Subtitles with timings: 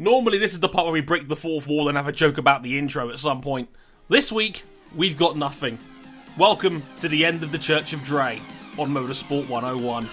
[0.00, 2.38] Normally, this is the part where we break the fourth wall and have a joke
[2.38, 3.68] about the intro at some point.
[4.08, 4.62] This week,
[4.94, 5.76] we've got nothing.
[6.38, 8.40] Welcome to the end of the Church of Dre
[8.78, 10.04] on Motorsport 101.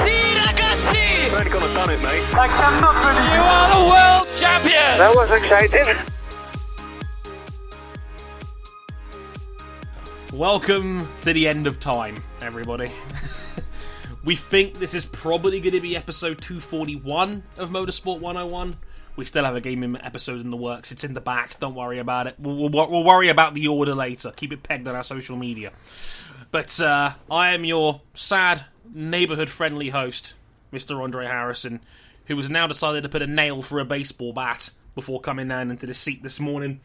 [0.00, 1.36] Sì, ragazzi!
[1.36, 2.24] Only gonna done it, mate.
[2.24, 4.96] You are the world champion!
[4.96, 6.19] That was exciting.
[10.32, 12.92] Welcome to the end of time, everybody.
[14.24, 18.76] we think this is probably going to be episode 241 of Motorsport 101.
[19.16, 20.92] We still have a gaming episode in the works.
[20.92, 21.58] It's in the back.
[21.58, 22.36] Don't worry about it.
[22.38, 24.30] We'll, we'll, we'll worry about the order later.
[24.30, 25.72] Keep it pegged on our social media.
[26.52, 30.34] But uh, I am your sad, neighborhood friendly host,
[30.72, 31.02] Mr.
[31.02, 31.80] Andre Harrison,
[32.26, 35.72] who has now decided to put a nail for a baseball bat before coming down
[35.72, 36.80] into the seat this morning.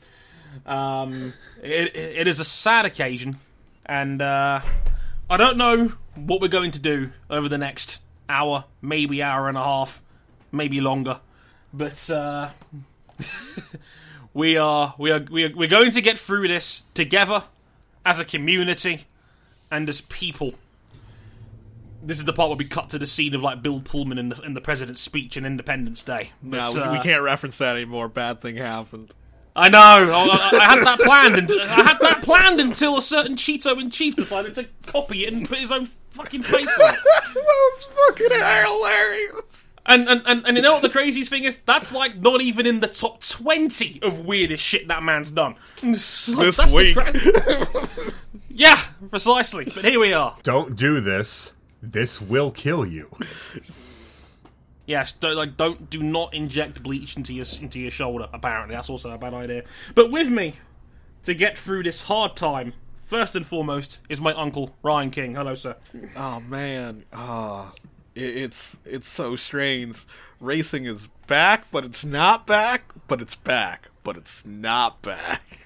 [0.65, 3.37] Um, it, it is a sad occasion,
[3.85, 4.61] and uh,
[5.29, 9.57] I don't know what we're going to do over the next hour, maybe hour and
[9.57, 10.01] a half,
[10.51, 11.19] maybe longer.
[11.73, 12.49] But uh,
[14.33, 17.43] we are we are we are we're going to get through this together
[18.05, 19.05] as a community
[19.71, 20.53] and as people.
[22.03, 24.29] This is the part where we cut to the scene of like Bill Pullman in
[24.29, 26.31] the in the president's speech on Independence Day.
[26.41, 28.07] No, But, we, we uh, can't reference that anymore.
[28.07, 29.13] Bad thing happened.
[29.55, 29.77] I know.
[29.79, 31.35] I, I- had that planned.
[31.37, 35.33] And I had that planned until a certain Cheeto in chief decided to copy it
[35.33, 36.99] and put his own fucking face on it.
[37.03, 39.67] that was fucking hilarious.
[39.87, 41.59] And, and and and you know what the craziest thing is?
[41.59, 45.55] That's like not even in the top twenty of weirdest shit that man's done.
[45.83, 46.95] This week.
[46.97, 47.13] cra-
[48.49, 48.79] yeah,
[49.11, 49.65] precisely.
[49.65, 50.35] But here we are.
[50.41, 51.53] Don't do this.
[51.83, 53.15] This will kill you.
[54.85, 58.27] Yes, don't, like don't do not inject bleach into your into your shoulder.
[58.33, 59.63] Apparently, that's also a bad idea.
[59.95, 60.55] But with me
[61.23, 65.33] to get through this hard time, first and foremost, is my uncle Ryan King.
[65.33, 65.75] Hello, sir.
[66.15, 67.73] Oh man, ah,
[68.13, 70.05] it, it's it's so strange.
[70.39, 72.93] Racing is back, but it's not back.
[73.07, 75.41] But it's back, but it's not back.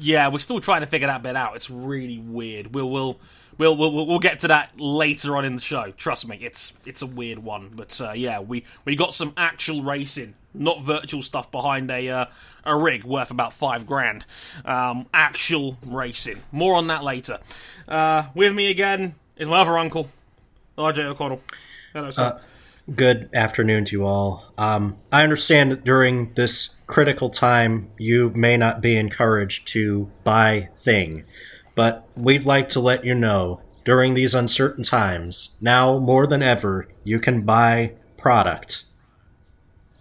[0.00, 1.54] Yeah, we're still trying to figure that bit out.
[1.54, 2.74] It's really weird.
[2.74, 3.20] We'll we'll
[3.58, 5.92] we'll we'll, we'll get to that later on in the show.
[5.96, 7.70] Trust me, it's it's a weird one.
[7.74, 12.26] But uh, yeah, we we got some actual racing, not virtual stuff behind a uh,
[12.64, 14.24] a rig worth about five grand.
[14.64, 16.42] Um, actual racing.
[16.52, 17.38] More on that later.
[17.88, 20.10] Uh, with me again is my other uncle,
[20.78, 21.40] RJ O'Connell.
[21.92, 22.40] Hello, sir.
[22.94, 24.52] Good afternoon to you all.
[24.58, 30.68] Um, I understand that during this critical time, you may not be encouraged to buy
[30.76, 31.24] thing,
[31.74, 36.88] but we'd like to let you know during these uncertain times, now more than ever,
[37.04, 38.84] you can buy product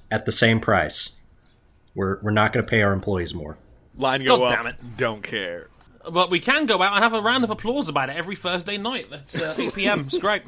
[0.10, 1.12] at the same price.
[1.96, 3.58] We're, we're not going to pay our employees more.
[3.98, 4.58] Line go God up.
[4.58, 4.98] damn it.
[4.98, 5.70] Don't care.
[6.12, 8.78] but we can go out and have a round of applause about it every Thursday
[8.78, 9.08] night.
[9.10, 10.00] That's uh, 8 p.m.
[10.02, 10.44] It's great.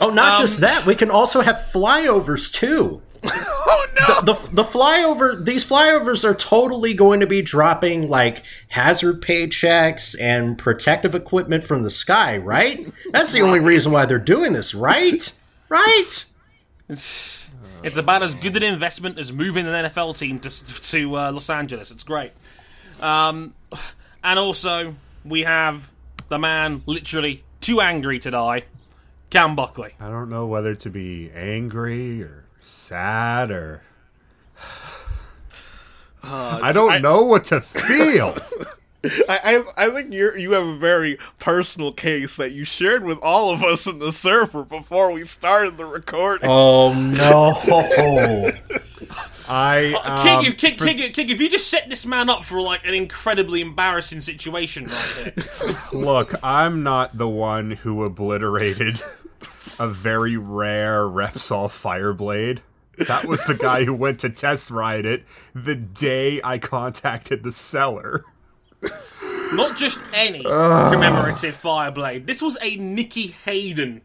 [0.00, 3.02] Oh, not Um, just that, we can also have flyovers too.
[3.68, 3.86] Oh
[4.24, 4.32] no!
[4.34, 10.56] the the flyover these flyovers are totally going to be dropping like hazard paychecks and
[10.56, 12.86] protective equipment from the sky, right?
[13.10, 15.32] That's the only reason why they're doing this, right?
[15.68, 16.24] Right?
[17.82, 20.50] It's about as good an investment as moving an NFL team to
[20.90, 21.90] to uh, Los Angeles.
[21.90, 22.32] It's great.
[23.00, 23.54] Um,
[24.24, 25.90] and also we have
[26.28, 28.64] the man literally too angry to die,
[29.30, 29.92] Cam Buckley.
[30.00, 33.82] I don't know whether to be angry or sad or.
[36.28, 38.34] Uh, I don't I- know what to feel.
[39.28, 43.20] I, I I think you you have a very personal case that you shared with
[43.22, 46.48] all of us in the server before we started the recording.
[46.50, 48.50] Oh no.
[49.48, 52.60] I um, King, if, King, King, King, if you just set this man up for
[52.60, 55.76] like an incredibly embarrassing situation right here.
[55.92, 56.32] look.
[56.42, 59.00] I'm not the one who obliterated
[59.78, 62.60] a very rare Repsol Fireblade.
[63.06, 65.24] That was the guy who went to test ride it
[65.54, 68.24] the day I contacted the seller.
[69.52, 72.26] Not just any commemorative Fireblade.
[72.26, 74.00] This was a Nicky Hayden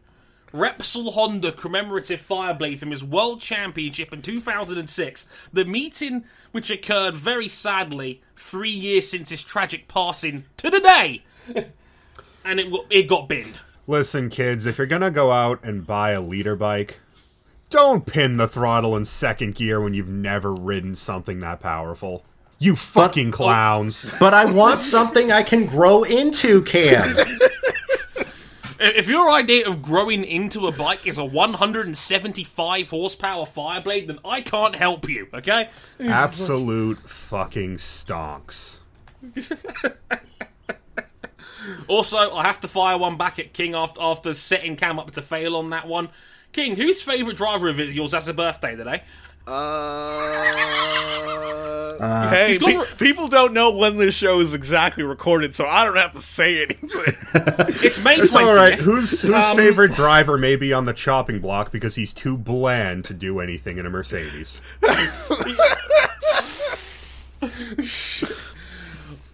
[0.52, 5.26] Repsol Honda commemorative Fireblade from his World Championship in 2006.
[5.52, 11.22] The meeting, which occurred very sadly three years since his tragic passing to the day,
[12.44, 13.58] and it it got binned.
[13.86, 17.00] Listen, kids, if you're gonna go out and buy a leader bike,
[17.70, 22.24] don't pin the throttle in second gear when you've never ridden something that powerful.
[22.58, 24.14] You fucking clowns.
[24.20, 27.16] but I want something I can grow into, Cam.
[28.84, 34.40] If your idea of growing into a bike is a 175 horsepower Fireblade, then I
[34.40, 35.28] can't help you.
[35.32, 35.68] Okay.
[36.00, 38.80] Absolute fucking stonks.
[41.86, 45.22] Also, I have to fire one back at King after after setting Cam up to
[45.22, 46.08] fail on that one.
[46.50, 49.04] King, whose favourite driver of yours has a birthday today?
[49.46, 50.52] Uh,
[52.30, 55.96] hey, pe- re- people don't know when this show is exactly recorded, so I don't
[55.96, 56.90] have to say anything.
[57.82, 58.78] It's May It's all right.
[58.78, 63.04] Whose whose Um, favorite driver may be on the chopping block because he's too bland
[63.06, 64.60] to do anything in a Mercedes?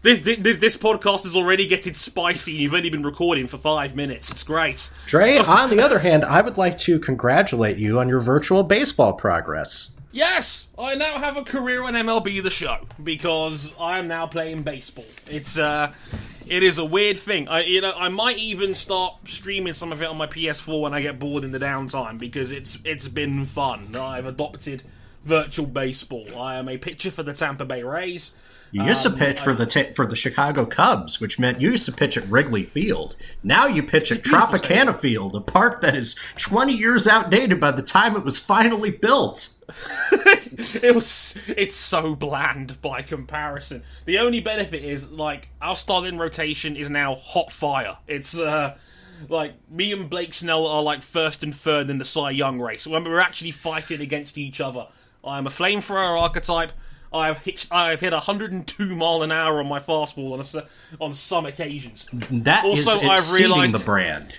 [0.00, 2.52] This, this this podcast is already getting spicy.
[2.52, 4.30] You've only been recording for five minutes.
[4.30, 4.90] It's great.
[5.06, 9.12] Dre, on the other hand, I would like to congratulate you on your virtual baseball
[9.12, 9.90] progress.
[10.18, 14.64] Yes, I now have a career on MLB The Show because I am now playing
[14.64, 15.04] baseball.
[15.30, 15.92] It's uh,
[16.48, 17.46] it is a weird thing.
[17.46, 20.92] I you know I might even start streaming some of it on my PS4 when
[20.92, 23.94] I get bored in the downtime because it's it's been fun.
[23.94, 24.82] I've adopted
[25.22, 26.26] virtual baseball.
[26.36, 28.34] I am a pitcher for the Tampa Bay Rays.
[28.70, 31.70] You used Um, to pitch for the t- for the Chicago Cubs, which meant you
[31.70, 33.16] used to pitch at Wrigley Field.
[33.42, 37.82] Now you pitch at Tropicana Field, a park that is 20 years outdated by the
[37.82, 39.54] time it was finally built.
[40.12, 43.82] it was it's so bland by comparison.
[44.06, 47.98] The only benefit is like our starting rotation is now hot fire.
[48.06, 48.76] It's uh
[49.28, 52.86] like me and Blake Snell are like first and third in the Cy Young race
[52.86, 54.86] when we're actually fighting against each other.
[55.24, 56.72] I am a flamethrower archetype.
[57.12, 60.66] I have hit I have hit 102 mile an hour on my fastball on a,
[61.02, 62.06] on some occasions.
[62.12, 64.34] That is Also, I've exceeding realised- the brand.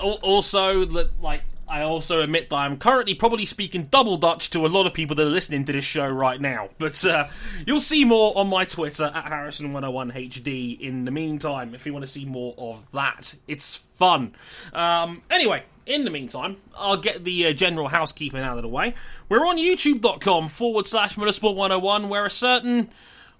[0.00, 4.68] Also li- like I also admit that I'm currently probably speaking double Dutch to a
[4.68, 6.68] lot of people that are listening to this show right now.
[6.78, 7.24] But uh,
[7.66, 12.10] you'll see more on my Twitter at Harrison101HD in the meantime if you want to
[12.10, 13.36] see more of that.
[13.48, 14.34] It's fun.
[14.74, 18.94] Um, anyway, in the meantime, I'll get the uh, general housekeeping out of the way.
[19.28, 22.90] We're on youtube.com forward slash motorsport101 where a certain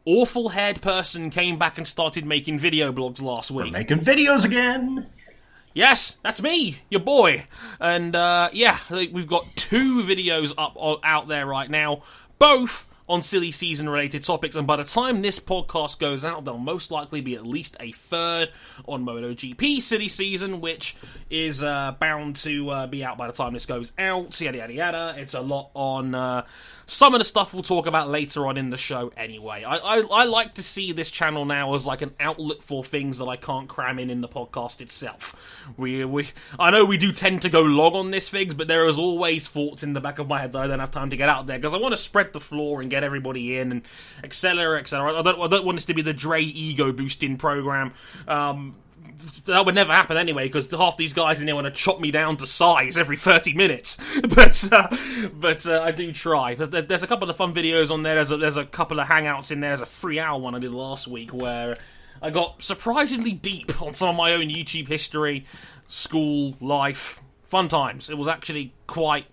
[0.05, 3.73] awful haired person came back and started making video blogs last week.
[3.73, 5.07] Making videos again.
[5.75, 7.45] Yes, that's me, your boy.
[7.81, 12.03] And uh, yeah, we've got two videos up out there right now,
[12.39, 14.57] both on silly season related topics.
[14.57, 17.93] And by the time this podcast goes out, there'll most likely be at least a
[17.93, 18.51] third
[18.87, 20.97] on MotoGP silly season, which
[21.29, 24.41] is uh, bound to uh, be out by the time this goes out.
[24.41, 25.15] Yada yada yada.
[25.19, 26.15] It's a lot on.
[26.15, 26.47] Uh,
[26.93, 29.65] some of the stuff we'll talk about later on in the show anyway.
[29.65, 33.19] I, I, I like to see this channel now as like an outlet for things
[33.19, 35.35] that I can't cram in in the podcast itself.
[35.77, 36.29] We, we
[36.59, 39.49] I know we do tend to go long on this things, but there is always
[39.49, 41.47] thoughts in the back of my head that I don't have time to get out
[41.47, 43.83] there because I want to spread the floor and get everybody in and
[44.23, 44.79] etc.
[44.79, 45.19] etc.
[45.19, 47.95] I don't, I don't want this to be the Dre ego boosting program.
[48.29, 48.77] Um,
[49.47, 52.11] that would never happen anyway because half these guys in here want to chop me
[52.11, 53.97] down to size every 30 minutes.
[54.23, 54.97] But uh,
[55.35, 56.55] but uh, I do try.
[56.55, 58.15] There's- a couple of fun videos on there.
[58.17, 59.71] There's a, there's a couple of hangouts in there.
[59.71, 61.77] There's a three hour one I did last week where
[62.21, 65.45] I got surprisingly deep on some of my own YouTube history
[65.89, 68.09] school life fun times.
[68.09, 69.27] It was actually quite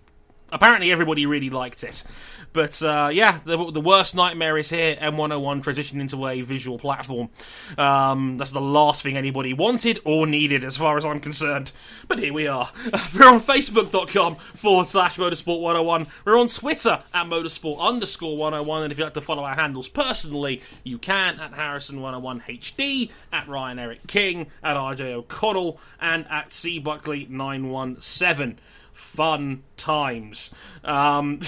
[0.52, 2.02] apparently everybody really liked it.
[2.52, 4.96] But uh, yeah, the, the worst nightmare is here.
[4.96, 7.30] M101 transitioned into a visual platform.
[7.78, 11.72] Um, that's the last thing anybody wanted or needed, as far as I'm concerned.
[12.08, 12.70] But here we are.
[13.14, 16.06] We're on Facebook.com forward slash Motorsport 101.
[16.24, 18.82] We're on Twitter at Motorsport underscore 101.
[18.82, 23.10] And if you'd like to follow our handles personally, you can at Harrison 101 HD,
[23.32, 28.58] at Ryan Eric King, at RJ O'Connell, and at C Buckley 917
[28.92, 30.54] fun times.
[30.84, 31.40] Um,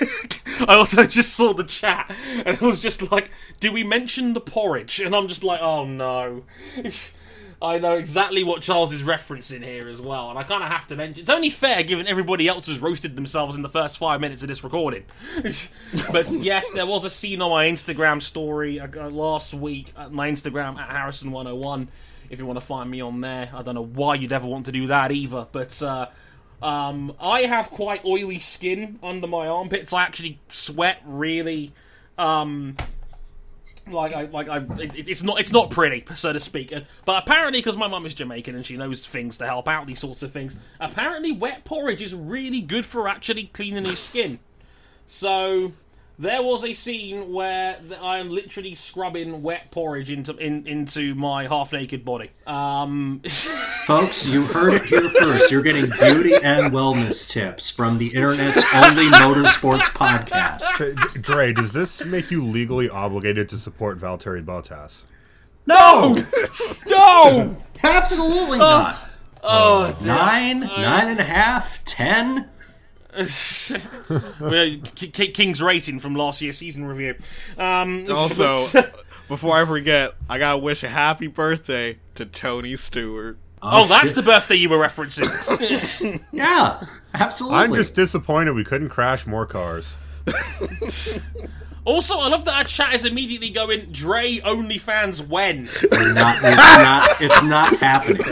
[0.66, 3.30] I also just saw the chat and it was just like,
[3.60, 5.00] do we mention the porridge?
[5.00, 6.44] And I'm just like, oh no.
[7.62, 10.88] I know exactly what Charles is referencing here as well, and I kind of have
[10.88, 11.20] to mention.
[11.20, 14.48] It's only fair given everybody else has roasted themselves in the first five minutes of
[14.48, 15.04] this recording.
[16.12, 20.28] but yes, there was a scene on my Instagram story uh, last week at my
[20.28, 21.86] Instagram at Harrison101.
[22.30, 24.66] If you want to find me on there, I don't know why you'd ever want
[24.66, 26.08] to do that either, but uh,
[26.62, 29.92] um, I have quite oily skin under my armpits.
[29.92, 31.72] I actually sweat really.
[32.16, 32.76] Um,
[33.90, 36.72] like I like I it, it's not it's not pretty so to speak
[37.04, 39.98] but apparently because my mum is Jamaican and she knows things to help out these
[39.98, 44.38] sorts of things apparently wet porridge is really good for actually cleaning your skin
[45.08, 45.72] so
[46.18, 51.46] there was a scene where I am literally scrubbing wet porridge into in, into my
[51.48, 53.22] half naked body um
[53.86, 55.50] Folks, you heard it here first.
[55.50, 60.72] You're getting beauty and wellness tips from the internet's only motorsports podcast.
[60.76, 65.04] Dre- Dre, does this make you legally obligated to support Valtteri Bottas?
[65.66, 66.16] no
[66.88, 68.98] no Absolutely not.
[69.42, 70.06] oh dear.
[70.14, 72.48] Nine, nine and a half, ten.
[74.40, 77.14] Well, K- K- King's rating from last year's season review.
[77.58, 83.38] Um, Also, but- before I forget, I gotta wish a happy birthday to Tony Stewart.
[83.62, 85.28] oh, that's the birthday you were referencing.
[86.32, 87.58] Yeah, absolutely.
[87.58, 89.96] I'm just disappointed we couldn't crash more cars.
[91.84, 95.64] also, I love that our chat is immediately going, Dre OnlyFans when?
[95.64, 97.08] not, it's not.
[97.20, 98.22] It's not happening.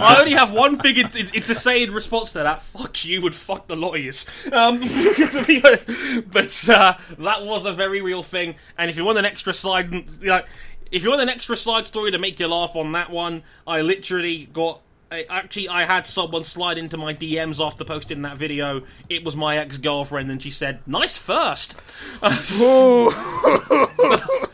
[0.00, 2.62] I only have one thing to, to say in response to that.
[2.62, 4.26] Fuck you and fuck the lawyers.
[4.50, 6.30] Um, to be honest.
[6.30, 8.56] but uh, that was a very real thing.
[8.78, 9.92] And if you want an extra side,
[10.22, 10.46] like,
[10.90, 13.80] if you want an extra side story to make you laugh on that one, I
[13.80, 14.80] literally got.
[15.10, 18.82] I, actually, I had someone slide into my DMs after posting that video.
[19.10, 21.74] It was my ex girlfriend, and she said, "Nice first.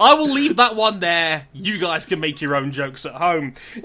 [0.00, 1.46] I will leave that one there.
[1.52, 3.52] You guys can make your own jokes at home.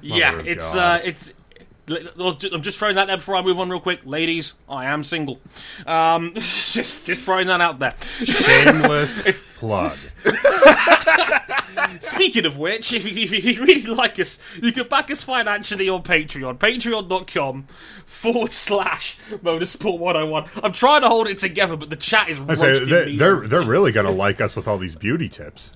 [0.00, 1.34] yeah, of it's uh, it's.
[1.90, 4.54] I'm just throwing that out there before I move on real quick, ladies.
[4.68, 5.40] I am single.
[5.86, 7.94] Um, just just throwing that out there.
[8.22, 9.98] Shameless plug.
[12.00, 15.88] Speaking of which, if you, if you really like us, you can back us financially
[15.88, 16.58] on Patreon.
[16.58, 17.64] Patreon.com
[18.06, 20.44] forward slash Motorsport 101.
[20.62, 23.16] I'm trying to hold it together, but the chat is I say, they, me.
[23.16, 25.72] they're they're really gonna like us with all these beauty tips.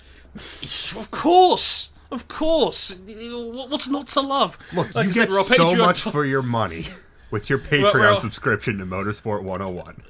[0.97, 1.83] Of course.
[2.11, 2.99] Of course.
[3.06, 4.58] What's not to love?
[4.75, 5.78] Look, Like you I said, get we're so Patreon.
[5.78, 6.87] much for your money
[7.30, 10.02] with your Patreon well- subscription to Motorsport 101.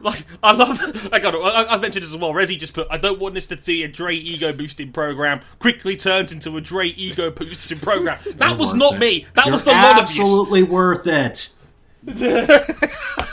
[0.00, 0.80] like I love.
[1.12, 1.34] I got.
[1.34, 2.32] I, I've mentioned this as well.
[2.32, 2.86] Resi just put.
[2.90, 5.40] I don't want this to be a Dre ego boosting program.
[5.58, 8.18] Quickly turns into a Dre ego boosting program.
[8.36, 8.98] That was not it.
[9.00, 9.26] me.
[9.34, 10.22] That You're was the lot of you.
[10.22, 11.50] absolutely worth it.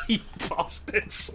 [0.07, 1.31] You bastards.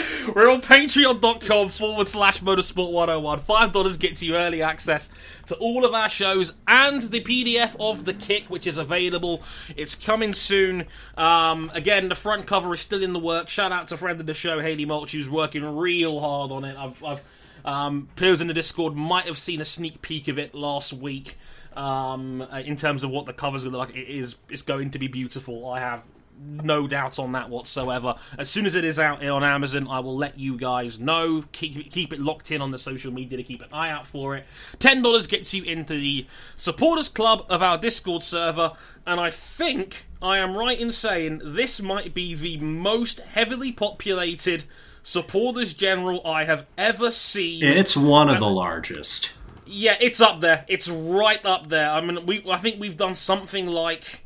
[0.34, 3.40] We're on patreon.com forward slash motorsport 101.
[3.40, 5.08] $5 gets you early access
[5.46, 9.42] to all of our shows and the PDF of The Kick, which is available.
[9.76, 10.86] It's coming soon.
[11.16, 13.48] Um, again, the front cover is still in the work.
[13.48, 16.76] Shout out to friend of the show, Haley Mulch, who's working real hard on it.
[16.76, 17.22] I've, I've
[17.64, 21.36] um, players in the Discord might have seen a sneak peek of it last week.
[21.76, 24.62] Um, uh, in terms of what the cover's going to look like, it is it's
[24.62, 25.68] going to be beautiful.
[25.68, 26.02] I have
[26.42, 28.14] no doubt on that whatsoever.
[28.38, 31.44] As soon as it is out on Amazon, I will let you guys know.
[31.52, 34.36] Keep keep it locked in on the social media to keep an eye out for
[34.36, 34.46] it.
[34.78, 38.72] Ten dollars gets you into the supporters club of our Discord server,
[39.06, 44.64] and I think I am right in saying this might be the most heavily populated
[45.02, 47.64] supporters general I have ever seen.
[47.64, 49.30] It's one of the largest.
[49.66, 50.64] Yeah, it's up there.
[50.68, 51.90] It's right up there.
[51.90, 54.22] I mean, we I think we've done something like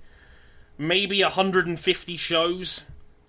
[0.78, 2.84] maybe 150 shows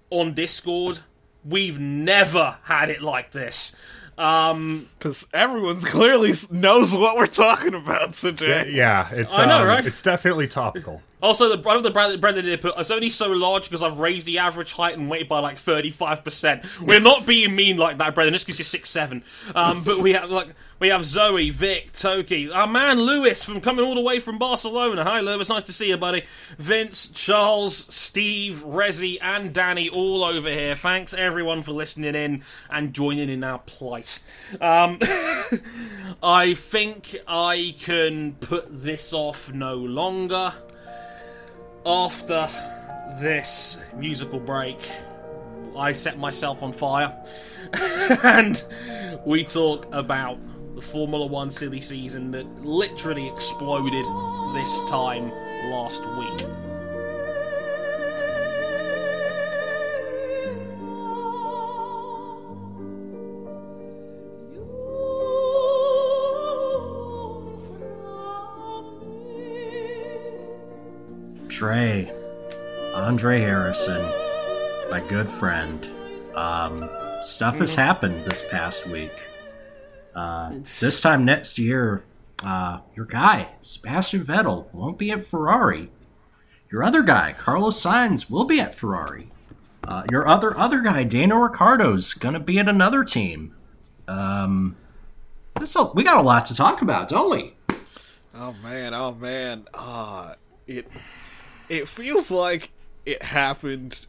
[0.09, 0.99] on Discord.
[1.43, 3.75] We've never had it like this.
[4.17, 8.71] Um, Because everyone's clearly knows what we're talking about today.
[8.71, 9.85] Yeah, it's I know, um, right?
[9.85, 11.01] it's definitely topical.
[11.25, 14.25] Also, the brother the Brendan, Brendan did put, it's only so large because I've raised
[14.25, 16.65] the average height and weight by like 35%.
[16.81, 19.23] We're not being mean like that, Brendan, just because you're six seven.
[19.53, 23.85] Um, but we have like we have Zoe, Vic, Toki, our man Lewis from coming
[23.85, 25.05] all the way from Barcelona.
[25.05, 26.23] Hi, Lewis, nice to see you, buddy.
[26.57, 30.75] Vince, Charles, Steve, Rezi, and Danny all over here.
[30.75, 34.19] Thanks everyone for listening in and joining in our plight.
[34.59, 34.99] Um,
[36.21, 40.53] I think I can put this off no longer.
[41.85, 42.49] After
[43.19, 44.79] this musical break,
[45.77, 47.15] I set myself on fire
[48.23, 48.63] and
[49.23, 50.39] we talk about
[50.73, 54.05] the Formula One silly season that literally exploded
[54.55, 55.29] this time
[55.69, 56.64] last week.
[71.55, 72.11] Dre,
[72.93, 74.01] Andre Harrison,
[74.91, 75.89] my good friend.
[76.35, 76.77] Um,
[77.21, 79.13] stuff has happened this past week.
[80.13, 82.03] Uh, this time next year,
[82.43, 85.89] uh, your guy, Sebastian Vettel, won't be at Ferrari.
[86.69, 89.29] Your other guy, Carlos Sainz, will be at Ferrari.
[89.87, 93.55] Uh, your other other guy, Daniel Ricciardo's gonna be at another team.
[94.09, 94.75] Um,
[95.57, 97.55] this a, we got a lot to talk about, don't we?
[98.35, 99.63] Oh man, oh man.
[99.73, 100.35] Ah,
[100.67, 100.89] it
[101.69, 102.71] it feels like
[103.05, 104.05] it happened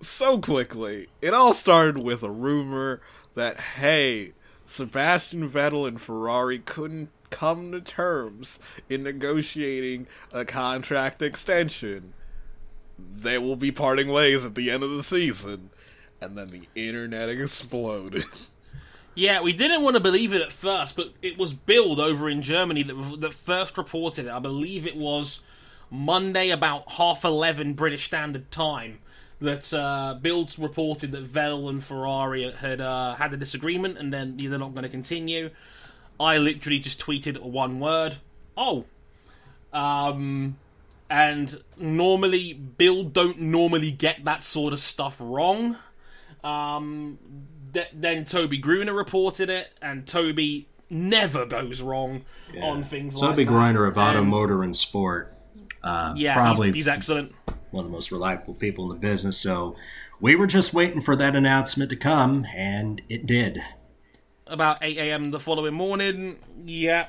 [0.00, 1.08] so quickly.
[1.22, 3.00] It all started with a rumor
[3.34, 4.32] that hey,
[4.66, 8.58] Sebastian Vettel and Ferrari couldn't come to terms
[8.88, 12.12] in negotiating a contract extension.
[12.98, 15.70] They will be parting ways at the end of the season.
[16.20, 18.24] And then the internet exploded.
[19.16, 22.42] Yeah, we didn't want to believe it at first, but it was Bild over in
[22.42, 24.30] Germany that, that first reported it.
[24.30, 25.42] I believe it was
[25.94, 28.98] Monday about half eleven British Standard Time
[29.40, 34.36] that uh, Bilds reported that Vettel and Ferrari had uh, had a disagreement and then
[34.36, 35.50] they're not going to continue.
[36.18, 38.16] I literally just tweeted one word.
[38.56, 38.86] Oh.
[39.72, 40.56] Um,
[41.10, 45.76] and normally, Bild don't normally get that sort of stuff wrong.
[46.42, 47.18] Um,
[47.72, 52.22] th- then Tobi Grüner reported it, and Toby never goes wrong
[52.62, 53.50] on things like Toby that.
[53.50, 55.33] Grüner of Auto Motor and Sport.
[55.84, 57.32] Uh, Yeah, probably he's, he's excellent.
[57.70, 59.36] one of the most reliable people in the business.
[59.38, 59.76] So
[60.20, 63.62] we were just waiting for that announcement to come, and it did.
[64.46, 65.30] about 8 a.m.
[65.30, 66.38] the following morning.
[66.64, 67.06] Yeah,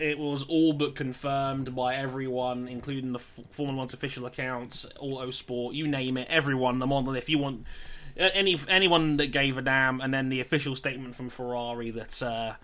[0.00, 5.74] it was all but confirmed by everyone, including the F- Formula One's official accounts, Autosport,
[5.74, 6.28] you name it.
[6.30, 7.64] Everyone, I'm on the if you want
[8.16, 12.22] any anyone that gave a damn, and then the official statement from Ferrari that.
[12.22, 12.54] Uh,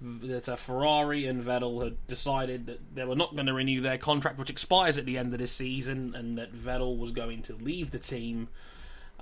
[0.00, 3.98] that uh, Ferrari and Vettel had decided that they were not going to renew their
[3.98, 7.54] contract, which expires at the end of this season, and that Vettel was going to
[7.54, 8.48] leave the team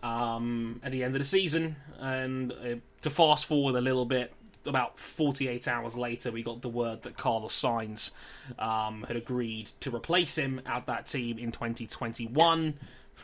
[0.02, 1.76] um, at the end of the season.
[1.99, 4.33] And uh, to fast forward a little bit,
[4.66, 8.11] about 48 hours later, we got the word that Carlos Sainz
[8.59, 12.75] um, had agreed to replace him at that team in 2021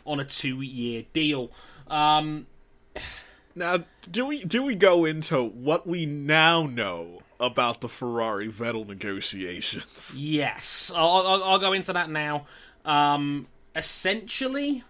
[0.07, 1.51] on a two-year deal.
[1.89, 2.47] Um,
[3.55, 8.87] Now, do we do we go into what we now know about the Ferrari Vettel
[8.89, 10.15] negotiations?
[10.17, 12.47] Yes, I'll, I'll, I'll go into that now.
[12.85, 14.85] Um, essentially,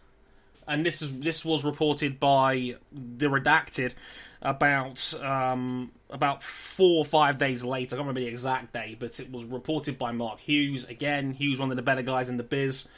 [0.66, 3.92] and this is this was reported by the redacted
[4.40, 7.94] about um, about four or five days later.
[7.94, 10.84] I can't remember the exact day, but it was reported by Mark Hughes.
[10.84, 12.88] Again, Hughes, one of the better guys in the biz,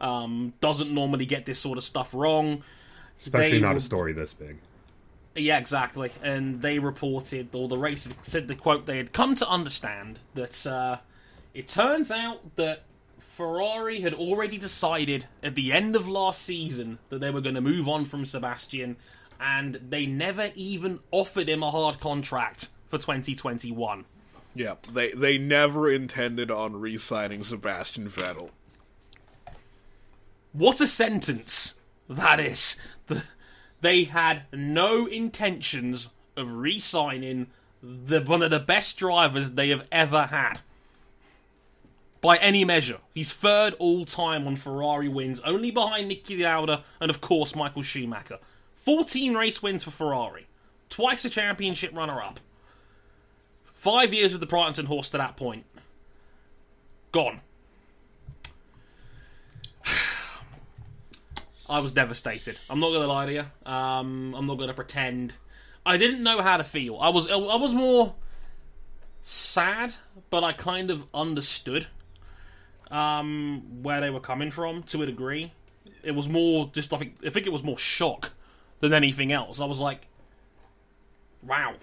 [0.00, 2.62] um, doesn't normally get this sort of stuff wrong.
[3.20, 4.58] Especially They not were- a story this big.
[5.34, 6.12] Yeah, exactly.
[6.22, 10.66] And they reported, or the race said the quote they had come to understand that
[10.66, 10.98] uh,
[11.54, 12.82] it turns out that
[13.18, 17.62] Ferrari had already decided at the end of last season that they were going to
[17.62, 18.96] move on from Sebastian,
[19.40, 24.04] and they never even offered him a hard contract for 2021.
[24.54, 28.50] Yeah, they they never intended on re-signing Sebastian Vettel.
[30.52, 31.74] What a sentence
[32.08, 32.76] that is.
[33.06, 33.24] The,
[33.82, 37.48] they had no intentions of re signing
[37.82, 40.60] the, one of the best drivers they have ever had.
[42.20, 42.98] By any measure.
[43.12, 47.82] He's third all time on Ferrari wins, only behind Niki Lauda and, of course, Michael
[47.82, 48.38] Schumacher.
[48.76, 50.46] 14 race wins for Ferrari,
[50.88, 52.38] twice a championship runner up.
[53.74, 55.66] Five years with the Brighton horse to that point.
[57.10, 57.40] Gone.
[61.72, 62.58] I was devastated.
[62.68, 63.46] I'm not gonna lie to you.
[63.70, 65.32] Um, I'm not gonna pretend.
[65.86, 66.98] I didn't know how to feel.
[67.00, 68.14] I was I was more
[69.22, 69.94] sad,
[70.30, 71.86] but I kind of understood
[72.90, 75.52] um, where they were coming from to a degree.
[76.04, 78.32] It was more just I think I think it was more shock
[78.80, 79.58] than anything else.
[79.60, 80.08] I was like,
[81.42, 81.74] wow,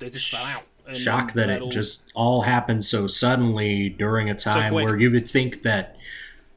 [0.00, 0.64] they just fell out.
[0.86, 4.84] And Shock that it Vettel- just all happened so suddenly during a time quick.
[4.84, 5.96] where you would think that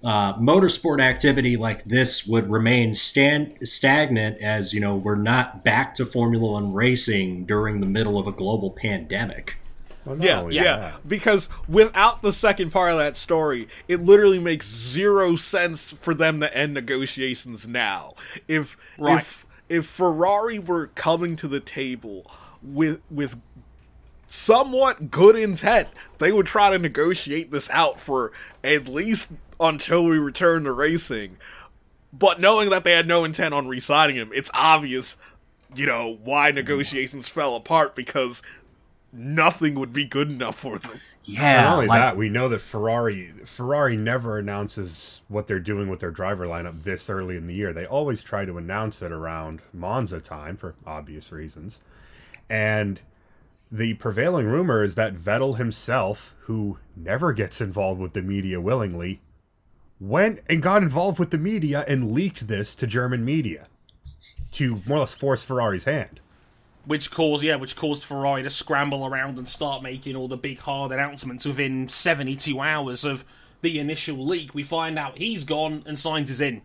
[0.03, 5.95] uh, motorsport activity like this would remain stand, stagnant as you know we're not back
[5.95, 9.57] to Formula One racing during the middle of a global pandemic.
[10.05, 14.67] Well, Yeah, no, yeah, Because without the second part of that story, it literally makes
[14.69, 18.13] zero sense for them to end negotiations now.
[18.47, 19.19] If Right.
[19.19, 22.29] if if Ferrari were coming to the table
[22.63, 23.39] with with
[24.27, 28.31] somewhat good intent, they would try to negotiate this out for
[28.63, 31.38] at least until we return to racing.
[32.13, 35.17] But knowing that they had no intent on re-signing him, it's obvious,
[35.76, 38.41] you know, why negotiations fell apart because
[39.12, 41.00] nothing would be good enough for them.
[41.24, 45.89] Yeah, Not only like- that, we know that Ferrari Ferrari never announces what they're doing
[45.89, 47.74] with their driver lineup this early in the year.
[47.74, 51.82] They always try to announce it around Monza time for obvious reasons.
[52.50, 53.02] And
[53.70, 59.20] the prevailing rumor is that Vettel himself, who never gets involved with the media willingly,
[59.99, 63.67] went and got involved with the media and leaked this to German media
[64.53, 66.19] to more or less force Ferrari's hand.
[66.86, 70.60] which caused yeah, which caused Ferrari to scramble around and start making all the big
[70.60, 73.25] hard announcements within 72 hours of
[73.62, 74.53] the initial leak.
[74.55, 76.62] We find out he's gone and Sainz is in.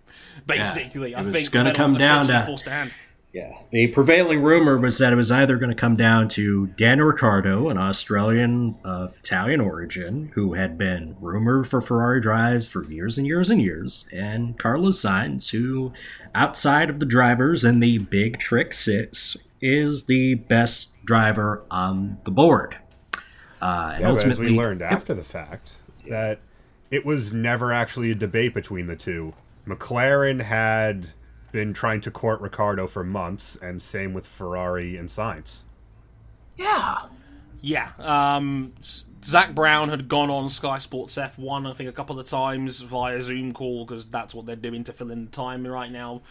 [0.46, 2.92] Basically, it I think think gonna come down to- forced a hand.
[3.32, 3.56] Yeah.
[3.70, 7.70] The prevailing rumor was that it was either going to come down to Daniel Ricciardo,
[7.70, 13.26] an Australian of Italian origin, who had been rumored for Ferrari drives for years and
[13.26, 15.92] years and years, and Carlos Sainz, who,
[16.34, 22.30] outside of the drivers in the Big Trick Six, is the best driver on the
[22.30, 22.76] board.
[23.62, 26.40] Uh, and Yeah, as we learned after the fact, that
[26.90, 29.32] it was never actually a debate between the two.
[29.66, 31.12] McLaren had
[31.52, 35.62] been trying to court Ricciardo for months, and same with Ferrari and Sainz.
[36.56, 36.98] Yeah.
[37.60, 38.72] Yeah, um,
[39.24, 43.22] Zak Brown had gone on Sky Sports F1, I think, a couple of times via
[43.22, 46.22] Zoom call because that's what they're doing to fill in the time right now.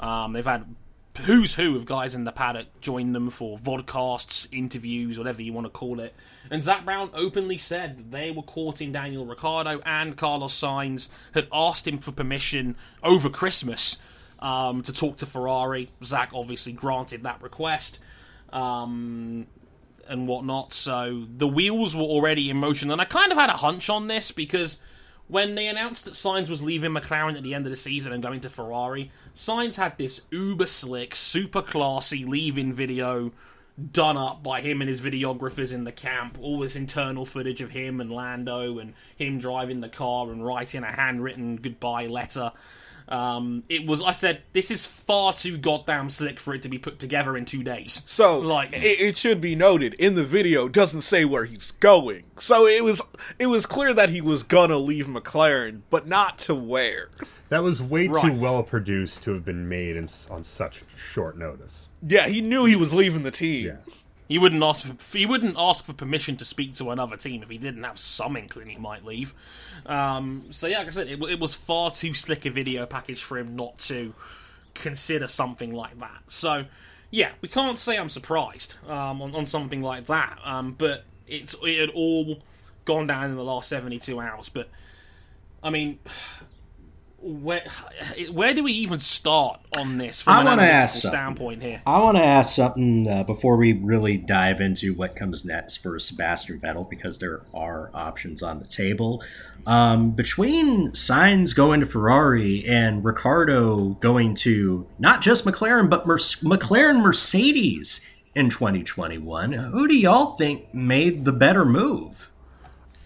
[0.00, 0.74] Um, they've had
[1.22, 5.66] who's who of guys in the paddock join them for vodcasts, interviews, whatever you want
[5.66, 6.14] to call it.
[6.50, 11.86] And Zak Brown openly said they were courting Daniel Ricciardo and Carlos Sainz, had asked
[11.86, 13.98] him for permission over Christmas
[14.40, 15.90] um, to talk to Ferrari.
[16.02, 17.98] Zak obviously granted that request.
[18.52, 19.46] Um,
[20.08, 20.74] and whatnot.
[20.74, 24.08] So the wheels were already in motion, and I kind of had a hunch on
[24.08, 24.80] this because
[25.28, 28.22] when they announced that Sainz was leaving McLaren at the end of the season and
[28.22, 33.30] going to Ferrari, Sainz had this uber slick, super classy leaving video
[33.92, 36.36] done up by him and his videographers in the camp.
[36.40, 40.82] All this internal footage of him and Lando and him driving the car and writing
[40.82, 42.52] a handwritten goodbye letter.
[43.10, 44.02] Um, it was.
[44.02, 47.44] I said this is far too goddamn slick for it to be put together in
[47.44, 48.02] two days.
[48.06, 52.24] So like, it, it should be noted in the video doesn't say where he's going.
[52.38, 53.02] So it was
[53.38, 57.10] it was clear that he was gonna leave McLaren, but not to where.
[57.48, 61.90] That was way too well produced to have been made in, on such short notice.
[62.02, 63.66] Yeah, he knew he was leaving the team.
[63.66, 63.76] Yeah.
[64.30, 67.50] He wouldn't ask for he wouldn't ask for permission to speak to another team if
[67.50, 69.34] he didn't have some inkling he might leave.
[69.86, 73.24] Um, so yeah, like I said, it, it was far too slick a video package
[73.24, 74.14] for him not to
[74.72, 76.22] consider something like that.
[76.28, 76.66] So
[77.10, 80.38] yeah, we can't say I'm surprised um, on, on something like that.
[80.44, 82.38] Um, but it's it had all
[82.84, 84.48] gone down in the last 72 hours.
[84.48, 84.68] But
[85.60, 85.98] I mean.
[87.22, 87.62] Where
[88.30, 91.82] where do we even start on this from I an analytical ask standpoint here?
[91.86, 95.98] I want to ask something uh, before we really dive into what comes next for
[95.98, 99.22] Sebastian Vettel because there are options on the table.
[99.66, 106.16] Um, between Sainz going to Ferrari and Ricciardo going to not just McLaren but Mer-
[106.16, 108.00] McLaren Mercedes
[108.34, 112.30] in 2021, who do y'all think made the better move?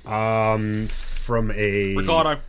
[0.07, 2.40] Um, from a Ricciardo.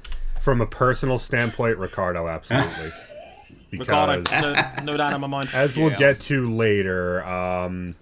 [0.46, 2.92] From a personal standpoint, Ricciardo absolutely.
[3.72, 5.50] Ricciardo, Because no, no doubt in my mind.
[5.54, 5.98] as we'll Yeah.
[5.98, 7.96] get to later, um,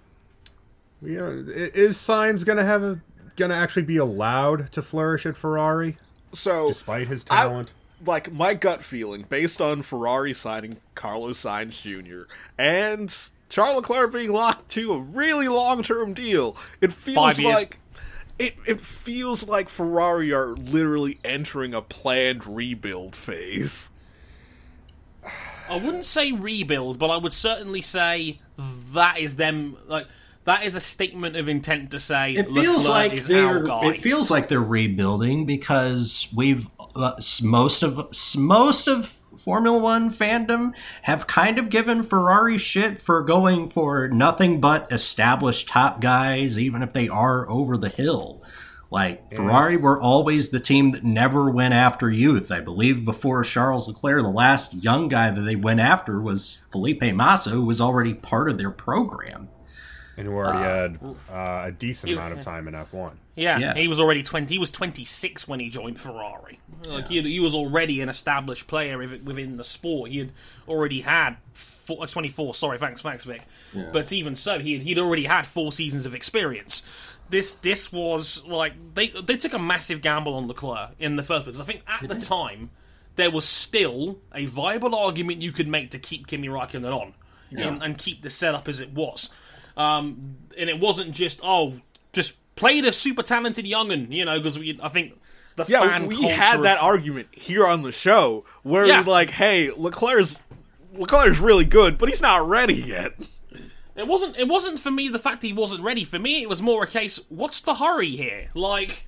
[1.01, 2.99] you know, is Sainz gonna have a
[3.37, 5.97] gonna actually be allowed to flourish at Ferrari
[6.33, 7.71] So despite his I- talent?
[8.05, 12.23] like my gut feeling, based on Ferrari signing Carlos Sainz Jr.
[12.57, 13.15] and
[13.47, 17.79] Charles Leclerc being locked to a really long-term deal, it feels like
[18.39, 18.55] it.
[18.67, 23.89] It feels like Ferrari are literally entering a planned rebuild phase.
[25.69, 28.39] I wouldn't say rebuild, but I would certainly say
[28.93, 29.77] that is them.
[29.87, 30.07] Like
[30.45, 33.45] that is a statement of intent to say It feels Leclerc like is they're.
[33.47, 33.85] our guy.
[33.93, 40.73] It feels like they're rebuilding because we've uh, most of most of Formula One fandom
[41.01, 46.81] have kind of given Ferrari shit for going for nothing but established top guys, even
[46.81, 48.41] if they are over the hill.
[48.89, 52.51] Like Ferrari were always the team that never went after youth.
[52.51, 57.01] I believe before Charles Leclerc, the last young guy that they went after was Felipe
[57.01, 59.49] Massa, who was already part of their program.
[60.17, 60.99] And who already had
[61.31, 63.17] uh, a decent you- amount of time in F one.
[63.35, 63.73] yeah, Yeah.
[63.73, 64.53] he was already twenty.
[64.55, 66.59] He was twenty six when he joined Ferrari.
[66.85, 70.11] Like he, he was already an established player within the sport.
[70.11, 70.31] He had
[70.67, 72.53] already had four, twenty four.
[72.53, 73.41] Sorry, thanks, thanks, Vic.
[73.91, 76.83] But even so, he he'd already had four seasons of experience.
[77.29, 81.45] This this was like they they took a massive gamble on Leclerc in the first
[81.45, 81.59] place.
[81.59, 82.69] I think at the time
[83.15, 87.13] there was still a viable argument you could make to keep Kimi Raikkonen on
[87.55, 89.29] and, and keep the setup as it was.
[89.77, 91.73] Um, and it wasn't just oh,
[92.11, 95.19] just play the super talented young'un, you know, because I think
[95.55, 99.01] the Yeah, we had that of- argument here on the show where Yeah.
[99.01, 100.37] we're like, "Hey, Leclerc's
[100.95, 103.13] Leclerc's really good, but he's not ready yet."
[103.95, 104.37] It wasn't.
[104.37, 106.03] It wasn't for me the fact he wasn't ready.
[106.03, 107.19] For me, it was more a case.
[107.29, 108.49] What's the hurry here?
[108.55, 109.05] Like,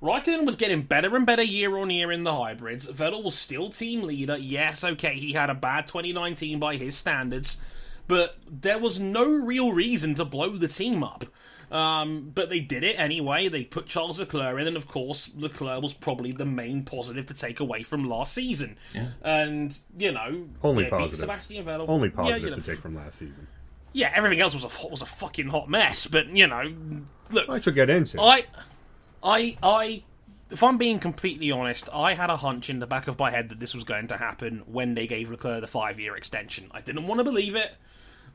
[0.00, 2.86] Raikkonen was getting better and better year on year in the hybrids.
[2.88, 4.36] Vettel was still team leader.
[4.36, 7.58] Yes, okay, he had a bad 2019 by his standards,
[8.08, 11.24] but there was no real reason to blow the team up.
[11.70, 13.48] Um, but they did it anyway.
[13.48, 17.34] They put Charles Leclerc in, and of course, Leclerc was probably the main positive to
[17.34, 18.78] take away from last season.
[19.22, 21.18] And you know, Only yeah, positive.
[21.20, 21.86] Sebastian Vettel.
[21.86, 23.46] Only Yeah, positive you know, to take from last season.
[23.92, 26.06] yeah, everything else was a was a fucking hot mess.
[26.06, 26.72] But you know,
[27.30, 28.18] look, Which we'll get into.
[28.18, 28.44] I,
[29.22, 30.02] I, I,
[30.50, 33.50] if I'm being completely honest, I had a hunch in the back of my head
[33.50, 36.68] that this was going to happen when they gave Leclerc the five year extension.
[36.70, 37.72] I didn't want to believe it.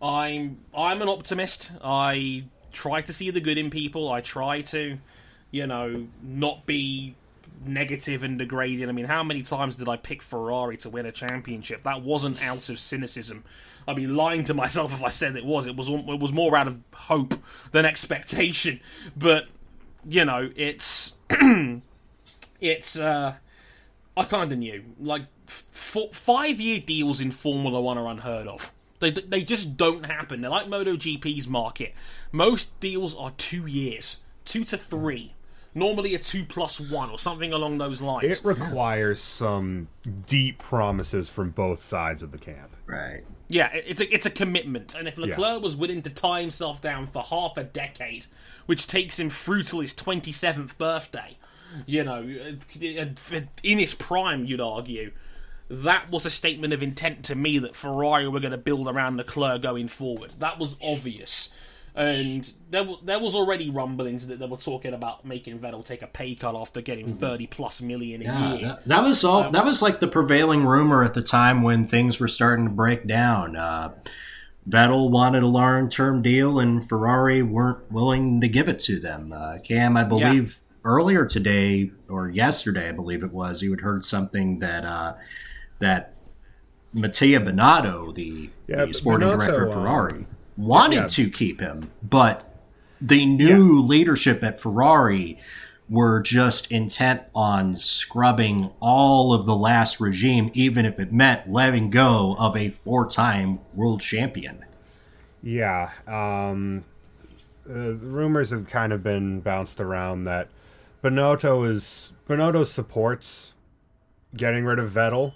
[0.04, 1.72] I'm I'm an optimist.
[1.82, 4.12] I try to see the good in people.
[4.12, 4.98] I try to,
[5.50, 7.16] you know, not be
[7.66, 8.89] negative and degrading.
[8.89, 11.84] I mean, how many times did I pick Ferrari to win a championship?
[11.84, 13.46] That wasn't out of cynicism.
[13.88, 15.68] I'd be lying to myself if I said it was.
[15.68, 17.36] It was it was more out of hope
[17.72, 18.82] than expectation.
[19.16, 19.46] But
[20.08, 21.13] you know, it's
[22.60, 23.36] it's uh,
[24.18, 28.74] I kind of knew like f- five year deals in Formula One are unheard of.
[29.04, 30.42] They they just don't happen.
[30.42, 31.94] They're like MotoGP's market.
[32.32, 35.34] Most deals are two years, two to three.
[35.76, 38.26] Normally a two plus one or something along those lines.
[38.26, 39.88] It requires some
[40.28, 42.70] deep promises from both sides of the camp.
[42.86, 43.24] Right.
[43.50, 47.08] Yeah, it's a it's a commitment, and if Leclerc was willing to tie himself down
[47.08, 48.26] for half a decade,
[48.66, 51.38] which takes him through till his twenty seventh birthday,
[51.86, 55.12] you know, uh, in his prime, you'd argue,
[55.69, 59.17] that was a statement of intent to me that Ferrari were going to build around
[59.17, 60.34] Leclerc going forward.
[60.39, 61.52] That was obvious.
[61.95, 66.08] And there, there was already rumblings that they were talking about making Vettel take a
[66.08, 68.67] pay cut after getting thirty plus million a Yeah, year.
[68.67, 69.52] that, that was all.
[69.52, 73.06] That was like the prevailing rumor at the time when things were starting to break
[73.06, 73.56] down.
[73.56, 73.93] Uh,
[74.67, 79.32] Vettel wanted a long-term deal, and Ferrari weren't willing to give it to them.
[79.32, 84.06] Uh, Cam, I believe earlier today or yesterday, I believe it was, you had heard
[84.06, 85.15] something that uh,
[85.80, 86.13] that
[86.93, 91.08] Mattia Binotto, the, Yeah, the sporting director of uh, Ferrari, wanted yeah.
[91.08, 92.50] to keep him, but
[93.02, 95.38] the new leadership at Ferrari
[95.89, 101.89] were just intent on scrubbing all of the last regime, even if it meant letting
[101.89, 104.63] go of a four time world champion.
[105.41, 106.86] Yeah, um,
[107.69, 110.48] uh, the rumors have kind of been bounced around that
[111.04, 113.54] Binotto is Binotto supports
[114.36, 115.34] getting rid of Vettel,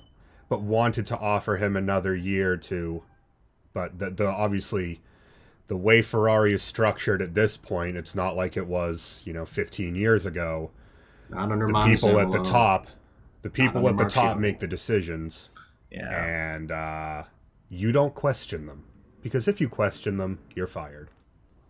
[0.47, 3.03] but wanted to offer him another year two.
[3.73, 5.01] But the, the obviously
[5.67, 9.45] the way Ferrari is structured at this point, it's not like it was you know
[9.45, 10.71] 15 years ago.
[11.30, 12.13] Not under The Monticello.
[12.23, 12.88] people at the top,
[13.41, 15.49] the people at the top make the decisions,
[15.91, 16.53] Yeah.
[16.53, 17.23] and uh,
[17.69, 18.86] you don't question them
[19.21, 21.10] because if you question them, you're fired.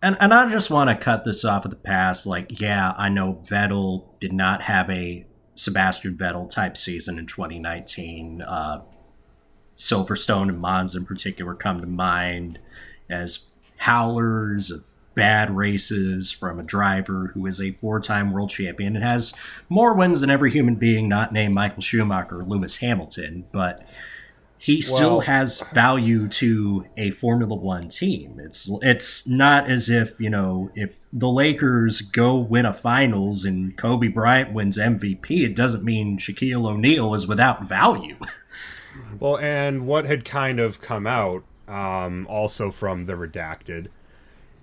[0.02, 2.26] And and I just want to cut this off at the past.
[2.26, 8.42] Like, yeah, I know Vettel did not have a Sebastian Vettel type season in 2019.
[8.42, 8.82] Uh,
[9.76, 12.58] Silverstone and Monza in particular come to mind
[13.10, 13.46] as
[13.78, 14.84] howlers of
[15.14, 19.34] bad races from a driver who is a four-time world champion and has
[19.68, 23.84] more wins than every human being not named Michael Schumacher or Lewis Hamilton, but
[24.58, 28.40] he still has value to a Formula One team.
[28.42, 33.76] It's it's not as if you know if the Lakers go win a finals and
[33.76, 38.16] Kobe Bryant wins MVP, it doesn't mean Shaquille O'Neal is without value.
[39.20, 43.88] Well, and what had kind of come out, um, also from the redacted,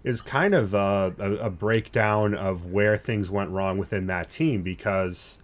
[0.03, 4.61] is kind of a, a, a breakdown of where things went wrong within that team
[4.61, 5.39] because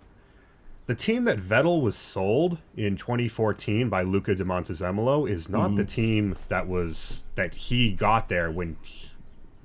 [0.92, 5.84] the team that Vettel was sold in 2014 by Luca di Montezemolo is not the
[5.84, 5.86] mm-hmm.
[5.86, 8.76] team that was that he got there when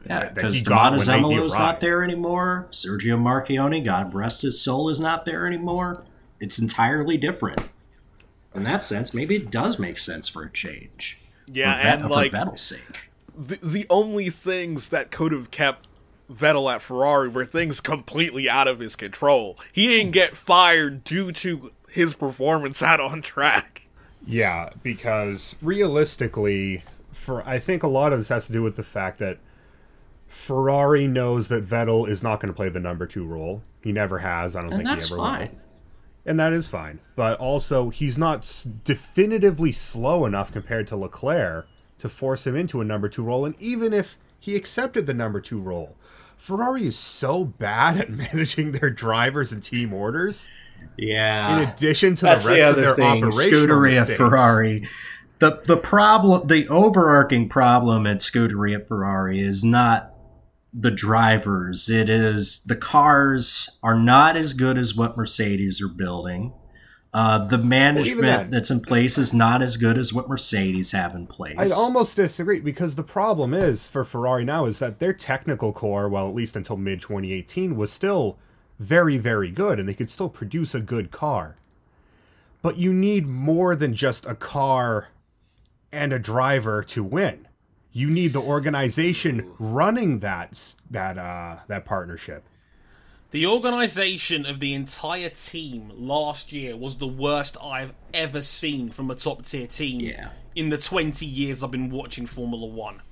[0.07, 2.69] Yeah, because he got when they not there anymore.
[2.71, 6.05] Sergio Marchionne, God rest his soul, is not there anymore.
[6.39, 7.71] It's entirely different.
[8.55, 11.19] In that sense, maybe it does make sense for a change.
[11.49, 13.11] Yeah, for, Vet- and like for Vettel's sake.
[13.37, 15.89] the the only things that could have kept
[16.33, 19.59] Vettel at Ferrari were things completely out of his control.
[19.73, 23.83] He didn't get fired due to his performance out on track.
[24.27, 28.83] Yeah, because realistically, for I think a lot of this has to do with the
[28.83, 29.39] fact that
[30.27, 33.62] Ferrari knows that Vettel is not going to play the number two role.
[33.83, 34.57] He never has.
[34.57, 35.49] I don't And think that's he ever fine.
[35.53, 35.59] will.
[36.27, 36.99] And that is fine.
[37.15, 42.81] But also, he's not s- definitively slow enough compared to Leclerc to force him into
[42.81, 43.45] a number two role.
[43.47, 45.95] And even if he accepted the number two role,
[46.37, 50.49] Ferrari is so bad at managing their drivers and team orders.
[50.96, 51.57] Yeah.
[51.62, 53.25] In addition to the rest the of their thing.
[53.25, 54.16] operational Scuderia mistakes.
[54.16, 54.88] Ferrari.
[55.38, 60.14] The the problem, the overarching problem at Scuderia Ferrari is not
[60.72, 61.90] the drivers.
[61.90, 66.53] It is the cars are not as good as what Mercedes are building.
[67.16, 71.14] Uh, the management that- that's in place is not as good as what Mercedes have
[71.14, 71.57] in place.
[71.59, 76.11] I'd almost disagree because the problem is for Ferrari now is that their technical core,
[76.11, 78.37] well, at least until mid 2018, was still
[78.79, 81.57] very, very good and they could still produce a good car.
[82.61, 85.09] But you need more than just a car
[85.90, 87.48] and a driver to win.
[87.92, 92.44] You need the organization running that that uh, that partnership.
[93.33, 99.11] The organisation of the entire team last year was the worst I've ever seen from
[99.11, 100.29] a top tier team Yeah.
[100.55, 103.03] in the 20 years I've been watching Formula One.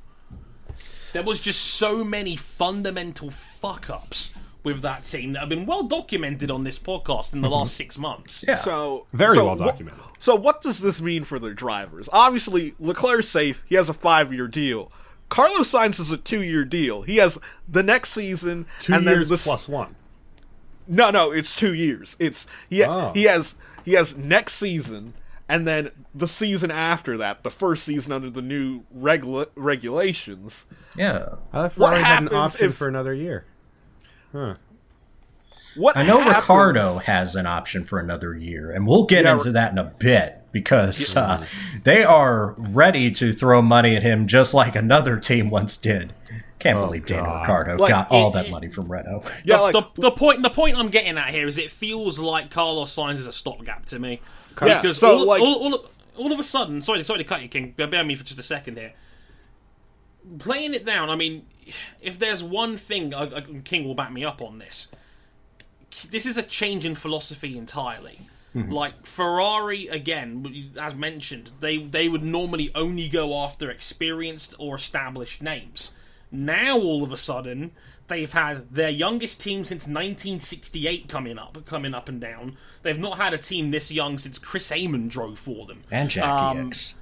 [1.12, 5.82] There was just so many fundamental fuck ups with that team that have been well
[5.82, 7.56] documented on this podcast in the mm-hmm.
[7.56, 8.44] last six months.
[8.46, 8.56] Yeah.
[8.56, 10.00] So Very so well wha- documented.
[10.18, 12.08] so what does this mean for their drivers?
[12.12, 13.62] Obviously, Leclerc's safe.
[13.66, 14.90] He has a five-year deal.
[15.28, 17.02] Carlos Sainz is a two-year deal.
[17.02, 19.96] He has the next season Two and years then the, plus one.
[20.86, 22.16] No, no, it's two years.
[22.18, 23.12] It's he Oh.
[23.14, 25.14] he has he has next season
[25.48, 30.64] and then the season after that, the first season under the new regula- regulations.
[30.96, 31.34] Yeah.
[31.52, 33.44] I thought What I had an option if- for another year.
[34.32, 34.54] Huh.
[35.76, 39.32] What I know happens- Ricciardo has an option for another year, and we'll get Yeah,
[39.34, 41.44] into that in a bit because uh,
[41.82, 46.12] they are ready to throw money at him just like another team once did.
[46.64, 47.40] Can't oh, believe Daniel God.
[47.40, 49.22] Ricciardo Like, got all that it- money from Renault.
[49.44, 52.18] Yeah, the, like the, the point the point I'm getting at here is it feels
[52.18, 54.20] like Carlos Sainz is a stopgap to me
[54.62, 57.24] Yeah, because so, all, like- all, all, of- all of a sudden, sorry, sorry to
[57.24, 57.72] cut you, King.
[57.76, 58.92] Bear bear me for just a second here.
[60.38, 61.44] Playing it down, I mean,
[62.00, 64.88] if there's one thing, I, I, King will back me up on this.
[66.10, 68.20] This is a change in philosophy entirely.
[68.54, 68.72] Mm-hmm.
[68.72, 75.42] Like Ferrari, again, as mentioned, they they would normally only go after experienced or established
[75.42, 75.92] names.
[76.34, 77.70] Now, all of a sudden,
[78.08, 82.56] they've had their youngest team since 1968 coming up, coming up and down.
[82.82, 86.26] They've not had a team this young since Chris Amon drove for them And Jacky
[86.60, 86.94] Um, Ickx.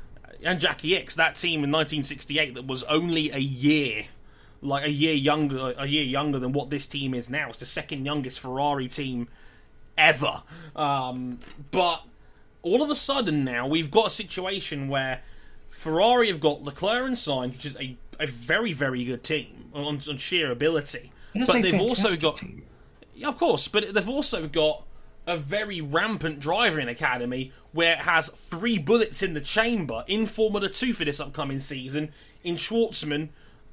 [0.45, 4.05] and Jacky Ickx, that team in 1968 that was only a year,
[4.61, 7.49] like a year younger, a year younger than what this team is now.
[7.49, 9.29] It's the second youngest Ferrari team
[9.99, 10.43] ever.
[10.77, 11.39] Um,
[11.71, 12.03] but
[12.63, 15.23] all of a sudden now we've got a situation where
[15.71, 20.01] Ferrari have got Leclerc and Sainz, which is a, a very very good team on,
[20.09, 21.13] on sheer ability.
[21.35, 22.65] But they've also got team.
[23.15, 24.85] yeah, of course, but they've also got
[25.27, 30.69] a very rampant driving academy where it has three bullets in the chamber in Formula
[30.69, 32.13] 2 for this upcoming season
[32.45, 33.29] in Shwartzman,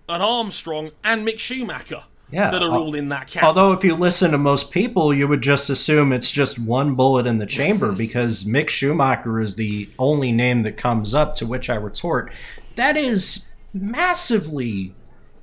[0.08, 3.46] an Armstrong, and Mick Schumacher Yeah, that are uh, all in that camp.
[3.46, 7.26] Although, if you listen to most people, you would just assume it's just one bullet
[7.26, 11.36] in the chamber because Mick Schumacher is the only name that comes up.
[11.36, 12.32] To which I retort,
[12.76, 14.94] that is massively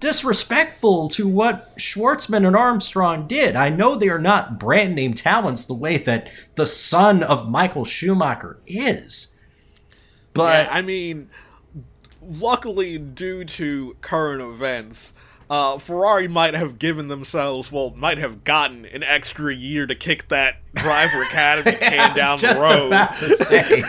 [0.01, 3.57] disrespectful to what Shwartzman and Armstrong did.
[3.57, 7.85] I know they are not brand name talents the way that the son of Michael
[7.85, 9.35] Schumacher is.
[10.35, 11.31] But Yeah, I mean,
[12.21, 15.15] luckily, due to current events,
[15.49, 20.29] uh, Ferrari might have given themselves, well, might have gotten an extra year to kick
[20.29, 22.89] that driver academy can down the road.
[22.89, 23.62] about to say.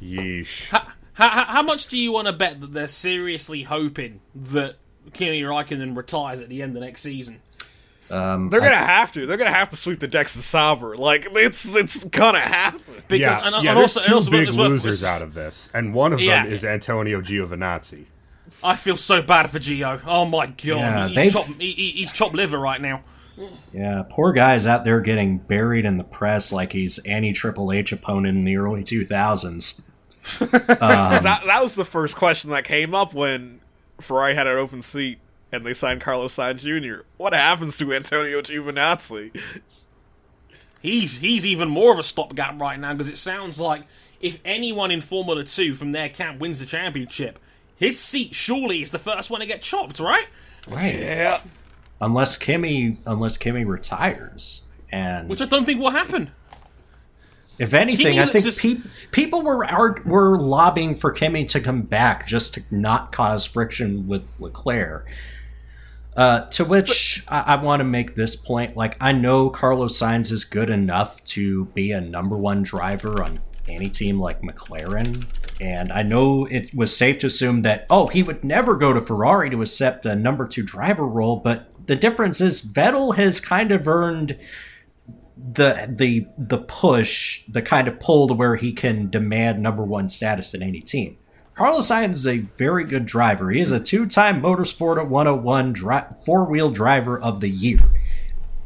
[0.00, 0.70] Yeesh.
[1.14, 4.76] How, how, how much do you want to bet that they're seriously hoping that
[5.12, 7.40] Kimi Raikkonen retires at the end of next season?
[8.10, 9.24] Um, They're gonna have to.
[9.26, 10.94] They're gonna have to sweep the decks in Sauber.
[10.94, 12.80] Like it's it's gonna happen.
[13.08, 13.70] Because, yeah, and, yeah.
[13.70, 16.44] and there's also, two also big it's losers out of this, and one of Yeah.
[16.44, 18.04] them is Antonio Giovinazzi.
[18.62, 20.02] I feel so bad for Gio.
[20.06, 23.02] Oh my god, Yeah, he's, they've- chopped, he, he- he's chopped liver right now.
[23.72, 27.90] Yeah, poor guy's out there getting buried in the press like he's any Triple H
[27.90, 29.80] opponent in the early 2000s.
[30.24, 30.48] 'Cause
[31.22, 33.60] that, that was the first question that came up when
[34.00, 35.18] Ferrari had an open seat
[35.52, 37.02] and they signed Carlos Sainz Jr.
[37.16, 39.38] What happens to Antonio Giovinazzi?
[40.82, 43.84] He's he's even more of a stopgap right now because it sounds like
[44.20, 47.38] if anyone in Formula Two from their camp wins the championship,
[47.76, 50.26] his seat surely is the first one to get chopped, right?
[50.68, 50.94] Right.
[50.98, 51.40] Yeah.
[52.00, 54.62] Unless Kimi unless Kimi retires.
[54.92, 56.30] And Which I don't think will happen.
[57.58, 61.60] If anything, Kimi I think as- peop people were are, were lobbying for Kimi to
[61.60, 65.08] come back just to not cause friction with Leclerc.
[66.16, 68.76] Uh, to which I, I want to make this point.
[68.76, 73.40] Like, I know Carlos Sainz is good enough to be a number one driver on
[73.68, 75.24] any team like McLaren.
[75.60, 79.00] And I know it was safe to assume that, oh, he would never go to
[79.00, 81.36] Ferrari to accept a number two driver role.
[81.36, 84.38] But the difference is Vettel has kind of earned
[85.36, 90.08] the the the push, the kind of pull to where he can demand number one
[90.08, 91.16] status in any team.
[91.54, 93.50] Carlos Sainz is a very good driver.
[93.50, 97.78] He is a two-time Motorsport at 101 dri- four-wheel driver of the year.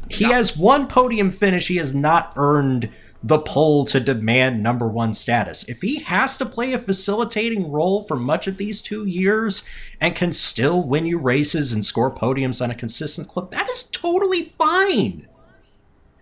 [0.09, 1.67] He has one podium finish.
[1.67, 2.89] He has not earned
[3.21, 5.67] the pull to demand number one status.
[5.69, 9.63] If he has to play a facilitating role for much of these two years
[10.01, 13.83] and can still win you races and score podiums on a consistent clip, that is
[13.83, 15.27] totally fine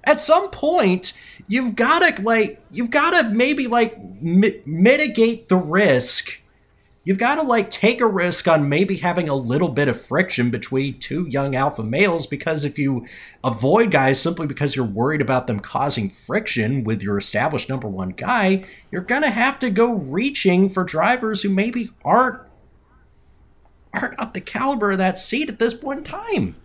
[0.07, 1.11] at some point
[1.47, 6.41] you've got to like you've got to maybe like mi- mitigate the risk.
[7.03, 10.49] You've got to like take a risk on maybe having a little bit of friction
[10.49, 13.05] between two young alpha males because if you
[13.43, 18.09] avoid guys simply because you're worried about them causing friction with your established number one
[18.09, 22.41] guy you're gonna have to go reaching for drivers who maybe aren't
[23.93, 26.55] aren't up the caliber of that seat at this point in time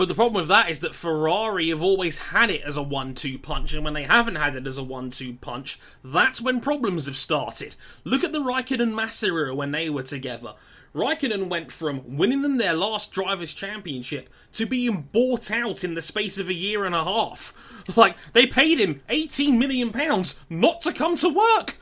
[0.00, 3.38] But the problem with that is that Ferrari have always had it as a one-two
[3.38, 7.18] punch, and when they haven't had it as a one-two punch, that's when problems have
[7.18, 7.74] started.
[8.02, 10.54] Look at the Raikkonen Massa era when they were together.
[10.94, 16.00] Raikkonen went from winning them their last drivers' championship to being bought out in the
[16.00, 17.52] space of a year and a half.
[17.94, 21.76] Like they paid him eighteen million pounds not to come to work.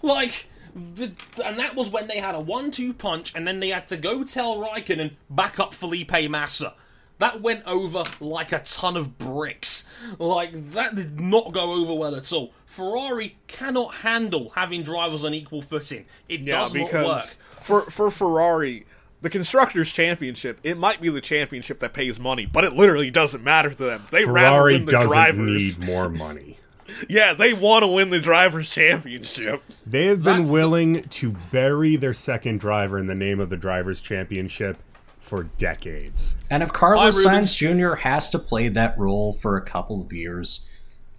[0.00, 0.48] Like.
[0.76, 4.22] And that was when they had a one-two punch, and then they had to go
[4.22, 6.74] tell Raikkonen back up Felipe Massa.
[7.18, 9.86] That went over like a ton of bricks.
[10.18, 12.52] Like that did not go over well at all.
[12.66, 16.06] Ferrari cannot handle having drivers on equal footing.
[16.28, 17.36] It Yeah, does not because work.
[17.60, 18.84] for for Ferrari,
[19.22, 23.44] the constructors' championship, it might be the championship that pays money, but it literally doesn't
[23.44, 24.06] matter to them.
[24.10, 25.78] They Ferrari the doesn't drivers.
[25.78, 26.58] need more money.
[27.08, 29.62] Yeah, they want to win the drivers' championship.
[29.86, 33.48] They have been That's the- willing to bury their second driver in the name of
[33.48, 34.76] the Drivers' Championship
[35.24, 36.36] for decades.
[36.50, 37.96] And if Carlos Hi, Sainz Jr.
[37.96, 40.66] has to play that role for a couple of years,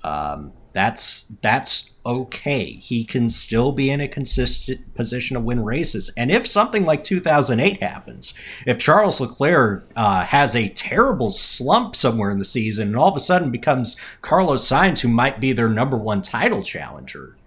[0.03, 2.73] um, that's that's okay.
[2.73, 6.11] He can still be in a consistent position to win races.
[6.15, 8.33] And if something like 2008 happens,
[8.67, 13.15] if Charles Leclerc uh, has a terrible slump somewhere in the season and all of
[13.15, 17.37] a sudden becomes Carlos Sainz, who might be their number one title challenger,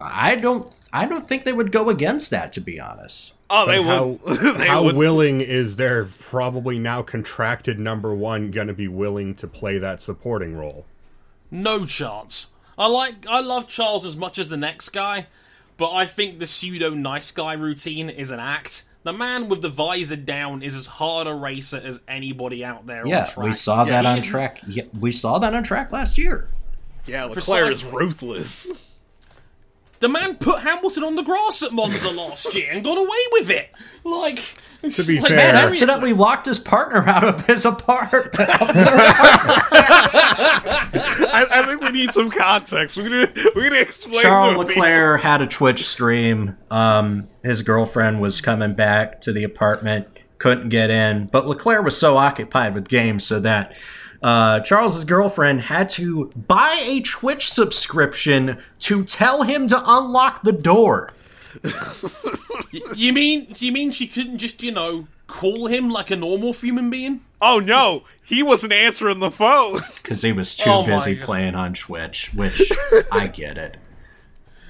[0.00, 2.52] I don't I don't think they would go against that.
[2.52, 3.34] To be honest.
[3.50, 4.16] Oh, they how will.
[4.54, 4.96] they how would.
[4.96, 10.02] willing is their probably now contracted number one going to be willing to play that
[10.02, 10.84] supporting role?
[11.50, 12.48] No chance.
[12.76, 15.26] I like I love Charles as much as the next guy,
[15.76, 18.84] but I think the pseudo nice guy routine is an act.
[19.04, 23.02] The man with the visor down is as hard a racer as anybody out there
[23.02, 23.46] on Yeah, track.
[23.46, 24.60] we saw that on is- track.
[24.68, 26.50] Yeah, we saw that on track last year.
[27.06, 28.84] yeah, Leclerc is ruthless.
[30.00, 33.50] The man put Hamilton on the grass at Monza last year and got away with
[33.50, 33.70] it.
[34.04, 34.38] Like,
[34.92, 35.68] To be like, fair- Man, seriously.
[35.70, 38.28] accidentally locked his partner out of his apartment.
[39.70, 42.96] I, I think we need some context.
[42.96, 44.22] We're gonna we're gonna explain.
[44.22, 44.82] Charles to people.
[44.82, 46.56] Leclerc had a Twitch stream.
[46.70, 50.06] Um, his girlfriend was coming back to the apartment,
[50.38, 53.74] couldn't get in, but Leclerc was so occupied with games so that
[54.22, 60.52] uh, Charles's girlfriend had to buy a Twitch subscription to tell him to unlock the
[60.52, 61.10] door.
[62.94, 66.90] You mean you mean she couldn't just, you know, call him like a normal human
[66.90, 67.20] being?
[67.40, 69.80] Oh no, he wasn't answering the phone.
[70.02, 71.24] because he was too Oh busy God.
[71.24, 72.70] playing on Twitch, which
[73.10, 73.76] I get it.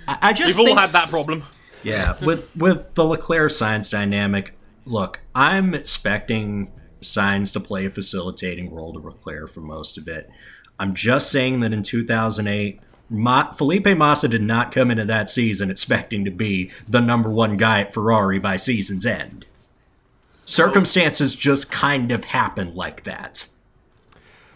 [0.07, 1.45] I, I just We've think, all had that problem.
[1.83, 4.55] yeah, with with the Leclerc Sainz dynamic.
[4.87, 6.71] Look, I'm expecting
[7.01, 10.31] Sainz to play a facilitating role to Leclerc for most of it.
[10.79, 12.81] I'm just saying that in 2008.
[13.11, 17.57] Ma- Felipe Massa did not come into that season expecting to be the number one
[17.57, 19.47] guy at Ferrari by season's end.
[20.45, 23.49] Circumstances just kind of happen like that.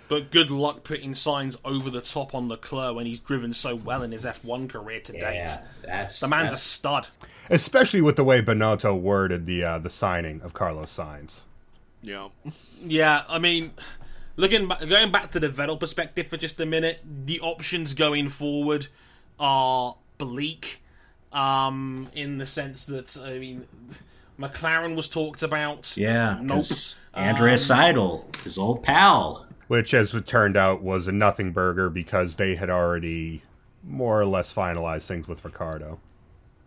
[0.08, 4.02] But good luck putting Sainz over the top on Leclerc when he's driven so well
[4.02, 5.50] in his F1 career to date.
[5.82, 7.08] that's The man's a stud.
[7.48, 11.42] Especially with the way Binotto worded the uh, the signing of Carlos Sainz.
[12.02, 12.28] Yeah,
[12.82, 13.72] Yeah, I mean,
[14.36, 18.28] looking back, going back to the Vettel perspective for just a minute, the options going
[18.28, 18.88] forward
[19.38, 20.82] are bleak.
[21.32, 23.66] Um, in the sense that I mean,
[24.38, 25.96] McLaren was talked about.
[25.96, 26.58] Yeah, Nope.
[26.58, 29.46] 'cause Andreas Seidl, his old pal.
[29.68, 33.42] Which, as it turned out, was a nothing burger because they had already
[33.82, 36.00] more or less finalized things with Ricciardo.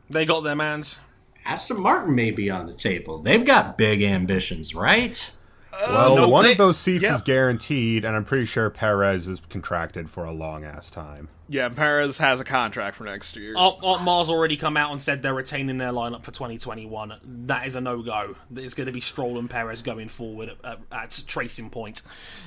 [0.09, 0.97] They got their mans.
[1.45, 3.19] Aston Martin may be on the table.
[3.19, 5.31] They've got big ambitions, right?
[5.71, 7.15] Well, no, one they- of those seats yeah.
[7.15, 11.27] is guaranteed, and I'm pretty sure Perez is contracted for a long ass time.
[11.49, 11.67] yeah.
[11.67, 13.55] Perez has a contract for next year.
[13.57, 17.15] Aunt, Otmar's already come out and said they're retaining their lineup for 2021.
[17.45, 18.35] That is a no go.
[18.55, 22.01] It's going to be Stroll and Perez going forward at, at, at Racing Point.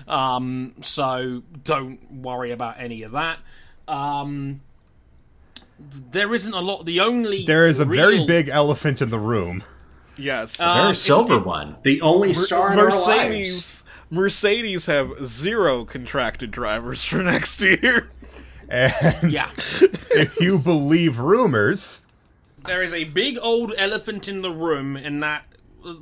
[0.08, 3.40] Um, so don't worry about any of that.
[3.86, 4.62] Um,
[5.78, 6.84] there isn't a lot.
[6.86, 9.62] The only There is a very big elephant in the room.
[10.16, 11.76] yes, Very Um, it's- silver it- one.
[11.82, 13.06] The only star in our lives.
[13.06, 13.74] Mercedes.
[14.10, 18.10] Mercedes have zero contracted drivers for next year.
[18.68, 19.48] And Yeah,
[20.10, 22.02] if you believe rumors,
[22.64, 25.44] there is a big old elephant in the room in that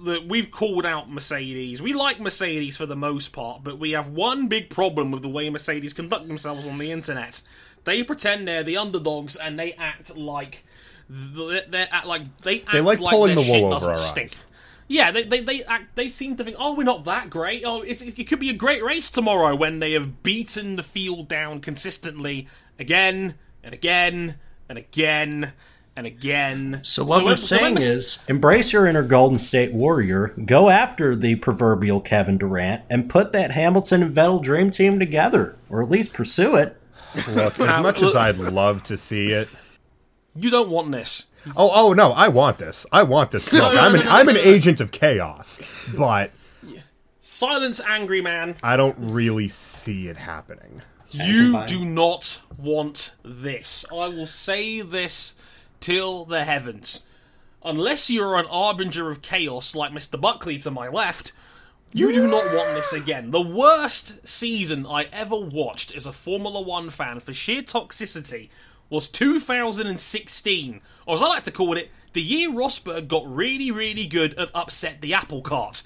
[0.04, 1.80] that we've called out Mercedes.
[1.82, 5.28] We like Mercedes for the most part, but we have one big problem with the
[5.28, 7.42] way Mercedes conduct themselves on the internet.
[7.86, 10.64] They pretend they're the underdogs and they act like
[11.08, 13.96] they're act like they act like like pulling their the wool shit over doesn't our
[13.96, 14.30] stink.
[14.32, 14.44] eyes.
[14.88, 17.62] Yeah, they they they, act, they seem to think, oh, we're not that great.
[17.64, 21.26] Oh, it, it could be a great race tomorrow when they have beaten the field
[21.28, 22.46] down consistently
[22.78, 23.34] again
[23.64, 24.36] and again
[24.68, 25.52] and again
[25.96, 26.80] and again.
[26.84, 30.70] So what we're when- so saying Merce- is, embrace your inner Golden State Warrior, go
[30.70, 35.82] after the proverbial Kevin Durant, and put that Hamilton and Vettel dream team together, or
[35.82, 36.76] at least pursue it.
[37.14, 39.48] Look, as um, much as I'd love to see it.
[40.34, 41.26] you don't want this.
[41.56, 42.10] Oh, oh no!
[42.12, 42.86] I want this.
[42.90, 43.74] I want this smoke.
[43.74, 45.60] I'm an I'm an agent of chaos,
[45.96, 46.32] but
[47.28, 48.54] Silence, angry man.
[48.62, 50.80] I don't really see it happening.
[51.10, 53.84] You do not want this.
[53.90, 55.34] I will say this
[55.78, 57.04] till the heavens.
[57.62, 60.18] Unless you're an arbinger of chaos like Mr.
[60.18, 61.32] Buckley to my left,
[61.92, 63.30] you do not want this again.
[63.30, 68.48] The worst season I ever watched as a Formula One fan for sheer toxicity
[68.90, 74.06] was 2016, or as I like to call it, the year Rosberg got really, really
[74.06, 75.82] good and upset the apple cart.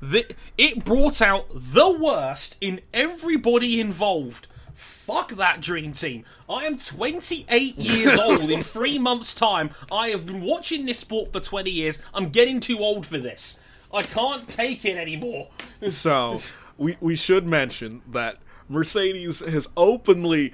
[0.00, 4.46] The, it brought out the worst in everybody involved.
[4.74, 6.24] Fuck that dream team.
[6.48, 9.70] I am 28 years old in three months' time.
[9.90, 11.98] I have been watching this sport for 20 years.
[12.12, 13.58] I'm getting too old for this.
[13.94, 15.48] I can't take it anymore.
[15.90, 16.40] So
[16.76, 18.38] we we should mention that
[18.68, 20.52] Mercedes has openly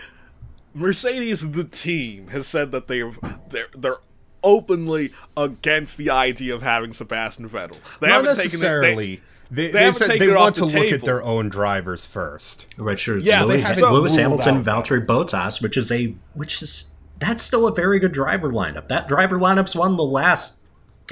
[0.75, 3.13] Mercedes the team has said that they're
[3.49, 3.99] they're they're
[4.43, 7.77] openly against the idea of having Sebastian Vettel.
[8.01, 8.63] They Not haven't taken it.
[8.63, 9.23] necessarily.
[9.51, 11.49] They, they, haven't said taken they it want to off the look at their own
[11.49, 12.69] drivers first.
[12.77, 13.19] Right, sure.
[13.19, 17.43] Yeah, they Lewis, haven't Lewis Hamilton, out Valtteri Bottas, which is a which is that's
[17.43, 18.87] still a very good driver lineup.
[18.89, 20.60] That driver lineup's won the last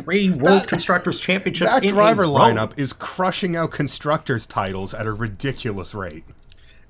[0.02, 1.74] three World That- Constructors Championships.
[1.74, 2.28] That in a driver row.
[2.30, 6.24] lineup is crushing out constructors' titles at a ridiculous rate.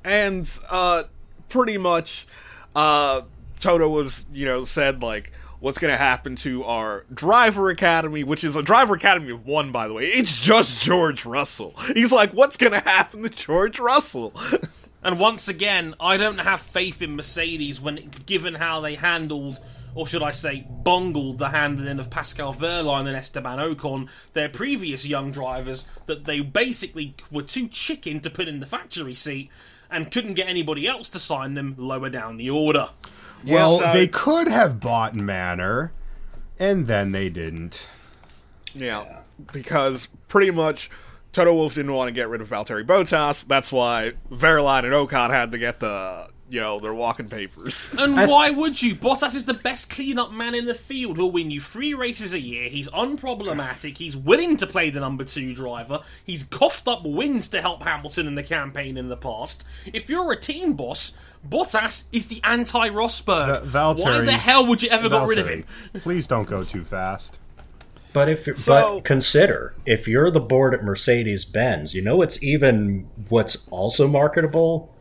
[0.04, 1.04] and uh,
[1.48, 2.26] pretty much
[2.76, 3.22] uh,
[3.60, 8.44] Toto was you know said like what's going to happen to our driver academy which
[8.44, 12.30] is a driver academy of one by the way it's just george russell he's like
[12.30, 14.32] what's going to happen to george russell
[15.00, 19.60] And once again, I don't have faith in Mercedes when, given how they handled,
[19.98, 25.04] or should I say, bungled the handling of Pascal Wehrlein and Esteban Ocon, their previous
[25.04, 29.50] young drivers, that they basically were too chicken to put in the factory seat
[29.90, 32.90] and couldn't get anybody else to sign them lower down the order.
[33.44, 35.90] Well, so- they could have bought Manor,
[36.60, 37.84] and then they didn't.
[38.74, 39.22] yeah,
[39.52, 40.90] because pretty much
[41.32, 43.44] Toto Wolff didn't want to get rid of Valtteri Bottas.
[43.48, 47.92] That's why Wehrlein and Ocon had to get the you know, they're walking papers.
[47.98, 48.94] And why would you?
[48.94, 51.16] Bottas is the best clean-up man in the field.
[51.18, 52.68] He'll win you three races a year.
[52.68, 53.98] He's unproblematic.
[53.98, 56.00] He's willing to play the number two driver.
[56.24, 59.64] He's coughed up wins to help Hamilton in the campaign in the past.
[59.92, 63.62] If you're a team boss, Bottas is the anti-Rosberg.
[63.64, 65.64] Va- why the hell would you ever got rid of him?
[66.00, 67.38] Please don't go too fast.
[68.12, 72.42] But if So- but consider if you're the board at Mercedes Benz, you know it's
[72.42, 74.94] even what's also marketable.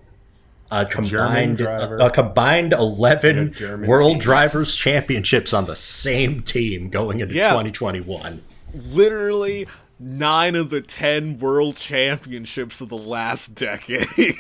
[0.70, 4.20] A combined a, a combined eleven a World team.
[4.20, 7.50] Drivers Championships on the same team going into Yeah.
[7.50, 8.42] 2021.
[8.74, 9.68] Literally
[10.00, 14.08] nine of the ten world championships of the last decade.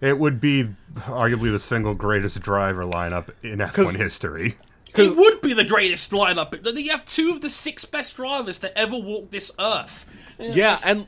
[0.00, 4.56] It would be arguably the single greatest driver lineup in F1 history.
[4.94, 6.76] It would be the greatest lineup.
[6.76, 10.04] You have two of the six best drivers to ever walk this earth.
[10.38, 11.06] Yeah, and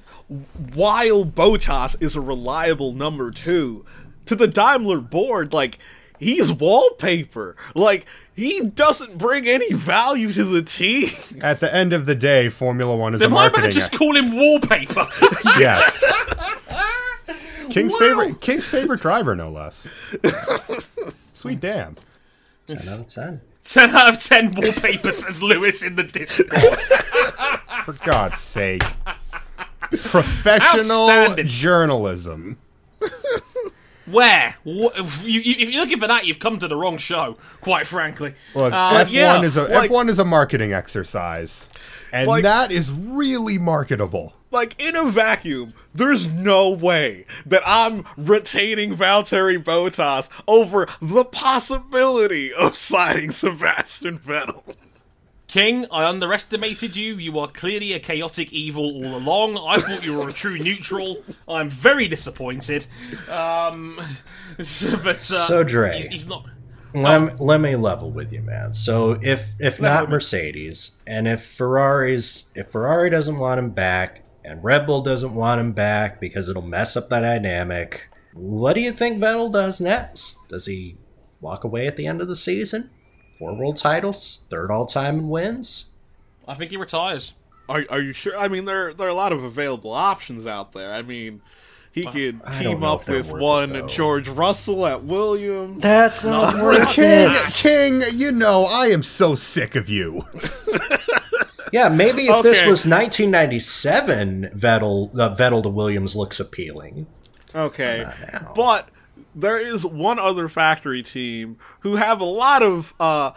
[0.72, 3.84] while Bottas is a reliable number two,
[4.26, 5.78] to the Daimler board, like,
[6.18, 7.56] he's wallpaper.
[7.74, 11.10] Like, he doesn't bring any value to the team.
[11.42, 13.64] At the end of the day, Formula One is Then a why marketing.
[13.64, 15.06] not just call him wallpaper?
[15.58, 16.02] yes,
[17.70, 17.98] King's Wow.
[17.98, 19.88] favorite, King's favorite driver, no less.
[21.34, 21.94] Sweet damn.
[22.66, 23.40] 10 out of 10.
[23.64, 26.50] 10 out of 10 wallpaper, says Lewis in the Discord.
[27.84, 28.82] For God's sake.
[29.90, 32.58] Professional journalism.
[34.06, 34.56] Where?
[34.64, 37.86] Wh- If, you, if you're looking for that, you've come to the wrong show, quite
[37.86, 38.34] frankly.
[38.54, 41.68] Look, Uh, F1 yeah, is a like- F1 is a marketing exercise.
[42.12, 44.34] And Like- that is really marketable.
[44.50, 52.52] Like, in a vacuum, there's no way that I'm retaining Valtteri Bottas over the possibility
[52.52, 54.76] of signing Sebastian Vettel.
[55.54, 57.14] King, I underestimated you.
[57.14, 59.56] You are clearly a chaotic evil all along.
[59.56, 61.22] I thought you were a true neutral.
[61.46, 62.86] I'm very disappointed.
[63.30, 64.00] Um,
[64.60, 65.94] so- but uh, So, Dre.
[65.94, 66.46] he's, he's not.
[66.92, 68.74] Let, me- let me level with you, man.
[68.74, 70.10] So if if not.
[70.10, 75.60] Mercedes, and if Ferrari's if Ferrari doesn't want him back, and Red Bull doesn't want
[75.60, 80.36] him back because it'll mess up the dynamic, what do you think Vettel does next?
[80.48, 80.96] Does he
[81.40, 82.90] walk away at the end of the season?
[83.38, 85.90] Four world titles, third all time in wins.
[86.46, 87.34] I think he retires.
[87.68, 88.36] Are, are you sure?
[88.36, 90.92] I mean, there there are a lot of available options out there.
[90.92, 91.40] I mean,
[91.92, 93.88] He could I team up with worth it, one.
[93.88, 95.80] George Russell at Williams.
[95.80, 97.54] That's not worth King, it.
[97.54, 100.22] King, you know I am so sick of you.
[101.72, 107.08] Yeah, maybe if this was 1997, Vettel, uh, Vettel to Williams looks appealing.
[107.52, 108.52] Okay, now.
[108.54, 108.88] but
[109.34, 113.32] there is one other factory team who have a lot of uh,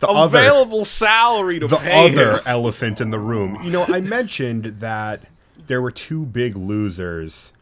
[0.00, 2.10] The other, available salary to the pay.
[2.10, 2.42] other him.
[2.46, 3.58] elephant in the room.
[3.62, 5.22] You know, I mentioned that
[5.66, 7.52] there were two big losers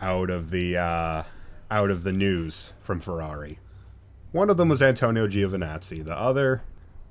[0.00, 1.22] out of the uh,
[1.70, 3.58] out of the news from Ferrari.
[4.32, 6.04] One of them was Antonio Giovinazzi.
[6.04, 6.62] The other,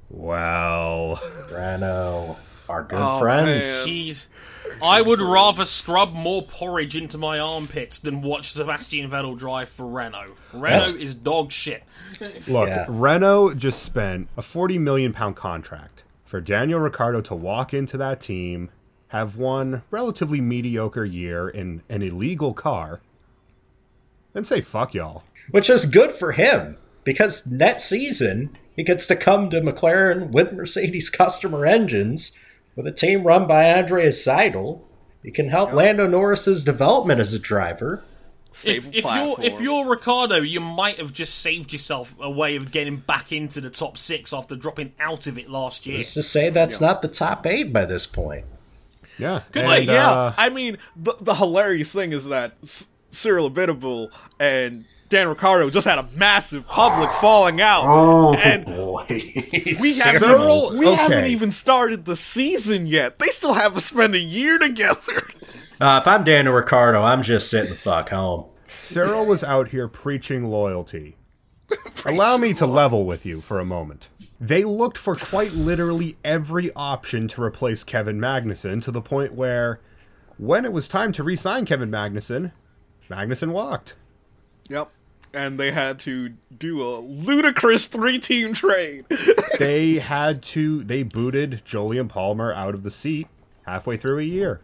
[0.09, 1.19] well,
[1.51, 2.37] Renault,
[2.69, 3.63] our good Oh, friends.
[3.85, 4.25] Jeez.
[4.81, 9.85] I would rather scrub more porridge into my armpits than watch Sebastian Vettel drive for
[9.87, 10.35] Renault.
[10.53, 11.83] Renault That's- is dog shit.
[12.47, 12.85] look, Yeah.
[12.87, 18.21] Renault just spent a forty million pound contract for Daniel Ricciardo to walk into that
[18.21, 18.69] team,
[19.09, 23.01] have one relatively mediocre year in an illegal car,
[24.35, 25.23] and say fuck y'all.
[25.51, 30.53] Which is good for him because next season he gets to come to McLaren with
[30.53, 32.37] Mercedes customer engines
[32.75, 34.81] with a team run by Andreas Seidl.
[35.23, 38.03] He can help Lando Norris's development as a driver.
[38.63, 42.71] If, if you're if you're Ricciardo, you might have just saved yourself a way of
[42.71, 45.97] getting back into the top six after dropping out of it last year.
[45.97, 48.45] Just to say that's not the top eight by this point.
[49.19, 52.53] Yeah, Like, and, yeah, uh, I mean, the, the hilarious thing is that
[53.11, 59.97] Cyril Abiteboul and Dan Ricciardo just had a massive public falling out, and Boy, we
[59.97, 60.77] haven't, Cyril?
[60.77, 63.17] we haven't even started the season yet.
[63.17, 65.27] They still haven't spent a year together.
[65.81, 68.47] Uh, if I'm Daniel Ricciardo, I'm just sitting the fuck home.
[68.67, 71.15] Cyril was out here preaching loyalty.
[72.05, 74.09] Allow me to level with you for a moment.
[74.41, 79.79] They looked for quite literally every option to replace Kevin Magnussen to the point where,
[80.37, 82.51] when it was time to re sign Kevin Magnussen,
[83.09, 83.95] Magnussen walked.
[84.67, 84.91] Yep.
[85.33, 89.05] And they had to do a ludicrous three-team trade.
[89.59, 93.27] They had to, they booted Jolyon Palmer out of the seat
[93.67, 94.61] halfway through a year.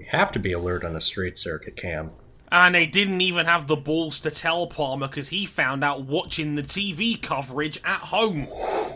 [0.00, 2.10] You have to be alert on a street circuit, Cam.
[2.50, 6.56] And they didn't even have the balls to tell Palmer because he found out watching
[6.56, 8.48] the TV coverage at home.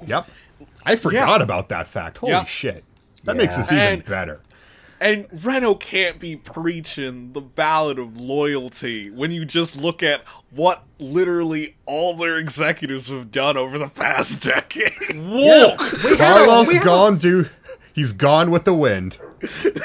[0.05, 0.29] Yep.
[0.85, 1.45] I forgot Yeah.
[1.45, 2.19] about that fact.
[2.19, 2.43] Holy Yeah.
[2.45, 2.83] shit.
[3.23, 4.41] That makes this even And- better.
[5.01, 10.83] And Renault can't be preaching the ballad of loyalty when you just look at what
[10.99, 14.93] literally all their executives have done over the past decade.
[15.27, 15.79] Walk!
[15.79, 17.47] Carlos Ghosn do
[17.95, 19.17] he's gone with the wind.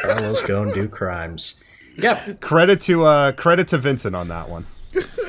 [0.01, 1.61] Carlos Ghosn and do crimes.
[1.97, 2.41] Yep.
[2.41, 4.65] Credit to uh credit to Vincent on that one.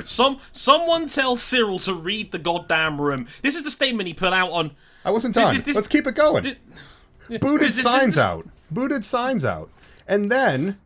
[0.05, 3.29] Some someone tell Cyril to read the goddamn room.
[3.43, 4.73] This is the statement he put out on.
[5.05, 5.55] I wasn't done.
[5.55, 6.43] This- this- Let's keep it going.
[6.43, 8.49] this- Booted this- this- Sainz this- out.
[8.69, 9.71] Booted Sainz out.
[10.09, 10.79] And then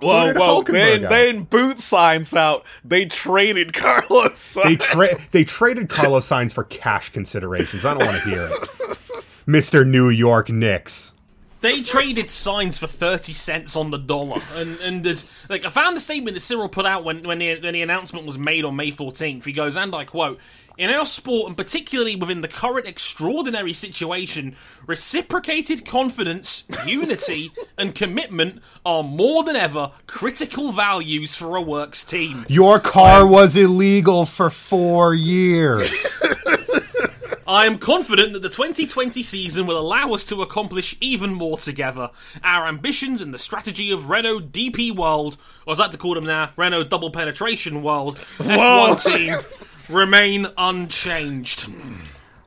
[0.00, 2.64] Whoa, whoa, Hulkenberg they, they didn't boot Sainz out.
[2.84, 4.54] They traded Carlos.
[4.64, 7.84] they tra- they traded Carlos Sainz for cash considerations.
[7.84, 8.50] I don't want to hear it.
[9.46, 9.86] Mr.
[9.86, 11.12] New York Knicks.
[11.60, 16.00] They traded Sainz for thirty cents on the dollar, and and like I found the
[16.00, 18.90] statement that Cyril put out when when the, when the announcement was made on May
[18.90, 19.44] fourteenth.
[19.44, 20.38] He goes, and I quote.
[20.80, 24.56] In our sport, and particularly within the current extraordinary situation,
[24.86, 32.46] reciprocated confidence, unity, and commitment are more than ever critical values for a works team.
[32.48, 36.22] Your car was illegal for four years.
[37.46, 42.08] I am confident that the 2020 season will allow us to accomplish even more together.
[42.42, 46.14] Our ambitions and the strategy of Renault DP World, or as I like to call
[46.14, 49.34] them now, Renault Double Penetration World, F1 team,
[49.90, 51.70] remain unchanged.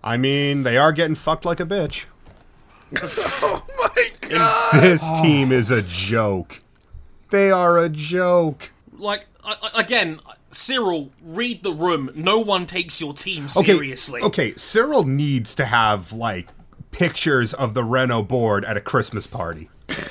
[0.04, 2.06] I mean, they are getting fucked like a bitch.
[3.02, 4.82] oh my god.
[4.82, 5.22] This ah.
[5.22, 6.60] team is a joke.
[7.32, 8.72] They are a joke.
[8.92, 10.20] Like, I, I- again,
[10.52, 12.12] Cyril, read the room.
[12.16, 14.22] No one takes your team Okay, seriously.
[14.22, 14.54] okay.
[14.56, 16.50] Cyril needs to have like
[16.92, 19.70] pictures of the Renault board at a Christmas party.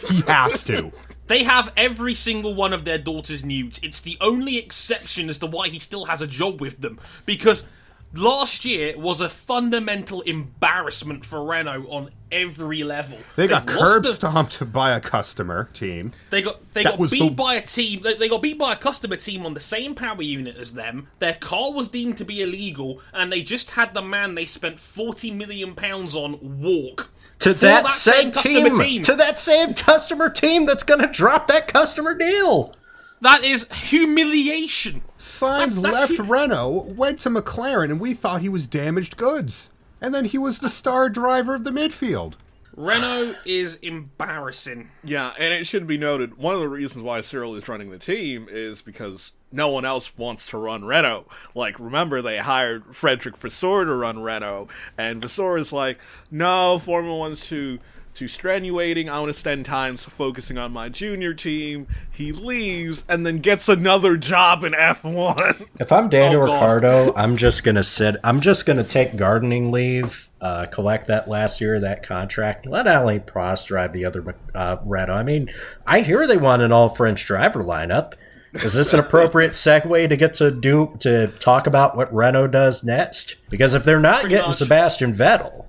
[0.08, 0.92] He has to.
[1.32, 3.80] They have every single one of their daughters nudes.
[3.82, 7.00] It's the only exception as to why he still has a job with them.
[7.24, 7.64] Because
[8.12, 13.16] last year was a fundamental embarrassment for Renault on every level.
[13.36, 16.12] They got They've curb the- stomped by a customer team.
[16.28, 18.02] They got they That got beat the- by a team.
[18.02, 21.08] They, they got beat by a customer team on the same power unit as them.
[21.18, 24.78] Their car was deemed to be illegal, and they just had the man they spent
[24.80, 27.08] forty million pounds on walk
[27.42, 29.02] To For that, that same same customer team, team.
[29.02, 32.74] To that same customer team that's going to drop that customer deal.
[33.20, 35.02] That is humiliation.
[35.18, 39.16] Sainz That's- that's left hu- Renault, went to McLaren, and we thought he was damaged
[39.16, 39.70] goods.
[40.00, 42.34] And then he was the star driver of the midfield.
[42.74, 44.90] Renault is embarrassing.
[45.04, 47.98] Yeah, and it should be noted one of the reasons why Cyril is running the
[47.98, 51.26] team is because no one else wants to run Renault.
[51.54, 55.98] Like, remember they hired Frederick Vasseur to run Renault, and Vasseur is like,
[56.30, 57.78] no, Formula One's too
[58.14, 59.08] too strenuating.
[59.08, 61.86] I want to spend time focusing on my junior team.
[62.10, 65.66] He leaves and then gets another job in F1.
[65.80, 66.52] If I'm Daniel Oh, God.
[66.52, 68.16] Ricciardo, I'm just gonna sit.
[68.22, 72.66] I'm just gonna take gardening leave, uh, collect that last year of that contract.
[72.66, 75.14] Let Alain Prost drive the other uh, Renault.
[75.14, 75.50] I mean,
[75.86, 78.12] I hear they want an all French driver lineup.
[78.54, 82.84] Is this an appropriate segue to get to do to talk about what Renault does
[82.84, 83.36] next?
[83.50, 84.58] Because if they're not Pretty getting much.
[84.58, 85.64] Sebastian Vettel,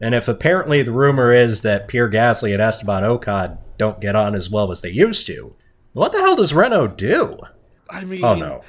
[0.00, 4.36] and if apparently the rumor is that Pierre Gasly and Esteban Ocon don't get on
[4.36, 5.54] as well as they used to,
[5.94, 7.38] what the hell does Renault do?
[7.88, 8.62] I oh, mean, Oh no.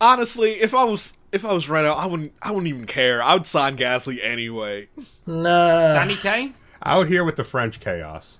[0.00, 3.22] honestly, if I was if I was Renault, I wouldn't I wouldn't even care.
[3.22, 4.88] I would sign Gasly anyway.
[5.26, 5.94] Nah.
[5.94, 6.54] Danny Kane?
[6.82, 8.38] Out here with the French chaos.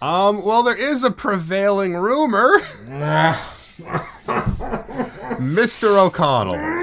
[0.00, 2.60] Um, well, there is a prevailing rumor.
[5.38, 5.96] Mr.
[5.98, 6.76] O'Connell.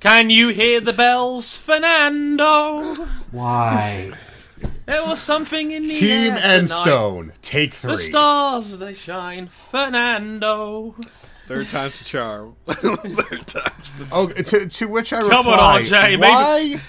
[0.00, 2.94] Can you hear the bells, Fernando?
[3.32, 4.12] Why?
[4.86, 6.62] There was something in the Team air tonight.
[6.62, 7.32] Enstone.
[7.42, 7.90] Take three.
[7.92, 10.94] The stars they shine, Fernando.
[11.46, 12.56] Third time's the charm.
[12.68, 16.80] Third time's the Oh, to, to which I Come on, reply, RJ, maybe- why,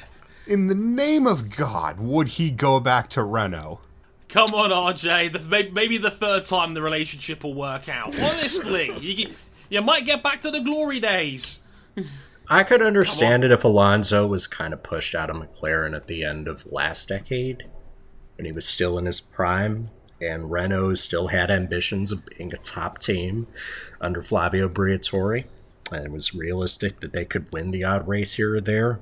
[0.49, 3.79] in the name of God, would he go back to Renault?
[4.27, 5.33] Come on, RJ.
[5.33, 8.07] The, maybe the third time the relationship will work out.
[8.19, 9.35] Honestly, you,
[9.69, 11.63] you might get back to the glory days.
[12.47, 16.23] I could understand it if Alonso was kind of pushed out of McLaren at the
[16.23, 17.65] end of last decade
[18.35, 22.57] when he was still in his prime and Renault still had ambitions of being a
[22.57, 23.47] top team
[24.01, 25.45] under Flavio Briatore
[25.91, 28.99] and it was realistic that they could win the odd race here or there.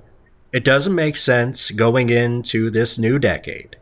[0.54, 3.76] It doesn't make sense going into this new decade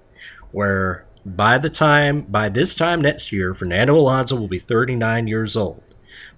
[0.51, 5.55] where by the time by this time next year Fernando Alonso will be 39 years
[5.55, 5.83] old.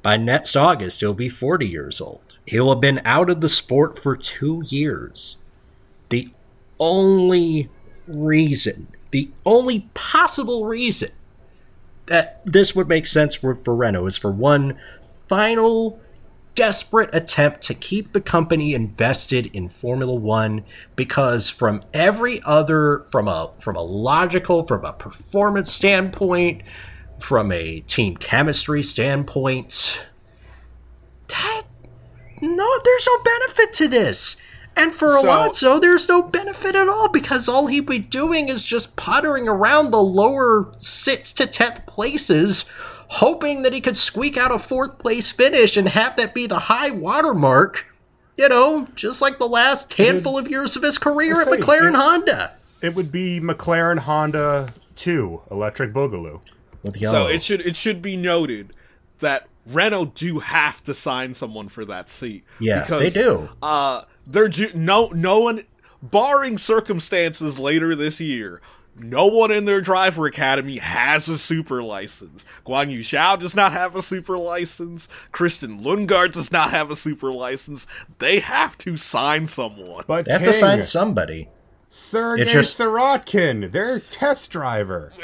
[0.01, 2.37] By next August, he'll be 40 years old.
[2.45, 5.37] He'll have been out of the sport for two years.
[6.09, 6.29] The
[6.79, 7.69] only
[8.07, 11.09] reason, the only possible reason
[12.05, 14.79] that this would make sense for, for Renault is for one
[15.27, 15.99] final
[16.57, 23.27] desperate attempt to keep the company invested in Formula One because from every other from
[23.27, 26.63] a from a logical, from a performance standpoint,
[27.19, 30.03] from a team chemistry standpoint,
[31.27, 31.61] that
[32.41, 34.37] no, there's no benefit to this.
[34.75, 38.63] And for So- Alonso, there's no benefit at all because all he'd be doing is
[38.63, 42.65] just pottering around the lower sixth to tenth places,
[43.09, 46.59] hoping that he could squeak out a fourth place finish and have that be the
[46.59, 47.85] high watermark.
[48.37, 51.59] You know, just like the last handful of years of his career at I'll say,
[51.59, 52.53] McLaren it- Honda.
[52.81, 56.41] It would be McLaren Honda 2 Electric Boogaloo.
[57.01, 58.71] So it should it should be noted
[59.19, 62.43] that Renault do have to sign someone for that seat.
[62.59, 63.49] Yeah, they do.
[63.61, 65.63] Uh, they're ju- no no one,
[66.03, 68.61] barring circumstances later this year.
[68.99, 72.43] No one in their driver academy has a super license.
[72.65, 75.07] Guanyu Zhou does not have a super license.
[75.31, 77.85] Christian Lundgaard does not have a super license.
[78.19, 80.03] They have to sign someone.
[80.07, 81.49] But they have King, to sign somebody.
[81.89, 85.13] Sergey It's just- Sirotkin, their test driver.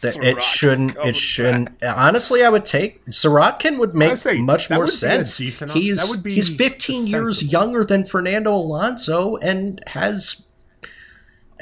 [0.00, 0.96] That Sirotkin it shouldn't.
[0.98, 1.82] It shouldn't.
[1.82, 5.36] Honestly, I would take Sirotkin would make say much more would be a sense.
[5.38, 7.52] decent- he's that would be he's 15 years sensible.
[7.52, 10.42] younger than Fernando Alonso and has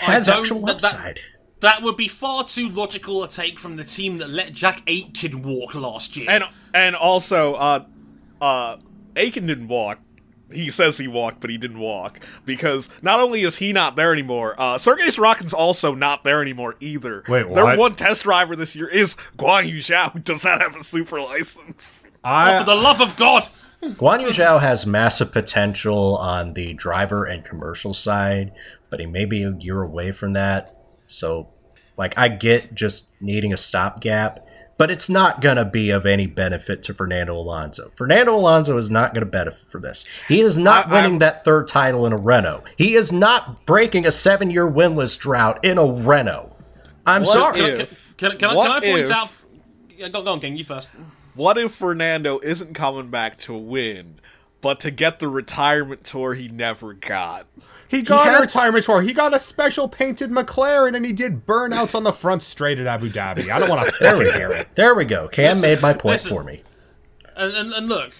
[0.02, 1.18] has actual that- that-
[1.60, 5.42] That would be far too logical a take from the team that let Jack Aitken
[5.42, 6.26] walk last year.
[6.28, 6.42] And
[6.74, 7.84] and also, uh,
[8.40, 8.76] uh,
[9.16, 10.00] Aitken didn't walk.
[10.52, 14.12] He says he walked, but he didn't walk because not only is he not there
[14.12, 17.22] anymore, uh, Sergei Sirotkin's also not there anymore either.
[17.28, 20.82] Wait, Their one test driver this year is Guanyu Zhou, who does not have a
[20.84, 22.02] super license.
[22.24, 23.44] I, For the love of God!
[23.82, 28.52] Guanyu Zhou has massive potential on the driver and commercial side,
[28.92, 30.76] but he may be a year away from that.
[31.06, 31.48] So,
[31.96, 36.26] like, I get just needing a stopgap, but it's not going to be of any
[36.26, 37.90] benefit to Fernando Alonso.
[37.96, 40.04] Fernando Alonso is not going to benefit from this.
[40.28, 42.64] He is not I- winning I'm- that third title in a Renault.
[42.76, 46.54] He is not breaking a seven year winless drought in a Renault.
[47.06, 47.60] I'm What sorry.
[47.60, 49.30] if- Can, can, can, I, What can I point if- out.
[49.96, 50.88] Yeah, go, go on, King, you first.
[51.34, 54.16] What if Fernando isn't coming back to win,
[54.60, 57.44] but to get the retirement tour he never got?
[57.98, 59.02] He got had- a retirement tour.
[59.02, 62.86] He got a special painted McLaren, and he did burnouts on the front straight at
[62.86, 63.50] Abu Dhabi.
[63.50, 64.62] I don't want to There we go.
[64.74, 65.28] There we go.
[65.28, 66.30] Cam made my point listen.
[66.30, 66.62] for me.
[67.36, 68.12] And, and, and look,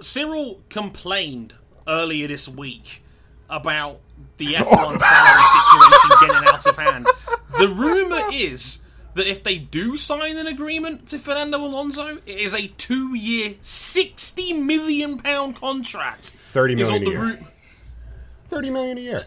[0.00, 1.54] Cyril complained
[1.88, 3.02] earlier this week
[3.50, 4.00] about
[4.36, 7.06] the F1 salary situation getting out of hand.
[7.58, 8.82] The rumor is
[9.14, 14.52] that if they do sign an agreement to Fernando Alonso, it is a two-year, sixty
[14.52, 16.26] million pound contract.
[16.26, 17.40] Thirty million Is million what a the year.
[17.40, 17.46] ru-
[18.46, 19.26] Thirty million a year.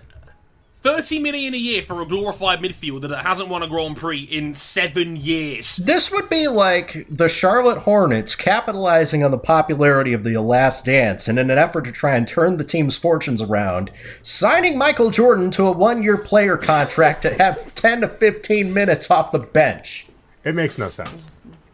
[0.82, 4.56] 30 million a year for a glorified midfielder that hasn't won a Grand Prix in
[4.56, 5.76] seven years.
[5.76, 11.28] This would be like the Charlotte Hornets capitalizing on the popularity of The Last Dance
[11.28, 13.92] and in an effort to try and turn the team's fortunes around,
[14.24, 19.12] signing Michael Jordan to a one year player contract to have 10 to 15 minutes
[19.12, 20.08] off the bench.
[20.46, 21.28] It makes no sense.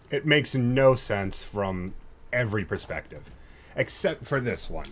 [0.10, 1.94] It makes no sense from
[2.34, 3.30] every perspective,
[3.76, 4.88] except for this one.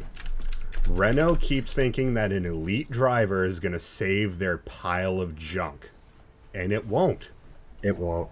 [0.88, 5.92] Renault keeps thinking that an elite driver is going to save their pile of junk,
[6.54, 7.32] and it won't.
[7.84, 8.30] It won't.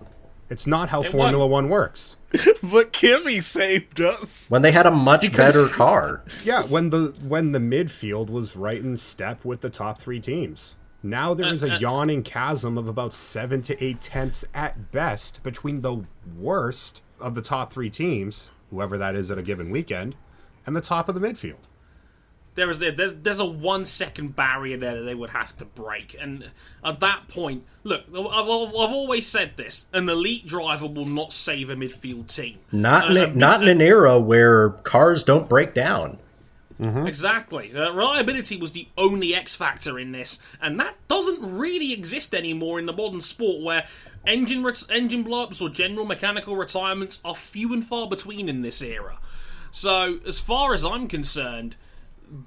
[0.50, 1.52] It's not how It Formula won't.
[1.52, 2.18] One works.
[2.64, 4.46] But Kimi saved us.
[4.50, 6.24] When they had a much better car.
[6.44, 10.76] Yeah, when the when the midfield was right in step with the top three teams.
[11.04, 11.80] Now there is a uh, uh.
[11.80, 16.06] yawning chasm of about seven to eight tenths at best between the
[16.38, 20.16] worst of the top three teams, whoever that is at a given weekend,
[20.66, 21.56] and the top of the midfield.
[22.54, 26.18] There is there's, there's a one second barrier there that they would have to break,
[26.20, 26.52] and
[26.84, 31.32] at that point, look, I've, I've I've always said this: an elite driver will not
[31.32, 32.60] save a midfield team.
[32.72, 36.18] Not in, Uh, a, not in an era where cars don't break down.
[36.84, 37.72] Exactly.
[37.76, 42.80] Uh, reliability was the only X factor in this, and that doesn't really exist anymore
[42.80, 43.88] in the modern sport where
[44.26, 48.82] engine ret- engine blowups or general mechanical retirements are few and far between in this
[48.82, 49.20] era.
[49.70, 51.76] So, as far as I'm concerned,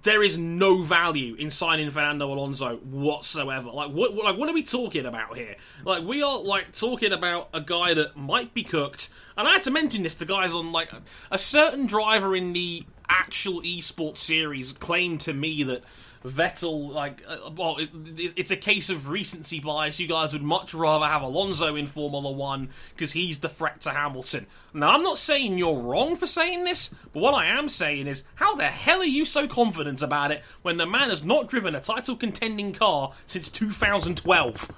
[0.02, 3.70] there is no value in signing Fernando Alonso whatsoever.
[3.70, 5.56] Like, what, like, what are we talking about here?
[5.84, 9.10] Like, we are like talking about a guy that might be cooked.
[9.36, 10.90] And I had to mention this to guys on like
[11.30, 15.82] a certain driver in the actual esports series claimed to me that
[16.24, 20.00] Vettel, like, uh, well, it, it, it's a case of recency bias.
[20.00, 23.90] You guys would much rather have Alonso in Formula One because he's the threat to
[23.90, 24.46] Hamilton.
[24.72, 28.24] Now, I'm not saying you're wrong for saying this, but what I am saying is,
[28.36, 31.74] how the hell are you so confident about it when the man has not driven
[31.74, 34.70] a title contending car since 2012?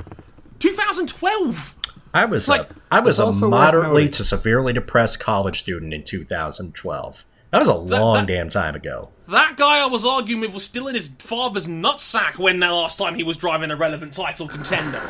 [0.58, 1.74] 2012!
[2.12, 7.24] I was Like- a, I was a moderately to severely depressed college student in 2012.
[7.50, 9.10] That was a long that- damn time ago.
[9.28, 12.96] That guy I was arguing with was still in his father's nutsack when the last
[12.96, 15.00] time he was driving a relevant title contender.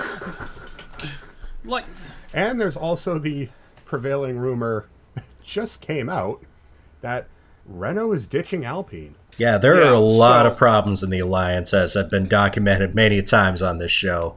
[1.64, 1.84] like,
[2.32, 3.50] And there's also the
[3.84, 4.86] prevailing rumor
[5.44, 6.42] just came out
[7.02, 7.26] that
[7.66, 9.16] Renault is ditching Alpine.
[9.36, 12.26] Yeah, there Yeah, are a lot so- of problems in the alliance, as have been
[12.26, 14.36] documented many times on this show.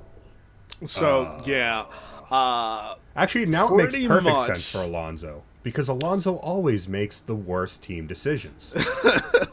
[0.87, 1.85] So yeah,
[2.31, 4.47] uh, Actually, now it makes perfect much.
[4.47, 8.73] sense for Alonso because Alonso always makes the worst team decisions.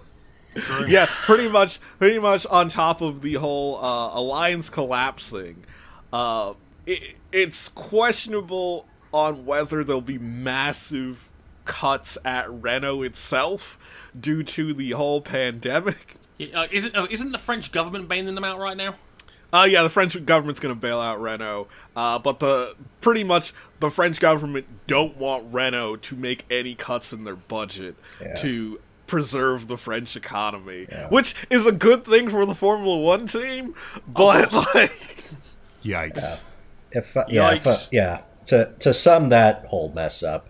[0.87, 5.65] yeah, pretty much, pretty much on top of the whole uh, alliance collapsing.
[6.13, 6.55] Uh,
[6.87, 11.31] it, it's questionable on whether there'll be massive
[11.65, 13.79] cuts at Renault itself
[14.19, 16.15] due to the whole pandemic.
[16.55, 18.95] uh, isn't uh, isn't the French government bailing them out right now?
[19.61, 23.53] Uh, yeah, the French government's going to bail out Renault, uh, but the pretty much
[23.81, 28.35] the French government don't want Renault to make any cuts in their budget Yeah.
[28.37, 33.75] to preserve the French economy, which is a good thing for the Formula One team.
[34.07, 34.91] But like,
[35.85, 36.41] Yikes.
[36.93, 38.21] If uh, yeah, if, uh, yeah.
[38.47, 40.47] To to sum that whole mess up,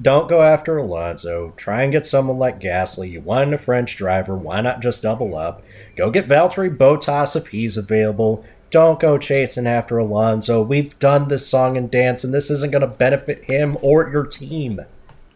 [0.00, 1.52] don't go after Alonso.
[1.56, 3.10] Try and get someone like Gasly.
[3.10, 4.34] You wanted a French driver.
[4.34, 5.62] Why not just double up?
[5.96, 8.44] Go get Valtteri Bottas if he's available.
[8.70, 10.62] Don't go chasing after Alonso.
[10.62, 14.26] We've done this song and dance, and this isn't going to benefit him or your
[14.26, 14.80] team.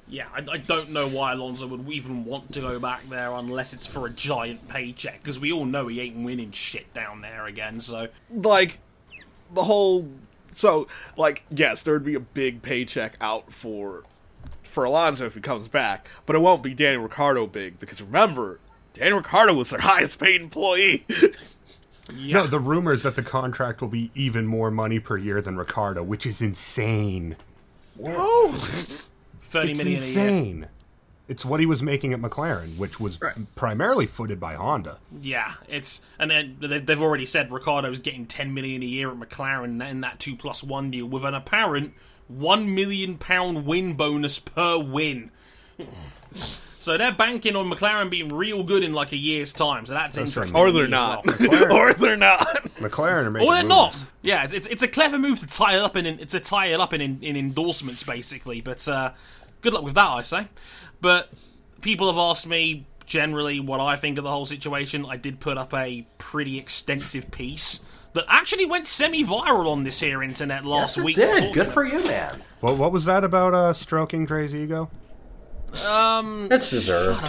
[0.09, 3.73] Yeah, I, I don't know why Alonso would even want to go back there unless
[3.73, 7.47] it's for a giant paycheck, because we all know he ain't winning shit down there
[7.47, 7.81] again.
[7.81, 8.81] So like
[9.55, 10.09] the whole
[10.55, 14.05] so like yes, there would be a big paycheck out for
[14.63, 18.61] for Alonso if he comes back, but it won't be Daniel Ricciardo big because remember.
[18.95, 21.05] Daniel Ricciardo was their highest paid employee.
[22.15, 25.41] yeah, No, the rumor is that the contract will be even more money per year
[25.41, 27.37] than Ricciardo, which is insane.
[28.03, 28.53] oh,
[29.43, 30.29] thirty It's million a year.
[30.29, 30.69] insane.
[31.29, 33.21] It's what he was making at McLaren, which was
[33.55, 34.97] primarily footed by Honda.
[35.21, 39.17] Yeah, it's and then they- they've already said Ricciardo's getting ten million a year at
[39.19, 41.93] McLaren in that two plus one deal with an apparent
[42.29, 45.31] one million pound win bonus per win.
[46.79, 49.85] So they're banking on McLaren being real good in like a year's time.
[49.85, 50.57] So that's, That's interesting.
[50.59, 51.27] or they're not.
[51.41, 51.73] well.
[51.77, 52.39] or they're not.
[52.79, 53.69] McLaren are making Or they're moves.
[53.71, 54.07] not.
[54.23, 56.67] Yeah, it's, it's it's a clever move to tie it up in it's to tie
[56.67, 58.61] it up in, in, in endorsements basically.
[58.61, 59.13] But uh,
[59.61, 60.49] good luck with that, I say.
[61.01, 61.31] But
[61.83, 65.05] people have asked me, generally what I think of the whole situation.
[65.07, 67.81] I did put up a pretty extensive piece
[68.15, 71.17] that actually went semi-viral on this here internet last Yes, it week.
[71.17, 71.55] did.
[71.55, 72.43] Good for you, man.
[72.61, 74.91] What, what was that about uh, stroking Dre's ego?
[75.87, 77.23] Um, It's deserved.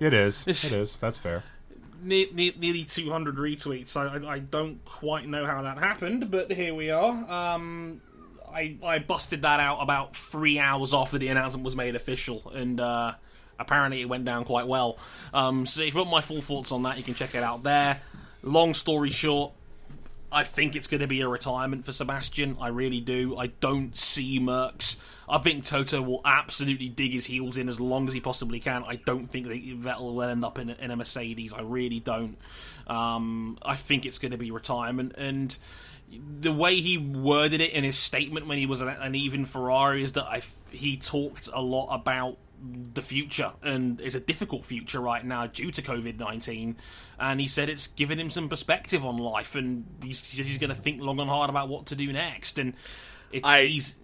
[0.00, 0.46] It is.
[0.46, 0.96] It is.
[0.96, 1.42] That's fair.
[2.02, 3.96] ne- ne- nearly 200 retweets.
[3.96, 7.10] I, I, I don't quite know how that happened, but here we are.
[7.30, 8.00] Um,
[8.52, 12.80] I, I busted that out about three hours after the announcement was made official, and
[12.80, 13.14] uh,
[13.58, 14.98] apparently it went down quite well.
[15.32, 17.62] Um, so if you want my full thoughts on that, you can check it out
[17.62, 18.00] there.
[18.42, 19.52] Long story short,
[20.34, 22.56] I think it's going to be a retirement for Sebastian.
[22.60, 23.36] I really do.
[23.36, 24.98] I don't see Mercs.
[25.28, 28.84] I think Toto will absolutely dig his heels in as long as he possibly can.
[28.86, 31.54] I don't think that Vettel will end up in a, in a Mercedes.
[31.54, 32.36] I really don't.
[32.86, 35.14] Um, I think it's going to be retirement.
[35.16, 35.56] And
[36.40, 40.12] the way he worded it in his statement when he was an, even Ferrari is
[40.12, 42.36] that I, he talked a lot about
[42.94, 46.76] the future and it's a difficult future right now due to COVID 19
[47.18, 50.74] and he said it's given him some perspective on life and he's, he's going to
[50.74, 52.72] think long and hard about what to do next and
[53.32, 53.96] it's I- he's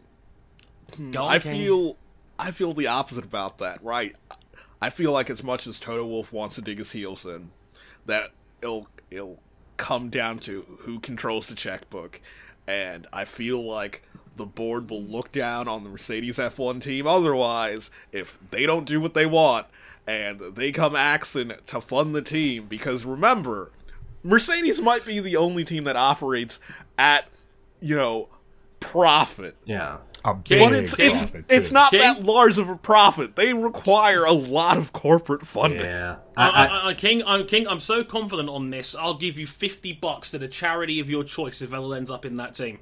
[0.96, 1.54] hmm, Go I King.
[1.56, 1.96] feel
[2.38, 4.16] I feel the opposite about that, right?
[4.82, 7.50] I feel like as much as Toto Wolff wants to dig his heels in,
[8.06, 8.30] that
[8.62, 9.38] it'll it'll
[9.76, 12.20] come down to who controls the checkbook.
[12.66, 14.02] And I feel like
[14.40, 19.00] the board will look down on the Mercedes F1 team otherwise if they don't do
[19.00, 19.66] what they want
[20.06, 23.70] and they come axing to fund the team because remember,
[24.24, 26.58] Mercedes might be the only team that operates
[26.98, 27.28] at,
[27.80, 28.28] you know,
[28.80, 29.56] profit.
[29.64, 29.98] Yeah.
[30.24, 32.00] A But big But it's it's profit, it's not King?
[32.00, 33.36] that large of a profit.
[33.36, 35.80] They require a lot of corporate funding.
[35.84, 36.16] Yeah.
[36.36, 37.66] Uh, I, I, I, I, I, King, I'm King.
[37.68, 38.94] I'm so confident on this.
[38.94, 42.26] I'll give you fifty bucks to the charity of your choice if Vettel ends up
[42.26, 42.80] in that team.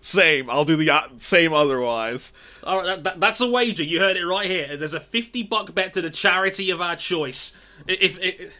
[0.00, 0.48] Same.
[0.50, 2.32] I'll do the uh, same otherwise.
[2.62, 3.82] All right, that, that, that's a wager.
[3.82, 4.76] You heard it right here.
[4.76, 7.56] There's a fifty buck bet to the charity of our choice.
[7.86, 8.54] If, if,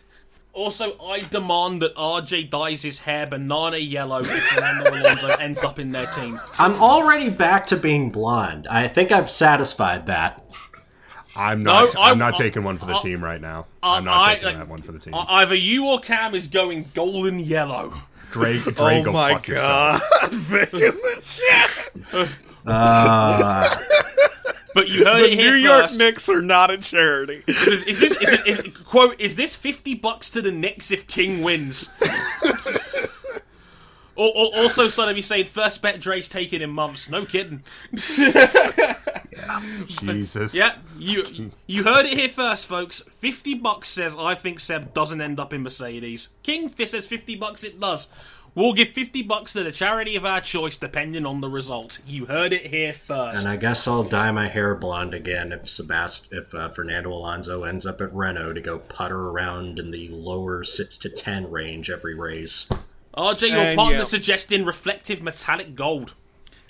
[0.53, 5.79] also, I demand that RJ dyes his hair banana yellow if Fernando Alonso ends up
[5.79, 6.41] in their team.
[6.59, 8.67] I'm already back to being blonde.
[8.69, 10.43] I think I've satisfied that.
[11.37, 11.93] I'm not.
[11.95, 13.67] No, I- I'm not I- taking one for the I- team right now.
[13.83, 15.15] I'm not I- taking like, that one for the team.
[15.15, 17.93] Either you or Cam is going golden yellow.
[18.31, 20.03] Drake, Drake, Oh go my fuck yourself.
[20.21, 21.21] god, Vic in the
[22.13, 22.29] chat.
[22.67, 23.69] Uh,
[24.75, 25.99] But you heard The it here New York first.
[25.99, 27.43] Knicks are not a charity.
[27.47, 29.19] Is, is this is it, is, quote?
[29.19, 31.89] Is this fifty bucks to the Knicks if King wins?
[34.19, 37.09] Al- al- also, son of you saying first bet Dre's taking in months.
[37.09, 37.63] No kidding.
[39.87, 40.55] Jesus.
[40.55, 43.03] Yeah, you you heard it here first, folks.
[43.03, 46.29] Fifty bucks says I think Seb doesn't end up in Mercedes.
[46.43, 48.09] King Fist says fifty bucks it does.
[48.55, 51.99] We'll give fifty bucks to the charity of our choice, depending on the result.
[52.07, 53.45] You heard it here first.
[53.45, 57.65] and I guess I'll dye my hair blonde again if Sebast- if uh, Fernando Alonso
[57.65, 61.91] ends up at Renault to go putter around in the lower six to ten range
[61.91, 62.67] every race.
[63.15, 64.05] RJ, your And, partner yeah.
[64.05, 66.15] suggesting reflective metallic gold.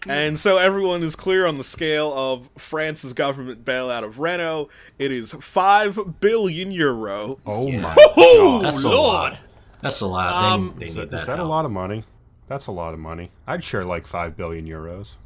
[0.09, 4.69] And so everyone is clear on the scale of France's government bailout of Renault.
[4.99, 7.39] It is five billion euro.
[7.47, 8.65] Oh my Oh god.
[8.65, 9.33] That's a lord!
[9.33, 9.41] lot.
[9.83, 10.33] That's a lot.
[10.53, 11.21] Um, they, they Is that, that.
[11.21, 12.05] is that a lot of money?
[12.49, 13.31] That's a lot of money.
[13.47, 15.17] I'd share like five billion euros.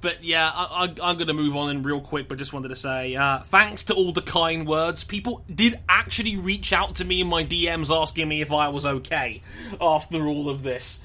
[0.00, 2.28] But yeah, I, I, I'm going to move on in real quick.
[2.28, 5.02] But just wanted to say, uh, thanks to all the kind words.
[5.04, 8.84] People did actually reach out to me in my DMs asking me if I was
[8.84, 9.42] okay
[9.80, 11.00] after all of this.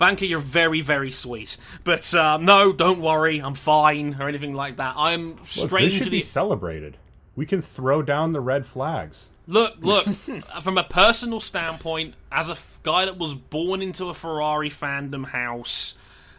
[0.00, 1.58] Banker, you're very, very sweet.
[1.84, 4.94] But um, no, don't worry, I'm fine or anything like that.
[4.96, 6.96] I'm Look, this should be celebrated.
[7.36, 9.30] We can throw down the red flags.
[9.46, 10.04] Look, look,
[10.62, 15.26] from a personal standpoint, as a f- guy that was born into a Ferrari fandom
[15.26, 15.98] house,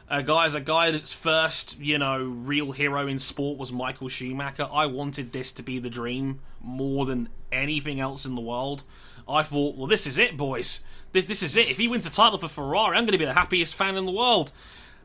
[0.10, 4.10] a guy as a guy that's first, you know, real hero in sport was Michael
[4.10, 8.84] Schumacher, I wanted this to be the dream more than anything else in the world.
[9.30, 10.80] I thought, well, this is it, boys.
[11.12, 11.70] This this is it.
[11.70, 14.06] If he wins a title for Ferrari, I'm going to be the happiest fan in
[14.06, 14.52] the world.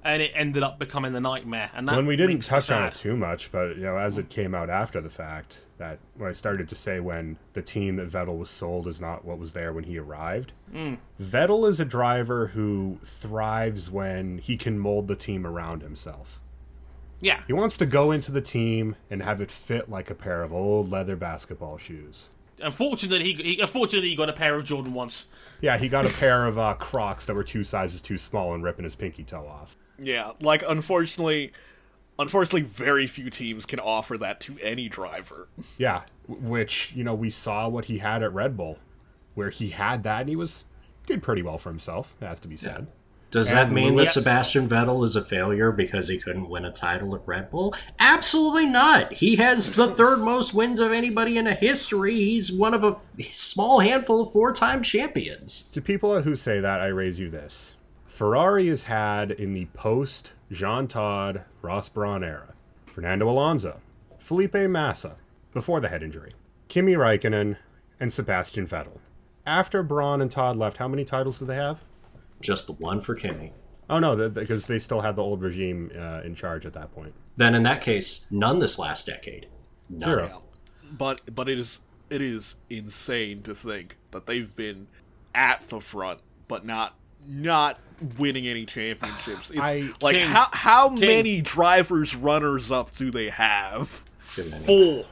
[0.05, 1.71] And it ended up becoming the nightmare.
[1.75, 4.29] And that when we didn't touch on it too much, but you know, as it
[4.29, 8.09] came out after the fact, that when I started to say when the team that
[8.09, 10.53] Vettel was sold is not what was there when he arrived.
[10.73, 10.99] Mm.
[11.21, 16.41] Vettel is a driver who thrives when he can mold the team around himself.
[17.21, 20.43] Yeah, He wants to go into the team and have it fit like a pair
[20.43, 22.31] of old leather basketball shoes.
[22.61, 25.29] Unfortunately, he, he unfortunately he got a pair of Jordan once.
[25.61, 28.63] Yeah, he got a pair of uh, Crocs that were two sizes too small and
[28.63, 29.77] ripping his pinky toe off.
[29.99, 31.53] Yeah, like unfortunately,
[32.19, 35.49] unfortunately, very few teams can offer that to any driver.
[35.79, 38.79] Yeah, which you know we saw what he had at Red Bull,
[39.35, 40.67] where he had that and he was
[41.07, 42.15] did pretty well for himself.
[42.21, 42.89] It has to be said.
[43.37, 46.73] Does that mean Lewis- that Sebastian Vettel is a failure because he couldn't win a
[46.73, 47.75] title at Red Bull?
[47.99, 49.13] Absolutely not.
[49.13, 52.15] He has the third most wins of anybody in a history.
[52.15, 52.97] He's one of a
[53.33, 55.65] small handful of four-time champions.
[55.73, 57.77] To people who say that, I raise you this.
[58.07, 62.55] Ferrari has had in the post Jean Todt, Ross Brawn era
[62.87, 63.83] Fernando Alonso,
[64.19, 65.17] Felipe Massa,
[65.53, 66.33] before the head injury,
[66.69, 67.59] Kimi Raikkonen,
[68.01, 69.01] and Sebastian Vettel.
[69.45, 71.85] After Brawn and Todt left, how many titles do they have?
[72.41, 73.53] Just the one for Kimi.
[73.89, 76.93] Oh no, th- because they still had the old regime uh, in charge at that
[76.95, 77.15] point.
[77.37, 79.47] Then in that case, none this last decade.
[79.89, 80.09] None.
[80.09, 80.43] Zero.
[80.97, 81.81] But but it is
[82.11, 84.87] it is insane to think that they've been
[85.35, 86.95] at the front, but not
[87.29, 87.79] not
[88.19, 89.51] winning any championships.
[89.51, 90.29] It's I- like King.
[90.29, 91.01] how how King.
[91.01, 93.89] many drivers runners up do they have?
[94.19, 95.05] Four.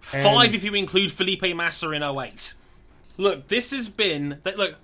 [0.00, 2.54] Five if you include Felipe Massa in 08.
[3.16, 4.38] Look, this has been.
[4.44, 4.76] th- Look,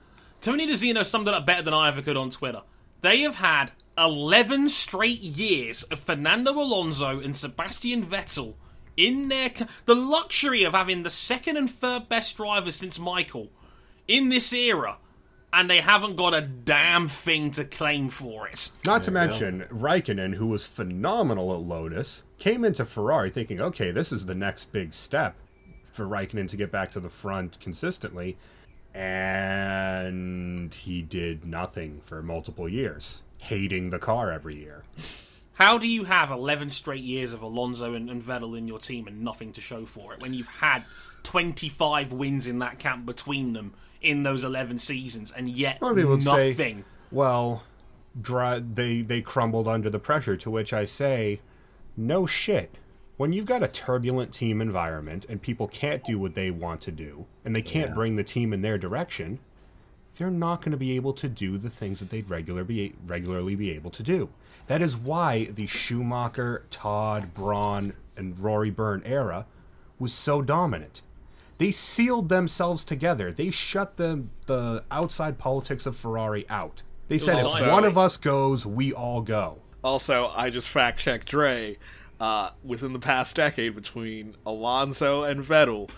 [0.45, 2.61] Tony DeZino summed it up better than I ever could on Twitter.
[3.01, 8.53] They have had 11 straight years of Fernando Alonso and Sebastian Vettel
[8.95, 9.51] in their.
[9.87, 13.49] The luxury of having the second and third best drivers since Michael
[14.07, 14.99] in this era,
[15.51, 18.69] and they haven't got a damn thing to claim for it.
[18.85, 24.13] Not to mention Raikkonen, who was phenomenal at Lotus, came into Ferrari thinking, okay, this
[24.13, 25.37] is the next big step
[25.91, 28.37] for Raikkonen to get back to the front consistently,
[28.95, 34.85] and he did nothing for multiple years, hating the car every year.
[35.55, 39.07] How do you have 11 straight years of Alonso and, and Vettel in your team
[39.07, 40.85] and nothing to show for it when you've had
[41.23, 46.51] 25 wins in that camp between them in those 11 seasons and yet people say,
[46.51, 46.85] nothing?
[47.11, 47.63] well,
[48.21, 50.37] dry, they they crumbled under the pressure.
[50.37, 51.41] To which I say,
[51.97, 52.77] no shit.
[53.17, 56.91] When you've got a turbulent team environment and people can't do what they want to
[56.91, 59.39] do, and they can't bring the team in their direction,
[60.17, 63.55] they're not going to be able to do the things that they'd regular be, regularly
[63.55, 64.31] be able to do.
[64.67, 69.47] That is why the Schumacher, Todt, Brawn, and Rory Byrne era
[69.99, 71.03] was so dominant.
[71.59, 73.31] They sealed themselves together.
[73.31, 76.83] They shut the the outside politics of Ferrari out.
[77.07, 79.61] They said if one of us goes, we all go.
[79.85, 81.77] Also, I just fact checked Dre.
[82.21, 85.91] Uh, within the past decade, between Alonso and Vettel,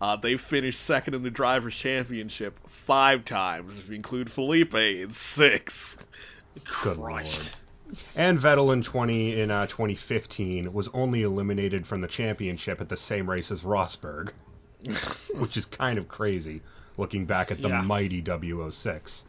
[0.00, 3.78] uh, they finished second in the drivers' championship five times.
[3.78, 5.96] If you include Felipe, it's six.
[6.82, 7.56] Good Christ.
[7.88, 7.98] lord.
[8.16, 12.96] And Vettel in twenty in uh, 2015 was only eliminated from the championship at the
[12.96, 14.30] same race as Rosberg,
[15.38, 16.62] which is kind of crazy
[16.96, 17.82] looking back at the Yeah.
[17.82, 19.24] mighty W06.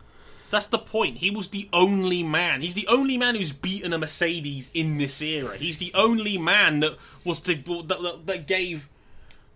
[0.55, 1.17] That's the point.
[1.17, 2.61] He was the only man.
[2.61, 5.57] He's the only man who's beaten a Mercedes in this era.
[5.57, 8.87] He's the only man that was to that, that, gave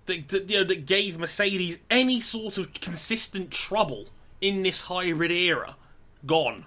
[0.08, 4.08] that, that, you know, that gave Mercedes any sort of consistent trouble
[4.42, 5.78] in this hybrid era.
[6.26, 6.66] Gone.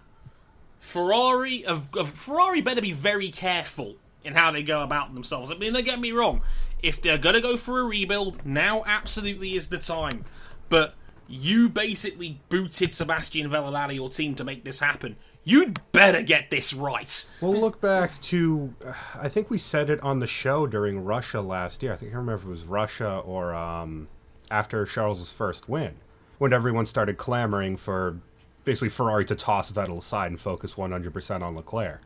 [0.81, 5.51] Ferrari of, of Ferrari better be very careful in how they go about themselves.
[5.51, 6.41] I mean, don't get me wrong.
[6.83, 10.25] If they're gonna go for a rebuild, now absolutely is the time.
[10.71, 10.95] But
[11.33, 15.17] you basically booted Sebastian Vettel out of your team to make this happen.
[15.45, 17.27] You'd better get this right.
[17.41, 21.41] We'll look back to, uh, I think we said it on the show during Russia
[21.41, 21.95] last year.
[21.95, 24.09] I think I remember if it was Russia or um,
[24.51, 25.95] after Charles's first win,
[26.37, 28.19] when everyone started clamoring for
[28.65, 32.03] basically Ferrari to toss Vettel aside and focus 100% on Leclerc.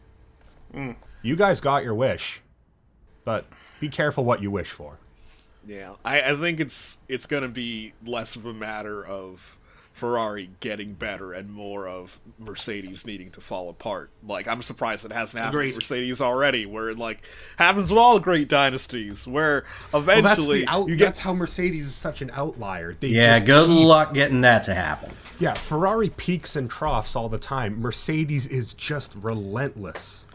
[1.22, 2.42] You guys got your wish,
[3.24, 3.44] but
[3.80, 4.98] be careful what you wish for.
[5.66, 9.56] Yeah, I, I think it's it's going to be less of a matter of
[9.92, 14.10] Ferrari getting better and more of Mercedes needing to fall apart.
[14.26, 15.74] Like I'm surprised it hasn't happened Agreed.
[15.74, 17.22] with Mercedes already, where it like
[17.58, 21.24] happens with all the great dynasties, where Well, that's, eventually the out, you that's get
[21.24, 22.92] how Mercedes is such an outlier.
[22.94, 25.12] They Yeah, just good keep- luck getting that to happen.
[25.40, 27.80] Yeah, Ferrari peaks and troughs all the time.
[27.80, 30.26] Mercedes is just relentless.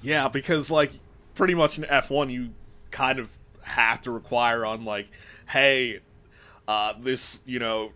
[0.00, 0.92] Yeah, because like
[1.34, 2.50] pretty much in F1 you
[2.90, 3.30] kind of
[3.68, 5.10] have to require on like
[5.50, 6.00] hey
[6.66, 7.92] uh this, you know,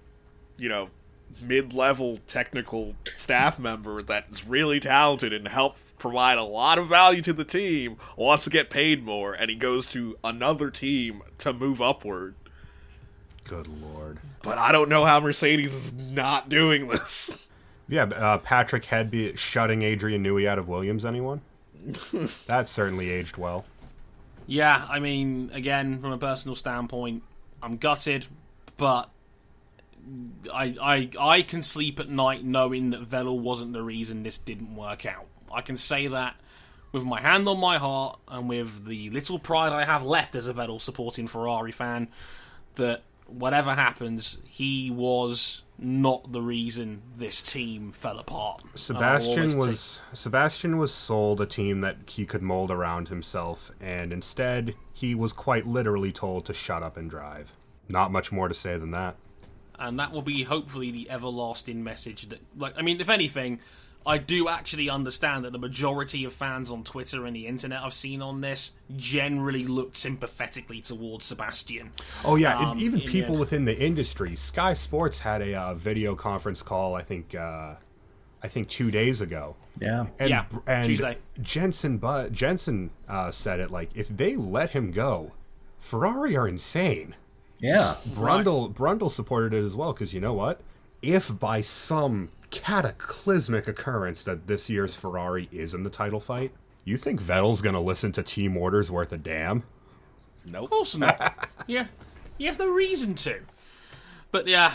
[0.57, 0.91] you know,
[1.43, 7.23] mid-level technical staff member that is really talented and help provide a lot of value
[7.23, 11.53] to the team wants to get paid more and he goes to another team to
[11.53, 12.35] move upward.
[13.45, 14.19] Good lord.
[14.43, 17.49] But I don't know how Mercedes is not doing this.
[17.89, 21.05] Yeah, uh, Patrick Head by shutting Adrian Newey out of Williams.
[21.05, 21.43] Anyone?
[22.47, 23.65] that certainly aged well.
[24.53, 27.23] Yeah, I mean, again, from a personal standpoint,
[27.63, 28.27] I'm gutted,
[28.77, 29.09] but
[30.53, 34.77] I, I, I can sleep at night knowing that Vettel wasn't the reason this didn't
[34.77, 35.25] work out.
[35.51, 36.37] I can say that
[36.93, 40.47] with my hand on my heart and with the little pride I have left as
[40.47, 42.09] a Vettel supporting Ferrari fan
[42.75, 48.61] that whatever happens, he was not the reason this team fell apart.
[48.63, 48.77] And I will
[49.21, 54.75] Sebastian was Sebastian was sold a team that he could mold around himself, and instead
[54.93, 57.53] he was quite literally told to shut up and drive.
[57.89, 59.17] Not much more to say than that.
[59.79, 63.59] and that will be hopefully the everlasting message that like i mean if anything
[64.07, 67.95] i do actually understand that the majority of fans on twitter and the internet i've
[67.95, 71.91] seen on this generally looked sympathetically towards sebastian
[72.25, 74.37] Oh yeah, Um, and even in people the- within the industry.
[74.37, 76.95] Sky Sports had a uh, video conference call.
[76.95, 77.75] I think uh,
[78.43, 79.57] I think two days ago.
[79.81, 80.07] Yeah.
[80.19, 81.19] And, Yeah, and Tuesday.
[81.41, 85.33] Jensen, but Jensen uh, said it like if they let him go,
[85.79, 87.15] Ferrari are insane.
[87.59, 87.97] Yeah.
[88.11, 90.61] Brundle Brundle supported it as well because you know what?
[91.03, 96.53] If by some cataclysmic occurrence that this year's Ferrari is in the title fight,
[96.85, 99.65] you think Vettel's gonna listen to team orders worth a damn?
[100.45, 100.65] No.
[100.65, 101.87] Of course not yeah
[102.37, 103.41] he has no reason to
[104.33, 104.73] but yeah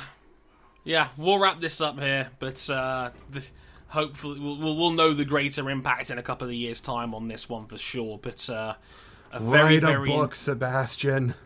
[0.85, 3.45] yeah we'll wrap this up here but uh the,
[3.89, 7.27] hopefully we'll, we'll we'll know the greater impact in a couple of years time on
[7.27, 8.75] this one for sure but uh
[9.33, 11.33] a very Write a very book, Sebastian.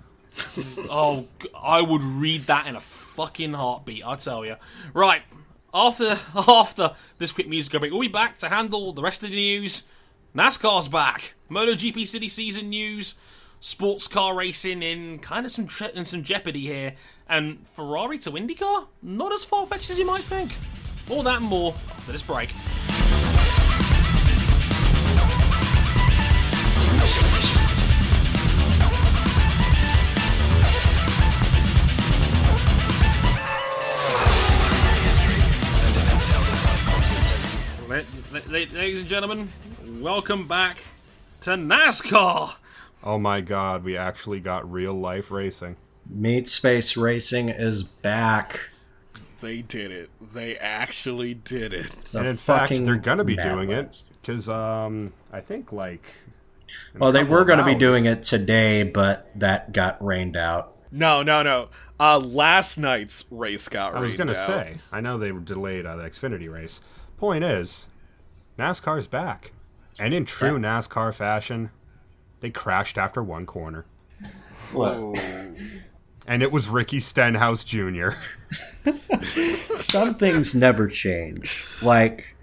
[0.90, 1.26] Oh,
[1.60, 4.06] I would read that in a fucking heartbeat.
[4.06, 4.56] I tell you.
[4.94, 5.24] Right
[5.74, 9.36] after after this quick music break, we'll be back to handle the rest of the
[9.36, 9.84] news.
[10.36, 11.34] NASCAR's back.
[11.50, 13.16] MotoGP City Season news.
[13.60, 16.96] Sports car racing in kind of some tre- in some jeopardy here,
[17.30, 20.56] and Ferrari to IndyCar not as far fetched as you might think.
[21.10, 22.50] All that and more after this break.
[37.92, 39.50] Ladies and gentlemen,
[40.00, 40.80] welcome back
[41.42, 42.56] to NASCAR.
[43.04, 45.76] Oh my god, we actually got real life racing.
[46.10, 48.70] Meat Space Racing is back.
[49.42, 50.10] They did it.
[50.22, 51.92] They actually did it.
[52.12, 55.74] The and in fact, fucking they're gonna be Mad doing it because um, I think
[55.74, 56.06] like.
[56.98, 60.78] Well, they were going to be doing it today, but that got rained out.
[60.90, 61.68] No, no, no.
[62.00, 64.00] Uh, last night's race got rained out.
[64.00, 64.38] I was gonna out.
[64.38, 64.76] say.
[64.94, 66.80] I know they delayed uh, the Xfinity race.
[67.22, 67.88] Point is,
[68.58, 69.52] NASCAR's back,
[70.00, 71.70] and in true NASCAR fashion,
[72.40, 73.86] they crashed after one corner,
[74.76, 78.14] and it was Ricky Stenhouse Jr.
[79.78, 81.64] Some things never change.
[81.84, 82.36] Like,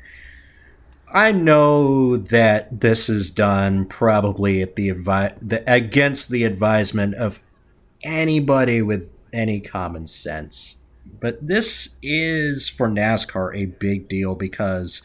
[1.13, 7.41] I know that this is done probably at the, advi- the against the advisement of
[8.05, 10.77] anybody with any common sense.
[11.21, 15.03] But this is for NASCAR a big deal because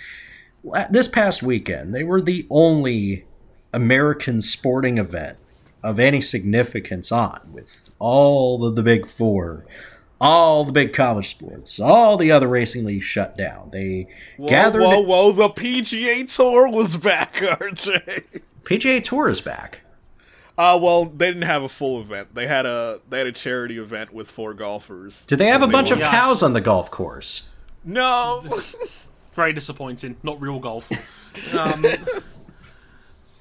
[0.90, 3.26] this past weekend they were the only
[3.74, 5.38] American sporting event
[5.84, 9.66] of any significance on with all of the big four,
[10.22, 13.70] all the big college sports, all the other racing leagues shut down.
[13.72, 14.08] They
[14.38, 14.82] Whoa, gathered.
[14.84, 15.32] whoa, whoa!
[15.32, 18.42] The PGA Tour was back, RJ.
[18.64, 19.82] PGA Tour is back.
[20.58, 22.36] Uh, well, they didn't have a full event.
[22.36, 25.24] They had a they had a charity event with four golfers.
[25.26, 26.12] Did they have a bunch of Yes.
[26.12, 27.50] cows on the golf course?
[27.84, 28.44] No,
[29.34, 30.18] Very disappointing.
[30.24, 30.90] Not real golf.
[31.58, 31.84] Um,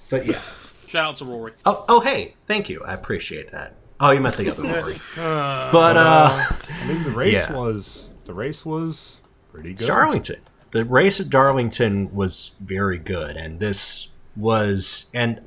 [0.09, 0.40] But yeah.
[0.86, 1.52] shout out to Rory.
[1.66, 2.82] Oh, oh, hey, thank you.
[2.82, 3.74] I appreciate that.
[4.01, 4.97] Oh, you meant the other Rory.
[5.16, 6.44] but uh,
[6.82, 7.52] I mean, the race Yeah.
[7.56, 9.20] was the race was
[9.52, 9.89] pretty it's good.
[9.89, 10.40] Darlington.
[10.70, 15.43] The race at Darlington was very good, and this was and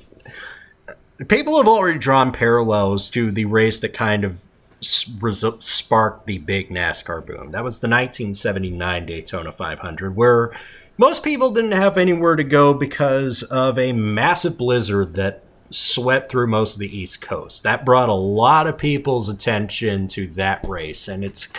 [1.28, 4.44] people have already drawn parallels to the race that kind of
[4.82, 7.52] sparked the big NASCAR boom.
[7.52, 10.52] That was the 1979 Daytona 500, where
[10.98, 16.48] most people didn't have anywhere to go because of a massive blizzard that swept through
[16.48, 17.64] most of the East Coast.
[17.64, 21.50] That brought a lot of people's attention to that race, and it's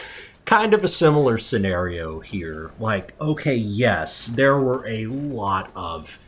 [0.44, 2.70] kind of a similar scenario here.
[2.78, 6.20] Like, okay, yes, there were a lot of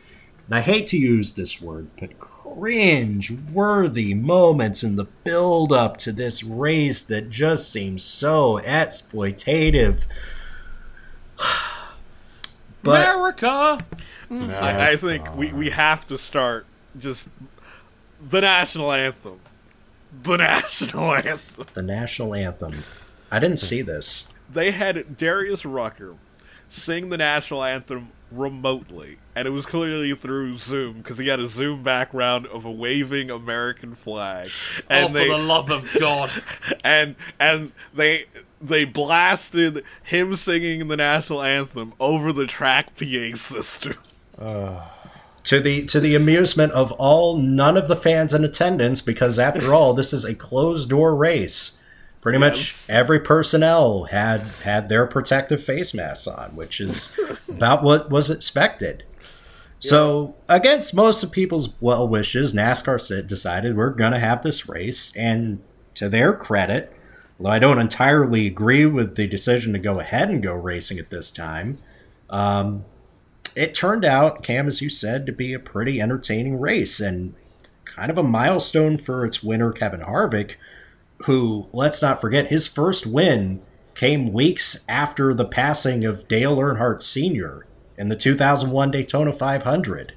[0.49, 5.97] and I hate to use this word, but cringe worthy moments in the build up
[5.97, 10.05] to this race that just seems so exploitative.
[12.81, 13.77] but America.
[14.31, 16.65] I, I think we we have to start
[16.97, 17.29] just
[18.19, 19.39] the national anthem.
[20.23, 21.67] The national anthem.
[21.75, 22.83] the national anthem.
[23.29, 24.29] I didn't see this.
[24.51, 26.15] They had Darius Rucker
[26.69, 31.47] sing the national anthem remotely, and it was clearly through Zoom because he had a
[31.47, 34.49] Zoom background of a waving American flag.
[34.49, 36.31] Oh, and oh, for they, the love of God.
[36.83, 38.25] and and they
[38.61, 43.95] they blasted him singing the national anthem over the track PA system.
[45.45, 49.73] To the to the amusement of all none of the fans in attendance, because after
[49.73, 51.78] all, this is a closed door race.
[52.21, 52.49] Pretty Yes.
[52.87, 57.17] much every personnel had had their protective face masks on, which is
[57.49, 59.03] about what was expected.
[59.81, 64.67] So, against most of people's well wishes, NASCAR said, decided we're going to have this
[64.67, 65.13] race.
[65.15, 65.61] And
[65.95, 66.91] to their credit,
[67.39, 71.09] although I don't entirely agree with the decision to go ahead and go racing at
[71.11, 71.77] this time,
[72.29, 72.83] um,
[73.55, 77.33] it turned out, Cam, as you said, to be a pretty entertaining race and
[77.85, 80.55] kind of a milestone for its winner, Kevin Harvick,
[81.25, 83.61] who, let's not forget, his first win
[83.95, 87.65] came weeks after the passing of Dale Earnhardt Sr.
[87.97, 90.13] in the 2001 Daytona 500,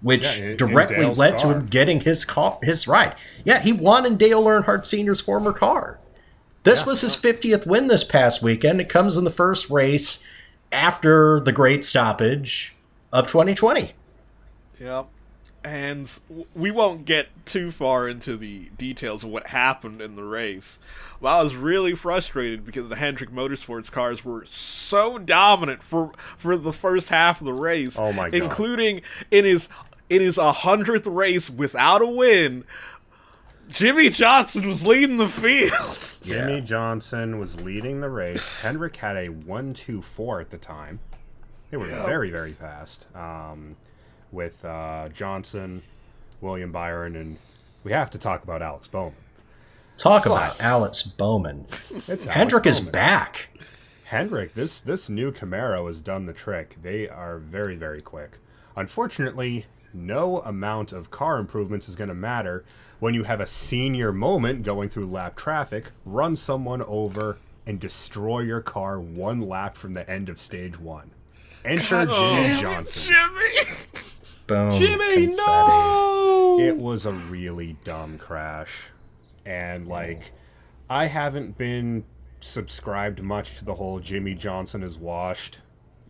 [0.00, 3.16] which Yeah, directly led to him getting his car, his ride.
[3.44, 5.98] Yeah, he won in Dale Earnhardt Sr.'s former car.
[6.62, 8.80] This was his 50th win this past weekend.
[8.80, 10.22] It comes in the first race
[10.72, 12.74] after the great stoppage
[13.12, 13.92] of 2020.
[14.80, 15.08] Yep.
[15.64, 16.10] And
[16.54, 20.78] we won't get too far into the details of what happened in the race.
[21.22, 26.56] But I was really frustrated because the Hendrick Motorsports cars were so dominant for for
[26.56, 27.98] the first half of the race.
[27.98, 28.34] Oh my God.
[28.34, 29.00] Including
[29.30, 29.70] in his
[30.10, 32.64] in his hundredth race without a win,
[33.68, 36.20] Jimmie Johnson was leading the field.
[36.22, 38.60] Jimmie Johnson was leading the race.
[38.60, 41.00] Hendrick had a 1 2 4 at the time.
[41.70, 43.06] They were very, very fast.
[43.14, 43.76] Um,
[44.34, 45.82] with uh, Johnson,
[46.40, 47.38] William Byron, and
[47.84, 49.14] we have to talk about Alex Bowman.
[49.96, 51.64] Talk about Alex Bowman.
[51.68, 52.92] It's Alex Hendrick is Bowman.
[52.92, 53.48] back.
[54.06, 56.76] Hendrick, this this new Camaro has done the trick.
[56.82, 58.38] They are very very quick.
[58.76, 62.64] Unfortunately, no amount of car improvements is going to matter
[62.98, 68.40] when you have a senior moment going through lap traffic, run someone over, and destroy
[68.40, 71.10] your car one lap from the end of stage one.
[71.64, 73.14] Enter Jimmie Johnson.
[73.14, 74.00] Jimmy.
[74.46, 74.72] Boom.
[74.72, 75.36] Jimmy, confetti.
[75.36, 76.58] no!
[76.60, 78.88] It was a really dumb crash.
[79.46, 80.32] And like
[80.88, 82.04] I haven't been
[82.40, 85.60] subscribed much to the whole Jimmie Johnson is washed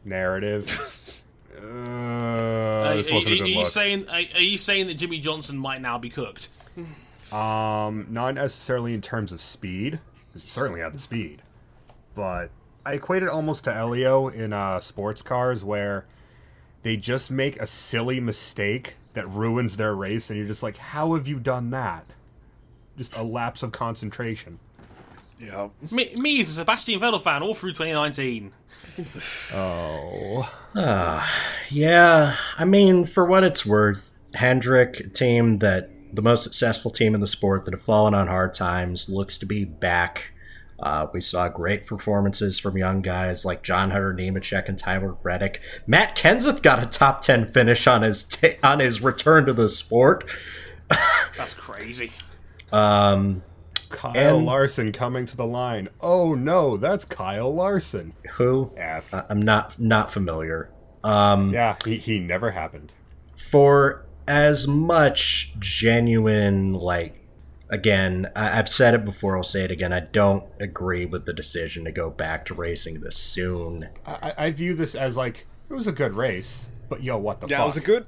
[0.05, 1.24] narrative.
[1.62, 3.69] uh, Are, this wasn't a are good you look.
[3.69, 6.48] saying are, are you saying that Jimmie Johnson might now be cooked?
[7.32, 9.98] Um, not necessarily in terms of speed.
[10.35, 11.43] He certainly had the speed,
[12.15, 12.51] but
[12.85, 16.06] I equate it almost to Elio in uh, sports cars, where
[16.85, 21.15] they just make a silly mistake that ruins their race, and you're just like, "How
[21.15, 22.05] have you done that?"
[22.97, 24.61] Just a lapse of concentration.
[25.39, 25.70] Yeah.
[25.90, 28.52] Me, me as a Sebastian Vettel fan all through 2019.
[29.55, 31.28] Oh, ah,
[31.70, 37.20] Yeah, I mean, for what it's worth, Hendrick, team that the most successful team in
[37.20, 40.32] the sport that have fallen on hard times, looks to be back.
[40.80, 45.60] Uh, we saw great performances from young guys like John Hunter Nemechek and Tyler Reddick.
[45.86, 49.68] Matt Kenseth got a top ten finish on his ta on his return to the
[49.68, 50.24] sport.
[51.36, 52.12] That's crazy.
[52.72, 53.42] Um,
[53.88, 55.88] Kyle And- Larson coming to the line.
[56.01, 58.14] Oh no, that's Kyle Larson.
[58.32, 58.72] who?
[58.76, 59.14] F.
[59.14, 60.70] I- I'm not not familiar.
[61.05, 62.90] Um, yeah, he, he never happened.
[63.36, 67.14] for as much genuine like
[67.74, 71.32] again I- i've said it before i'll say it again i don't agree with the
[71.32, 75.74] decision to go back to racing this soon I, I view this as like it
[75.74, 77.64] was a good race, but yo, what the Yeah, fuck?
[77.64, 78.06] it was a good.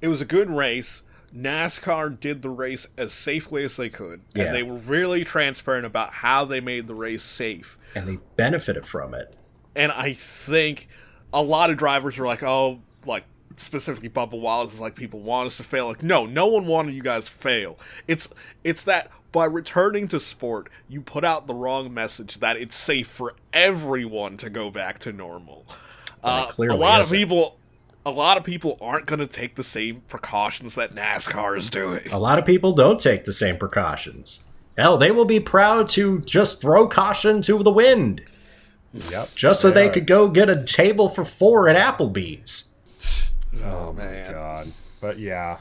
[0.00, 1.02] It was a good race.
[1.36, 4.44] NASCAR did the race as safely as they could, Yeah.
[4.44, 7.76] and they were really transparent about how they made the race safe.
[7.94, 9.34] and they benefited from it
[9.74, 10.86] And I think
[11.32, 13.24] a lot of drivers were like, "Oh, like
[13.58, 16.94] specifically Bubba Wallace is like people want us to fail." Like, no, no one wanted
[16.94, 17.78] you guys to fail.
[18.08, 18.28] It's
[18.64, 23.06] it's that by returning to sport, you put out the wrong message that it's safe
[23.08, 25.64] for everyone to go back to normal.
[26.22, 27.16] Uh, a lot of isn't.
[27.16, 27.56] people,
[28.04, 32.00] a lot of people aren't going to take the same precautions that NASCAR is doing.
[32.12, 34.44] a lot of people don't take the same precautions
[34.78, 38.22] hell they will be proud to just throw caution to the wind
[38.92, 39.28] Yep.
[39.34, 39.90] just so they are.
[39.92, 42.71] could go get a table for four at applebee's
[43.64, 44.66] Oh man, God.
[45.00, 45.58] But yeah,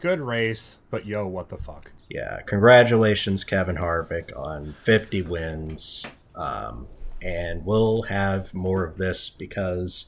[0.00, 0.78] good race.
[0.90, 1.90] But yo, what the fuck?
[2.08, 6.06] Yeah, congratulations, Kevin Harvick, on 50 wins.
[6.34, 6.86] Um,
[7.22, 10.06] and we'll have more of this because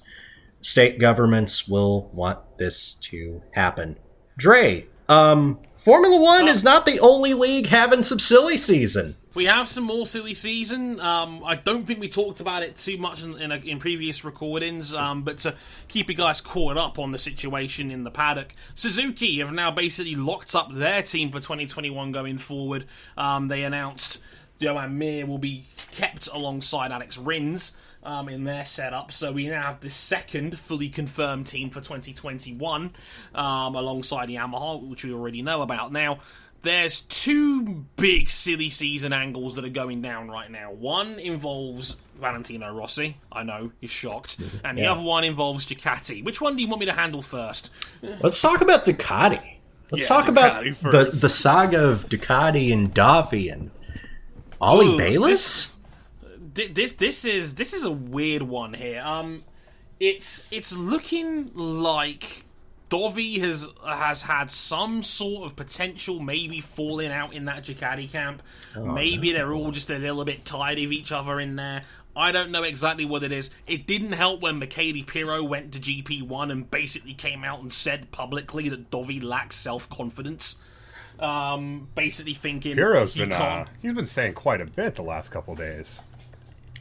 [0.61, 3.97] state governments will want this to happen.
[4.37, 9.17] Dre, um, Formula One is not the only league having some silly season.
[9.35, 11.01] We have some more silly season.
[11.01, 14.95] Um, I don't think we talked about it too much in, in, in previous recordings,
[14.95, 15.57] um, but to
[15.89, 20.15] keep you guys caught up on the situation in the paddock, Suzuki have now basically
[20.15, 22.87] locked up their team for 2021 going forward.
[23.17, 24.19] Um, they announced
[24.61, 27.73] Joan Mir will be kept alongside Alex Rins.
[28.07, 32.93] Um, in their setup, so we now have the second fully confirmed team for 2021,
[33.35, 35.91] um, alongside Yamaha, which we already know about.
[35.91, 36.19] Now,
[36.65, 40.73] there's two big silly season angles that are going down right now.
[40.73, 43.17] One involves Valentino Rossi.
[43.31, 44.93] I know you're shocked, and the Yeah.
[44.93, 46.25] other one involves Ducati.
[46.25, 47.71] Which one do you want me to handle first?
[48.03, 49.41] Let's talk about Ducati.
[49.91, 51.21] Let's Yeah, talk about Ducati the first.
[51.21, 53.71] the saga of Ducati and Dovi and
[54.61, 55.77] Ollie Ooh, Bayless.
[56.55, 59.03] Thi- This this is this is a weird one here.
[59.05, 59.45] Um,
[60.01, 62.44] it's it's looking like
[62.95, 68.43] Dovi has has had some sort of potential, maybe falling out in that Ducati camp.
[68.77, 71.83] maybe they're all just a little bit tired of each other in there.
[72.17, 73.51] I don't know exactly what it is.
[73.67, 78.13] It didn't help when Michele Pirro went to GP1 and basically came out and said
[78.13, 80.57] publicly that Dovi lacks self confidence.
[81.19, 85.03] Um, basically thinking Hero's he been uh, can't- he's been saying quite a bit the
[85.03, 86.01] last couple days.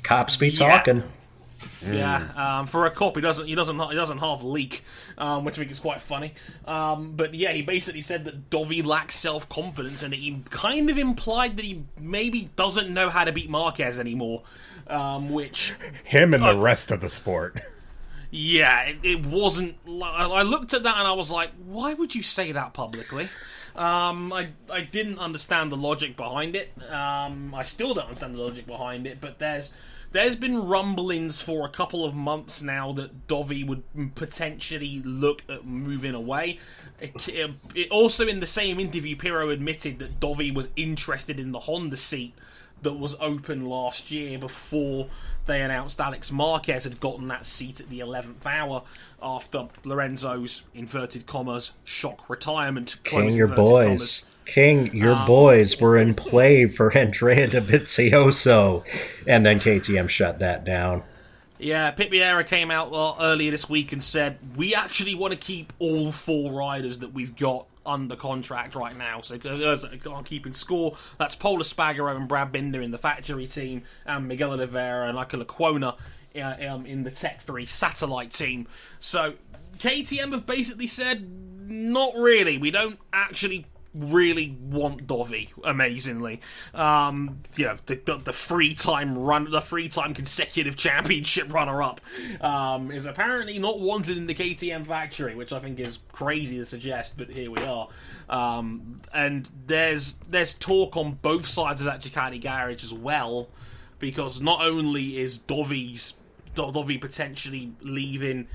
[0.03, 0.77] Cops be Yeah.
[0.77, 1.03] talking.
[1.89, 4.83] Yeah, um, for a cop, he doesn't he doesn't he doesn't half leak,
[5.17, 6.33] um, which I think is quite funny.
[6.65, 10.97] Um, but yeah, he basically said that Dovi lacks self confidence, and he kind of
[10.97, 14.43] implied that he maybe doesn't know how to beat Marquez anymore.
[14.87, 15.73] Um, which
[16.03, 16.59] Him and the Oh.
[16.59, 17.61] rest of the sport.
[18.31, 19.75] yeah, it, it wasn't.
[19.87, 23.29] I I looked at that and I was like, why would you say that publicly?
[23.75, 26.71] Um, I I didn't understand the logic behind it.
[26.91, 29.19] Um, I still don't understand the logic behind it.
[29.21, 29.71] But there's
[30.13, 33.83] there's been rumblings for a couple of months now that Dovi would
[34.15, 36.59] potentially look at moving away.
[37.01, 41.39] It, it, um, it also in the same interview, Pirro admitted that Dovi was interested
[41.39, 42.33] in the Honda seat
[42.83, 45.09] that was open last year before
[45.45, 48.83] they announced Alex Marquez had gotten that seat at the 11th hour
[49.21, 52.97] after Lorenzo's inverted commas shock retirement.
[53.03, 53.85] King, your boys.
[53.85, 54.25] commas.
[54.45, 58.83] King, your Um, boys were in play for Andrea Dovizioso,
[59.27, 61.03] and then KTM shut that down.
[61.59, 65.39] Yeah, Pit Beirer came out uh, earlier this week and said we actually want to
[65.39, 69.21] keep all four riders that we've got under contract right now.
[69.21, 73.47] So those that are keeping score, that's Pol Espargaró and Brad Binder in the factory
[73.47, 75.95] team, and Miguel Oliveira and Iker Lecuona
[76.35, 78.67] uh, um, in the Tech 3 satellite team.
[78.99, 79.35] So
[79.77, 81.29] KTM have basically said,
[81.65, 82.57] not really.
[82.57, 86.41] We don't actually really want Dovi amazingly.
[86.73, 91.81] Um, you know, the, the, the free time run, the free time consecutive championship runner
[91.83, 92.01] up,
[92.41, 96.65] um, is apparently not wanted in the KTM factory, which I think is crazy to
[96.65, 97.87] suggest, but here we are.
[98.29, 103.49] Um, and there's there's talk on both sides of that Ducati garage as well,
[103.99, 106.15] because not only is Dovi's
[106.55, 108.47] Dovi potentially leaving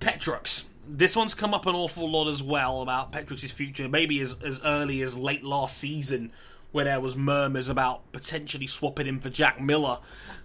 [0.00, 0.66] Petrux.
[0.86, 4.60] This one's come up an awful lot as well about Petrux's future, maybe as, as
[4.64, 6.30] early as late last season,
[6.72, 9.98] where there was murmurs about potentially swapping him for Jack Miller.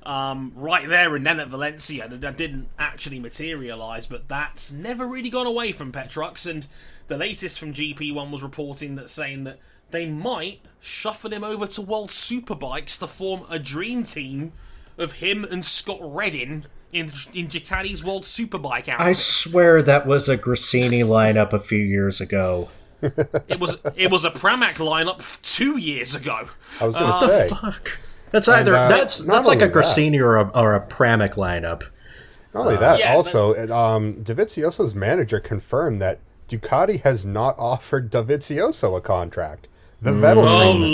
[0.03, 5.29] Um, right there and then at Valencia, that didn't actually materialise, but that's never really
[5.29, 6.49] gone away from Petrux.
[6.49, 6.67] And
[7.07, 9.59] the latest from GP1 was reporting that saying that
[9.91, 14.53] they might shuffle him over to World Superbikes to form a dream team
[14.97, 18.99] of him and Scott Redding in in Ducati's World Superbike outfit.
[18.99, 22.69] I swear that was a Gresini lineup a few years ago.
[23.01, 26.49] It was it was a Pramac lineup two years ago.
[26.81, 27.49] I was going to say.
[27.49, 27.97] Fuck.
[28.31, 31.35] That's either uh, that's that's like a only that- Gresini or a, or a Pramac
[31.35, 31.83] lineup.
[32.53, 38.97] Not only that, yeah, also, um, Dovizioso's manager confirmed that Ducati has not offered Dovizioso
[38.97, 39.67] a contract.
[40.01, 40.91] The Vettel Oh treatment.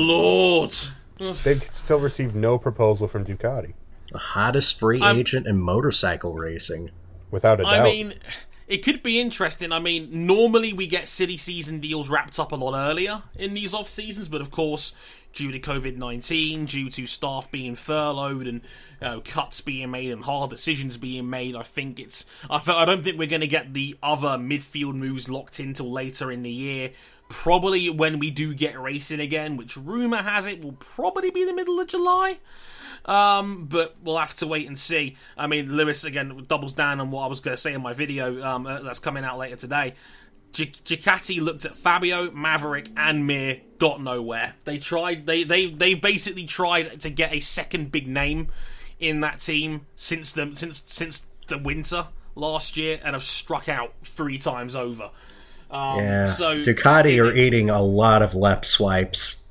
[1.19, 1.37] lord!
[1.43, 3.73] They've still received no proposal from Ducati,
[4.15, 6.91] The hottest free I'm- agent in motorcycle racing.
[7.31, 7.73] without a doubt.
[7.73, 8.13] I mean,
[8.65, 9.73] it could be interesting.
[9.73, 13.73] I mean, normally we get city season deals wrapped up a lot earlier in these
[13.73, 14.93] off seasons, but of course,
[15.33, 18.61] due to COVID nineteen, due to staff being furloughed and
[19.01, 22.23] you know, cuts being made and hard decisions being made, I think it's.
[22.49, 25.73] I, fe- I don't think we're going to get the other midfield moves locked in
[25.73, 26.91] till later in the year.
[27.27, 31.53] Probably when we do get racing again, which rumor has it will probably be the
[31.53, 32.37] middle of July.
[33.05, 35.15] Um, but we'll have to wait and see.
[35.37, 37.93] I mean, Lewis again doubles down on what I was going to say in my
[37.93, 39.93] video um, uh, that's coming out later today.
[40.53, 44.53] Ducati looked at Fabio, Maverick, and Mir, got nowhere.
[44.63, 45.25] They tried.
[45.25, 48.47] They they they basically tried to get a second big name
[48.99, 53.93] in that team since the since since the winter last year, and have struck out
[54.03, 55.09] three times over.
[55.69, 56.27] Um, Yeah.
[56.27, 59.43] So Ducati are eating a lot of left swipes.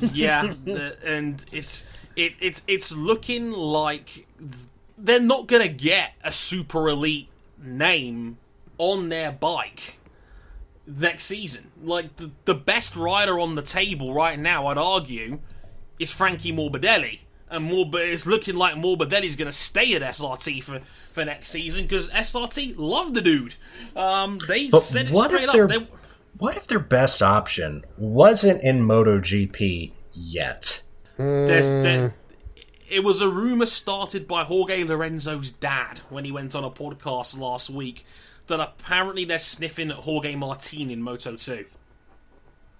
[0.00, 1.84] yeah, the, and it's
[2.16, 4.66] it, it's it's looking like th-
[4.96, 7.28] they're not gonna get a super elite
[7.62, 8.38] name
[8.78, 9.98] on their bike
[10.86, 11.70] next season.
[11.82, 15.38] Like the the best rider on the table right now, I'd argue,
[15.98, 17.20] is Frankie Morbidelli.
[17.50, 20.80] And Morb- it's looking like Morbidelli's going to stay at SRT for,
[21.12, 23.54] for next season because SRT love the dude.
[23.94, 25.68] Um, they But said it straight up.
[25.68, 25.86] They,
[26.38, 30.82] What if their best option wasn't in MotoGP yet?
[31.16, 32.60] There's, there, hmm.
[32.88, 37.38] it was a rumor started by Jorge Lorenzo's dad when he went on a podcast
[37.38, 38.04] last week
[38.46, 41.64] that apparently they're sniffing at Jorge Martin in Moto 2.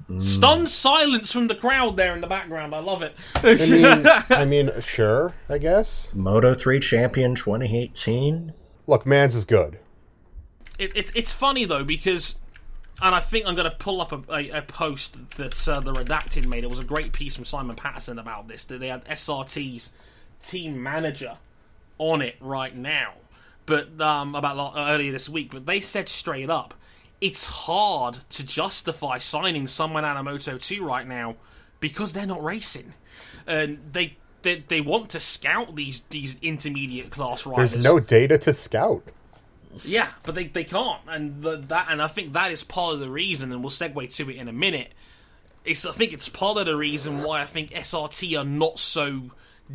[0.07, 0.21] Hmm.
[0.21, 2.75] Stunned silence from the crowd there in the background.
[2.75, 3.15] I love it.
[3.37, 4.07] I mean,
[4.39, 6.13] I mean, sure, I guess.
[6.15, 8.53] Moto 3 champion 2018?
[8.87, 9.79] Look, Mans is good.
[10.79, 12.39] it, it's it's funny though because,
[13.05, 15.93] and I think I'm going to pull up a, a, a post that uh, the
[15.93, 16.65] redacted made.
[16.65, 18.65] It was a great piece from Simon Patterson about this.
[18.65, 19.93] That they had SRT's
[20.43, 21.37] team manager
[21.99, 23.13] on it right now,
[23.67, 25.51] but um, about lo- earlier this week.
[25.53, 26.73] But they said straight up,
[27.21, 31.37] it's hard to justify signing someone out of Moto 2 right now
[31.81, 32.95] because they're not racing,
[33.47, 34.17] and they.
[34.43, 37.73] They, they want to scout these these intermediate class riders.
[37.73, 39.05] There's no data to scout.
[39.85, 43.01] Yeah, but they, they can't, and the, that and I think that is part of
[43.01, 44.93] the reason, and we'll segue to it in a minute.
[45.65, 49.31] It's I think it's part of the reason why I think SRT are not so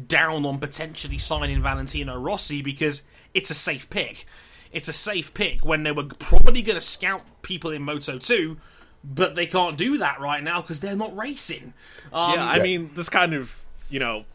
[0.07, 3.03] down on potentially signing Valentino Rossi because
[3.33, 4.25] it's a safe pick.
[4.71, 8.57] It's a safe pick when they were probably going to scout people in Moto 2,
[9.03, 11.73] but they can't do that right now because they're not racing.
[12.13, 14.25] Um, Yeah, I mean, this kind of, you know,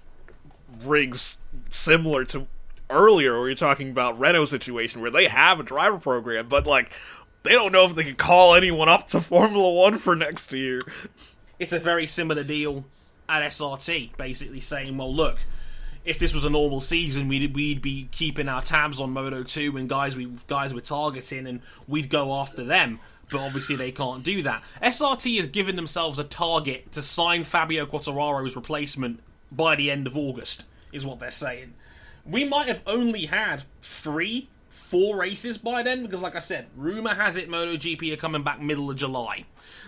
[0.83, 1.37] rings
[1.71, 2.49] similar to
[2.91, 6.93] earlier where you're talking about Renault situation where they have a driver program, but like
[7.43, 10.79] they don't know if they can call anyone up to Formula One for next year.
[11.59, 12.85] it's a very similar deal
[13.29, 15.39] at SRT, basically saying, well, look,
[16.05, 19.77] if this was a normal season, we'd we'd be keeping our tabs on Moto Two
[19.77, 23.01] and guys we guys we're targeting, and we'd go after them.
[23.31, 24.63] But obviously, they can't do that.
[24.83, 29.21] SRT has given themselves a target to sign Fabio Quartararo's replacement
[29.51, 31.73] by the end of August, is what they're saying.
[32.27, 37.15] We might have only had three, four races by then, because, like I said, rumor
[37.15, 39.45] has it MotoGP are coming back middle of July.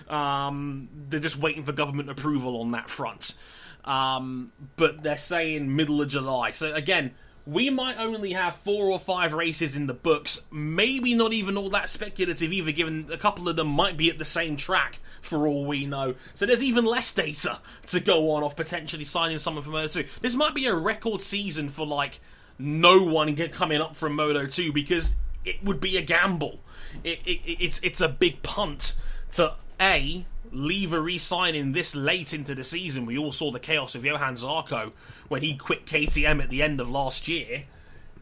[0.08, 3.36] Um, they're just waiting for government approval on that front.
[3.84, 6.50] Um, but they're saying middle of July.
[6.50, 7.14] So again,
[7.46, 10.44] we might only have four or five races in the books.
[10.50, 14.18] Maybe not even all that speculative either, given a couple of them might be at
[14.18, 16.16] the same track for all we know.
[16.34, 20.08] So there's even less data to go on of potentially signing someone from Moto 2.
[20.20, 22.20] This might be a record season for like
[22.58, 25.14] no one coming up from Moto 2 because
[25.44, 26.58] it would be a gamble.
[27.04, 28.94] It, it, it's it's a big punt
[29.32, 33.06] to a leave a re-signing this late into the season.
[33.06, 34.92] We all saw the chaos of Johan Zarco
[35.28, 37.64] when he quit KTM at the end of last year,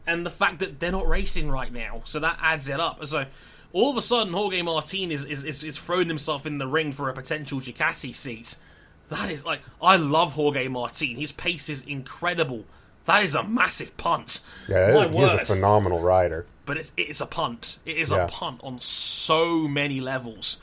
[0.07, 3.05] and the fact that they're not racing right now, so that adds it up.
[3.05, 3.25] So
[3.73, 6.91] all of a sudden, Jorge Martin is is, is, is throwing himself in the ring
[6.91, 8.55] for a potential Ducati seat.
[9.09, 11.15] That is like I love Jorge Martin.
[11.15, 12.65] His pace is incredible.
[13.05, 14.41] That is a massive punt.
[14.67, 16.47] Yeah, he's a phenomenal rider.
[16.65, 17.77] but it's it's a punt.
[17.85, 18.25] It is Yeah.
[18.25, 20.59] a punt on so many levels,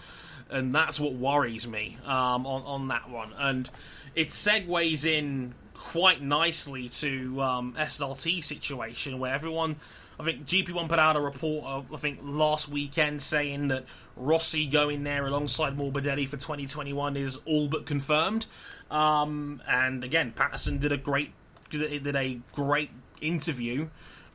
[0.51, 3.33] and that's what worries me um, on on that one.
[3.39, 3.71] And
[4.17, 9.77] it segues in quite nicely to um, SRT situation where everyone.
[10.21, 15.03] I think GP1 put out a report, I think, last weekend saying that Rossi going
[15.03, 18.47] there alongside Morbidelli for 2021 is all but confirmed.
[18.91, 21.33] Um, and again, Patterson did a great
[21.71, 22.91] did a great
[23.21, 23.89] interview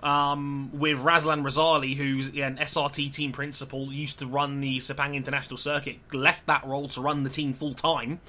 [0.04, 5.16] um, with Razlan Razali, who's yeah, an SRT team principal, used to run the Sepang
[5.16, 8.20] International Circuit, left that role to run the team full time.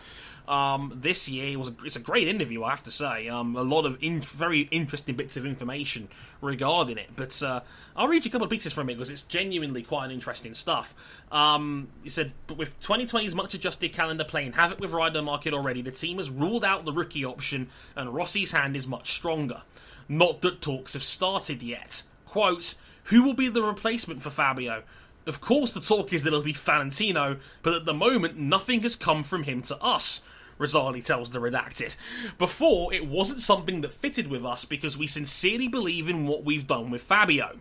[0.48, 3.28] Um, this year was a, it's a great interview, I have to say.
[3.28, 6.08] Um, a lot of in, very interesting bits of information
[6.40, 7.10] regarding it.
[7.14, 7.60] But uh,
[7.94, 10.54] I'll read you a couple of pieces from it because it's genuinely quite an interesting
[10.54, 10.94] stuff.
[11.30, 15.82] Um, he said, but with 2020's much adjusted calendar playing havoc with rider market already,
[15.82, 19.62] the team has ruled out the rookie option, and Rossi's hand is much stronger.
[20.08, 22.02] Not that talks have started yet.
[22.24, 24.82] Quote, who will be the replacement for Fabio?
[25.26, 28.96] Of course, the talk is that it'll be Valentino, but at the moment, nothing has
[28.96, 30.22] come from him to us.
[30.59, 31.97] Razali tells the redacted.
[32.36, 36.66] Before, it wasn't something that fitted with us because we sincerely believe in what we've
[36.66, 37.59] done with Fabio.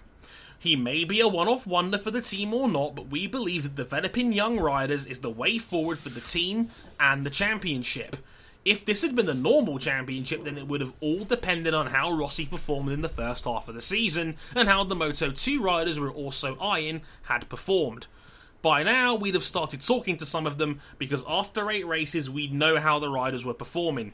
[0.59, 3.63] He may be a one off wonder for the team or not, but we believe
[3.63, 6.69] that developing young riders is the way forward for the team
[6.99, 8.15] and the championship.
[8.65, 12.11] If this had been the normal championship, then it would have all depended on how
[12.11, 15.99] Rossi performed in the first half of the season and how the Moto 2 riders
[15.99, 18.07] we're also eyeing had performed.
[18.61, 22.53] By now, we'd have started talking to some of them because after eight races, we'd
[22.53, 24.13] know how the riders were performing.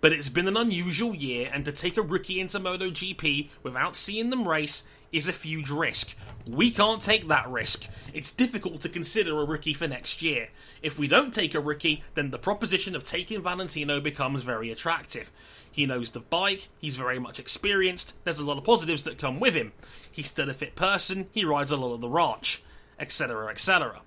[0.00, 4.30] But it's been an unusual year, and to take a rookie into MotoGP without seeing
[4.30, 6.16] them race is a huge risk.
[6.50, 7.86] We can't take that risk.
[8.12, 10.48] It's difficult to consider a rookie for next year.
[10.82, 15.30] If we don't take a rookie, then the proposition of taking Valentino becomes very attractive.
[15.70, 19.38] He knows the bike, he's very much experienced, there's a lot of positives that come
[19.38, 19.72] with him.
[20.10, 22.62] He's still a fit person, he rides a lot of the ranch,
[23.02, 24.00] etc., etc.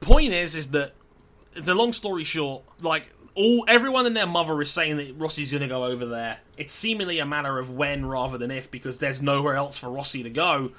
[0.00, 0.92] point is, is that
[1.54, 5.62] the long story short, like all everyone and their mother is saying that Rossi's going
[5.62, 6.38] to go over there.
[6.56, 10.22] It's seemingly a matter of when rather than if, because there's nowhere else for Rossi
[10.22, 10.72] to go.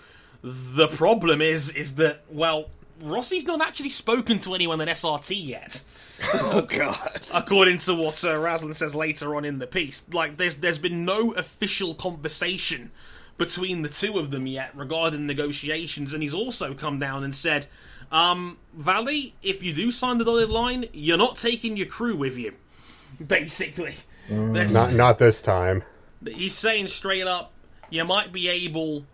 [0.44, 2.70] The problem is, is that well,
[3.02, 5.84] Rossi's not actually spoken to anyone at SRT yet
[6.36, 7.22] Oh God.
[7.34, 10.04] according to what uh, Razlan says later on in the piece.
[10.12, 12.92] Like, there's there's been no official conversation
[13.38, 17.68] between the two of them yet regarding negotiations, and he's also come down and said,
[18.12, 22.38] um, Valley, if you do sign the dotted line, you're not taking your crew with
[22.38, 22.54] you.
[23.26, 23.96] Basically,
[24.30, 25.84] There's- Not not this time.
[26.26, 27.52] he's saying straight up,
[27.90, 29.06] you might be able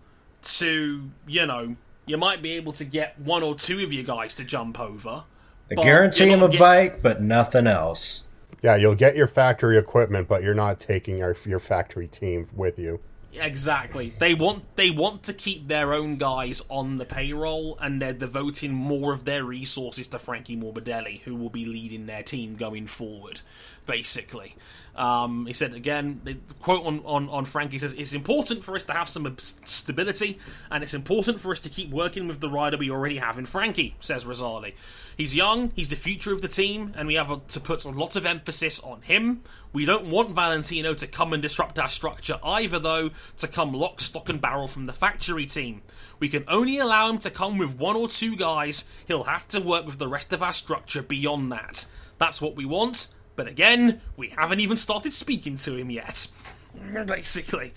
[0.44, 1.76] to, you know,
[2.06, 5.24] you might be able to get one or two of you guys to jump over.
[5.68, 8.24] They but guarantee him a get- bike, but nothing else.
[8.64, 12.80] Yeah, you'll get your factory equipment, but you're not taking our, your factory team with
[12.80, 13.00] you.
[13.40, 14.14] Exactly.
[14.18, 18.74] They want they want to keep their own guys on the payroll, and they're devoting
[18.74, 23.42] more of their resources to Frankie Morbidelli, who will be leading their team going forward.
[23.86, 24.56] Basically,
[24.98, 26.22] um, he said again.
[26.24, 30.40] The quote on, on on Frankie says, "It's important for us to have some stability,
[30.72, 33.46] and it's important for us to keep working with the rider we already have in
[33.46, 34.74] Frankie." Says Razali.
[35.16, 35.72] He's young.
[35.76, 38.80] He's the future of the team, and we have to put a lot of emphasis
[38.82, 39.42] on him.
[39.74, 44.00] We don't want Valentino to come and disrupt our structure either, though, to come lock,
[44.00, 45.82] stock, and barrel from the factory team.
[46.20, 48.86] We can only allow him to come with one or two guys.
[49.08, 51.88] He'll have to work with the rest of our structure beyond that.
[52.20, 56.28] That's what we want, but again, we haven't even started speaking to him yet.
[57.06, 57.74] Basically.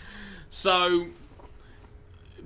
[0.49, 1.07] So,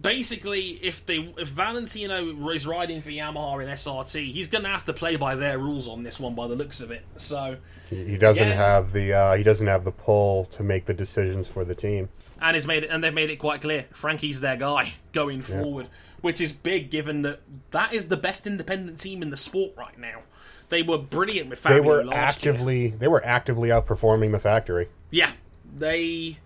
[0.01, 4.85] basically, if they if Valentino is riding for Yamaha in SRT, he's going to have
[4.85, 7.05] to play by their rules on this one, by the looks of it.
[7.17, 7.57] So,
[7.91, 8.55] He he doesn't Yeah.
[8.55, 12.09] have the uh, he doesn't have the pull to make the decisions for the team.
[12.41, 15.87] and has made it, and they've made it quite clear Frankie's their guy going forward,
[16.21, 19.99] which is big given that that is the best independent team in the sport right
[19.99, 20.23] now.
[20.69, 22.53] They were brilliant with Fabio They were last year.
[22.53, 24.89] actively they were actively outperforming the factory.
[25.11, 25.31] Yeah,
[25.77, 26.39] they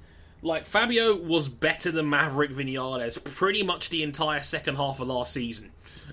[0.42, 5.32] like Fabio was better than Maverick Vinales pretty much the entire second half of last
[5.32, 5.70] season,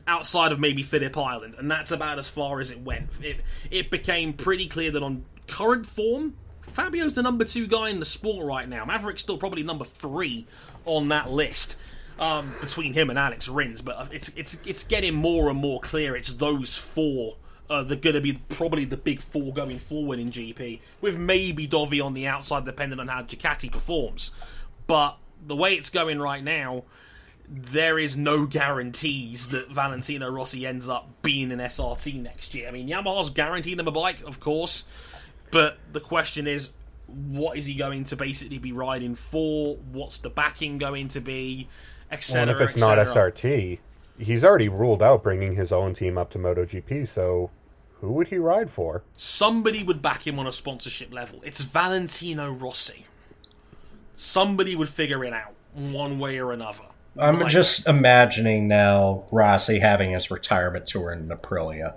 [0.08, 3.10] outside of maybe Phillip Island, and that's about as far as it went.
[3.22, 3.38] It
[3.70, 8.06] it became pretty clear that on current form, Fabio's the number two guy in the
[8.06, 8.86] sport right now.
[8.86, 10.48] Maverick's still probably number three
[10.86, 11.78] on that list.
[12.18, 16.16] Um, between him and Alex Rins, but it's it's it's getting more and more clear.
[16.16, 17.36] It's those four
[17.70, 21.68] uh, they're going to be probably the big four going forward in GP, with maybe
[21.68, 24.32] Dovi on the outside, depending on how Ducati performs.
[24.88, 26.84] But the way it's going right now,
[27.48, 32.68] there is no guarantees that Valentino Rossi ends up being an SRT next year.
[32.68, 34.86] I mean, Yamaha's guaranteed him a bike, of course,
[35.52, 36.70] but the question is,
[37.08, 39.76] what is he going to basically be riding for?
[39.92, 41.70] What's the backing going to be?
[42.12, 42.42] Etc.
[42.42, 43.80] And if it's not SRT,
[44.18, 47.08] he's already ruled out bringing his own team up to MotoGP.
[47.08, 47.52] So,
[48.02, 49.04] who would he ride for?
[49.16, 51.40] somebody would back him on a sponsorship level.
[51.44, 53.06] It's Valentino Rossi.
[54.16, 56.86] Somebody would figure it out one way or another.
[57.18, 61.94] I'm Like- just imagining now Rossi having his retirement tour in Aprilia.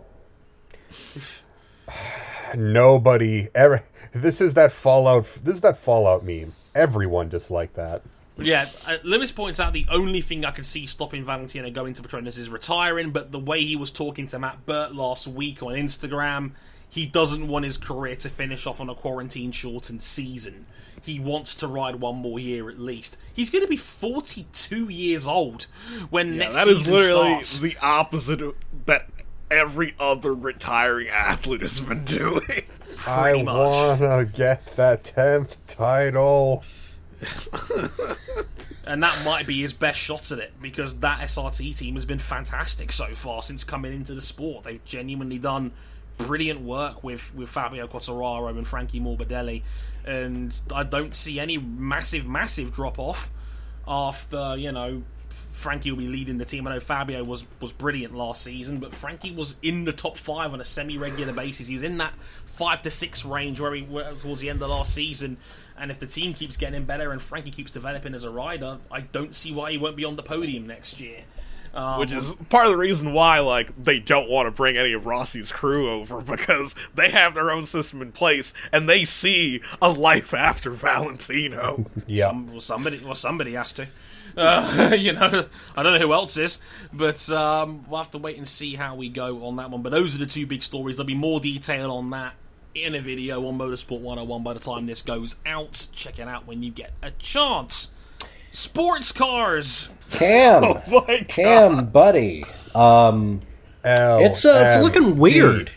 [2.54, 3.82] Nobody ever.
[4.12, 5.24] This is that Fallout.
[5.44, 6.54] This is that Fallout meme.
[6.74, 8.02] Everyone disliked that.
[8.38, 12.02] Yeah, uh, Lewis points out the only thing I could see stopping Valentino going to
[12.02, 15.72] Petronas is retiring, but the way he was talking to Matt Burt last week on
[15.74, 16.52] Instagram,
[16.88, 20.66] he doesn't want his career to finish off on a quarantine shortened season.
[21.02, 23.16] He wants to ride one more year at least.
[23.32, 25.66] He's going to be 42 years old
[26.10, 27.58] when Yeah, next that is season That is literally starts.
[27.60, 28.54] the opposite of
[28.86, 29.06] that
[29.50, 32.42] every other retiring athlete has been doing.
[33.06, 36.64] I wanna get that tenth title.
[38.84, 42.18] and that might be his best shot at it because that SRT team has been
[42.18, 44.64] fantastic so far since coming into the sport.
[44.64, 45.72] They've genuinely done
[46.16, 49.62] brilliant work with with Fabio Quartararo and Frankie Morbidelli,
[50.04, 53.30] and I don't see any massive, massive drop off
[53.86, 55.02] after you know.
[55.52, 56.68] Frankie will be leading the team.
[56.68, 60.52] I know Fabio was was brilliant last season, but Frankie was in the top five
[60.52, 61.66] on a semi-regular basis.
[61.66, 62.12] He was in that
[62.46, 63.84] five to six range where he
[64.20, 65.36] towards the end of last season.
[65.80, 69.00] And if the team keeps getting better and Frankie keeps developing as a rider, I
[69.00, 71.22] don't see why he won't be on the podium next year.
[71.74, 74.92] Um, Which is part of the reason why, like, they don't want to bring any
[74.94, 79.60] of Rossi's crew over because they have their own system in place and they see
[79.80, 81.84] a life after Valentino.
[82.06, 82.28] Yeah.
[82.28, 83.86] Some, well, somebody, well, somebody has to.
[84.36, 85.46] Uh, you know,
[85.76, 86.58] I don't know who else is,
[86.92, 89.82] but um, we'll have to wait and see how we go on that one.
[89.82, 90.96] But those are the two big stories.
[90.96, 92.34] There'll be more detail on that
[92.74, 95.86] in a video on Motorsport 101 by the time this goes out.
[95.92, 97.90] Check it out when you get a chance.
[98.50, 99.88] Sports cars.
[100.10, 101.28] Cam, My God.
[101.28, 102.44] Cam, buddy.
[102.74, 103.42] Um,
[103.84, 104.18] L.
[104.20, 105.70] It's uh, it's looking weird.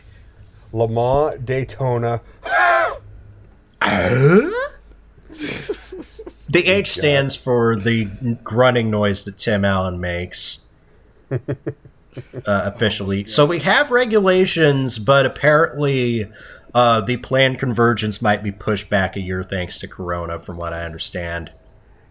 [0.73, 2.22] Le Mans, Daytona.
[6.51, 8.05] The H stands for the
[8.43, 10.59] grunting noise that Tim Allen makes.
[11.31, 11.38] uh,
[12.45, 16.30] officially, so we have regulations, but apparently,
[16.73, 20.73] uh, the planned convergence might be pushed back a year thanks to Corona, from what
[20.73, 21.52] I understand.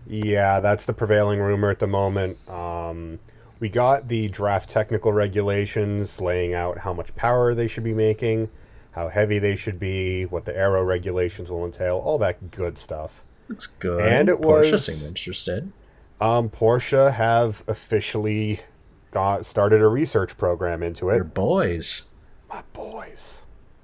[0.07, 2.39] Yeah, that's the prevailing rumor at the moment.
[2.49, 3.19] Um,
[3.59, 8.49] we got the draft technical regulations laying out how much power they should be making,
[8.93, 13.23] how heavy they should be, what the aero regulations will entail, all that good stuff.
[13.49, 14.01] Looks good.
[14.07, 15.73] And it Porsche was- seemed interested.
[16.21, 18.61] Um, Porsche have officially
[19.11, 21.13] got started a research program into it.
[21.15, 21.35] They're it.
[21.35, 22.03] boys.
[22.49, 23.43] My boys.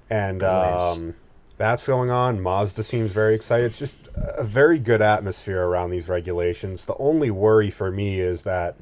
[0.09, 1.15] And um,
[1.57, 2.41] that's going on.
[2.41, 3.65] Mazda seems very excited.
[3.65, 3.95] It's just
[4.37, 6.85] a very good atmosphere around these regulations.
[6.85, 8.75] The only worry for me is that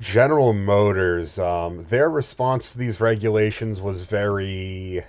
[0.00, 5.04] General Motors, um, their response to these regulations was very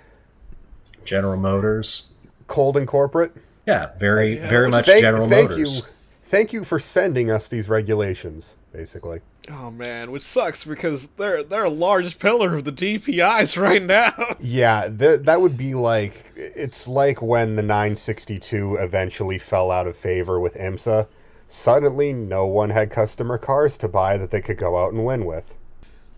[1.04, 2.10] General Motors.
[2.46, 3.32] cold and corporate.
[3.66, 5.78] Yeah, very, very much Thank, General thank Motors.
[5.80, 5.84] you,
[6.22, 8.56] thank you for sending us these regulations.
[8.72, 13.82] Basically, Oh man, which sucks because they're they're a large pillar of the DPIs right
[13.82, 14.36] now.
[14.40, 19.96] yeah, th- that would be like it's like when the 962 eventually fell out of
[19.96, 21.06] favor with IMSA.
[21.46, 25.24] Suddenly, no one had customer cars to buy that they could go out and win
[25.24, 25.56] with.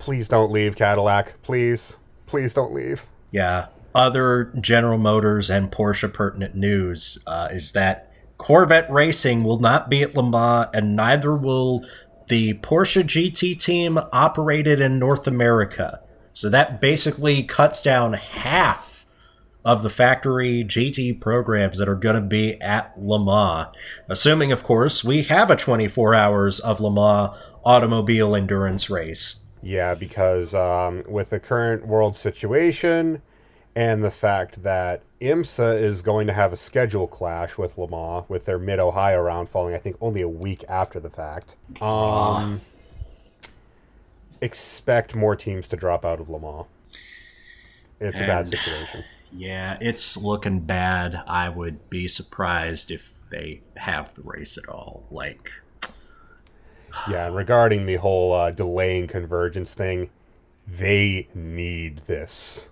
[0.00, 1.40] Please don't leave, Cadillac.
[1.42, 3.04] Please, please don't leave.
[3.30, 3.66] Yeah.
[3.94, 10.02] Other General Motors and Porsche pertinent news uh, is that Corvette Racing will not be
[10.02, 11.84] at Le Mans, and neither will
[12.30, 16.00] the Porsche GT team operated in North America.
[16.32, 19.04] So that basically cuts down half
[19.64, 23.74] of the factory GT programs that are going to be at Le Mans.
[24.08, 29.44] Assuming, of course, we have a 24 hours of Le Mans automobile endurance race.
[29.60, 33.22] Yeah, because um, with the current world situation
[33.76, 38.24] and the fact that IMSA is going to have a schedule clash with Le Mans
[38.28, 41.56] with their Mid Ohio round falling, I think, only a week after the fact.
[41.80, 42.62] Um,
[44.40, 46.66] expect more teams to drop out of Le Mans.
[48.00, 49.04] It's a bad situation.
[49.32, 51.22] Yeah, it's looking bad.
[51.26, 55.04] I would be surprised if they have the race at all.
[55.10, 55.52] Like,
[57.08, 60.10] Yeah, and regarding the whole uh, delaying convergence thing,
[60.66, 62.69] they need this.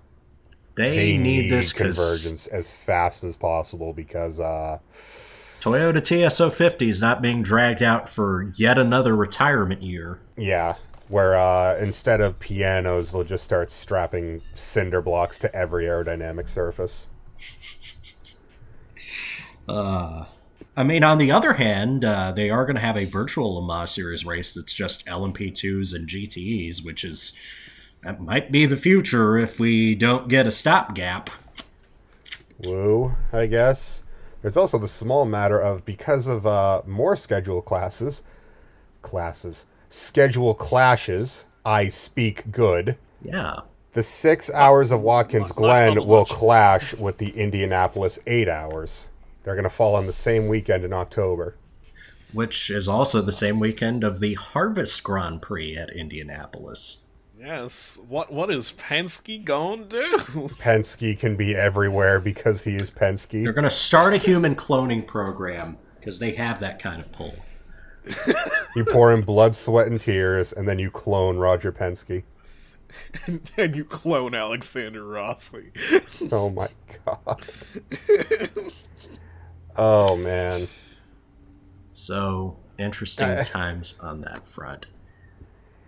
[0.79, 7.21] They, They need, this convergence as fast as possible because uh, Toyota TS050 is not
[7.21, 10.21] being dragged out for yet another retirement year.
[10.37, 10.77] Yeah,
[11.09, 17.09] where uh, instead of pianos, they'll just start strapping cinder blocks to every aerodynamic surface.
[20.77, 23.67] I mean, on the other hand, uh, they are going to have a virtual Le
[23.67, 27.33] Mans Series race that's just LMP2s and GTEs, which is
[28.03, 31.31] that might be the future if we don't get a stopgap.
[32.65, 34.03] Woo, I guess.
[34.43, 38.23] There's also the small matter of because of uh, more schedule classes,
[39.03, 41.47] classes, schedule clashes.
[41.65, 42.97] I speak good.
[43.23, 43.61] Yeah.
[43.93, 49.09] The six hours of Watkins Glen will clash with the Indianapolis eight hours.
[49.43, 51.57] They're going to fall on the same weekend in October.
[52.33, 57.05] Which is also the same weekend of the Harvest Grand Prix at Indianapolis.
[57.39, 57.97] Yes.
[58.09, 60.19] What what is Penske going to do?
[60.61, 63.45] Penske can be everywhere because he is Penske.
[63.45, 67.35] They're going to start a human cloning program because they have that kind of pull.
[68.77, 72.23] You pour in blood, sweat, and tears, and then you clone Roger Penske.
[73.57, 75.73] and you clone Alexander Rossi.
[76.31, 76.69] Oh my
[77.05, 77.43] god.
[79.77, 80.69] oh man.
[81.91, 84.87] So interesting times on that front.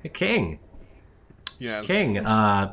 [0.03, 0.59] The King,
[1.61, 1.87] Yes.
[1.87, 2.73] King, uh,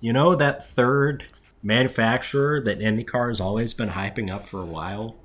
[0.00, 1.24] you know that third
[1.62, 5.16] manufacturer that IndyCar has always been hyping up for a while?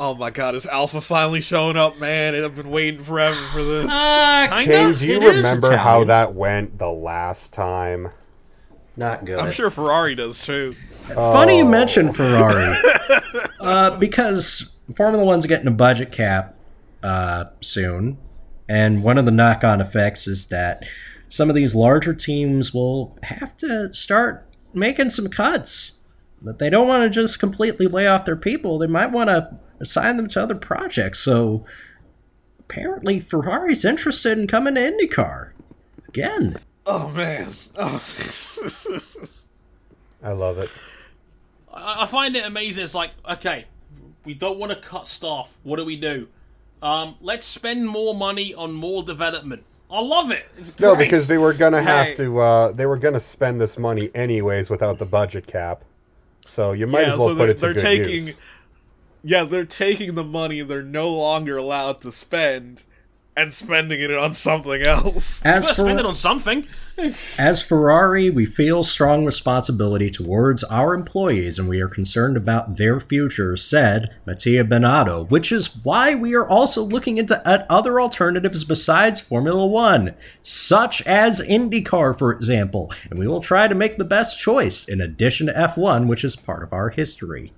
[0.00, 2.34] Oh my god, is Alpha finally showing up, man?
[2.34, 3.86] I've been waiting forever for this.
[4.46, 8.10] Uh, King, do you remember how that went the last time?
[8.96, 9.38] Not good.
[9.38, 10.74] I'm sure Ferrari does too.
[11.14, 12.76] Funny you mention Ferrari,
[13.60, 16.54] uh, because Formula One's getting a budget cap
[17.02, 18.18] uh, soon,
[18.68, 20.84] and one of the knock-on effects is that
[21.28, 25.98] some of these larger teams will have to start making some cuts.
[26.40, 28.78] But they don't want to just completely lay off their people.
[28.78, 31.20] They might want to assign them to other projects.
[31.20, 31.64] So
[32.60, 35.52] apparently, Ferrari's interested in coming to IndyCar
[36.08, 36.58] again.
[36.84, 37.48] Oh man.
[37.76, 38.02] Oh.
[40.22, 40.70] I love it.
[41.72, 42.84] I I find it amazing.
[42.84, 43.66] It's like, okay,
[44.24, 45.56] we don't want to cut staff.
[45.62, 46.28] What do we do?
[46.82, 49.64] Um, let's spend more money on more development.
[49.90, 50.44] I love it.
[50.80, 52.14] No, because they were gonna have Hey.
[52.16, 52.38] to.
[52.38, 55.84] Uh, they were gonna spend this money anyways without the budget cap.
[56.44, 58.40] So you might Yeah, as well so put it to good taking- use.
[59.22, 62.84] Yeah, they're taking the money they're no longer allowed to spend
[63.36, 65.42] and spending it on something else.
[65.44, 66.66] As Gotta for, spend it on something.
[67.38, 72.98] As Ferrari, we feel strong responsibility towards our employees and we are concerned about their
[72.98, 78.64] future, said Mattia Binotto, which is why we are also looking into at other alternatives
[78.64, 84.04] besides Formula One, such as IndyCar, for example, and we will try to make the
[84.04, 87.52] best choice in addition to F1, which is part of our history.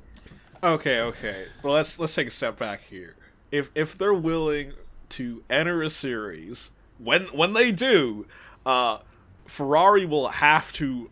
[0.61, 1.47] Okay, okay.
[1.63, 3.15] Well, let's let's take a step back here.
[3.53, 4.73] If if they're willing
[5.11, 8.27] to enter a series, when when they do,
[8.67, 8.99] uh,
[9.47, 11.11] Ferrari will have to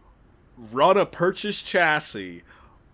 [0.57, 2.43] run a purchase chassis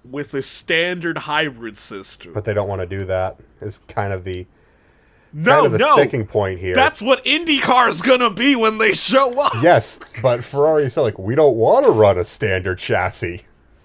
[0.09, 2.33] with a standard hybrid system.
[2.33, 3.37] But they don't want to do that.
[3.61, 4.47] Is kind of the
[5.33, 6.75] no, kind of the no, sticking point here.
[6.75, 9.53] that's what IndyCar's gonna be when they show up.
[9.63, 13.43] yes, but Ferrari said like we don't want to run a standard chassis,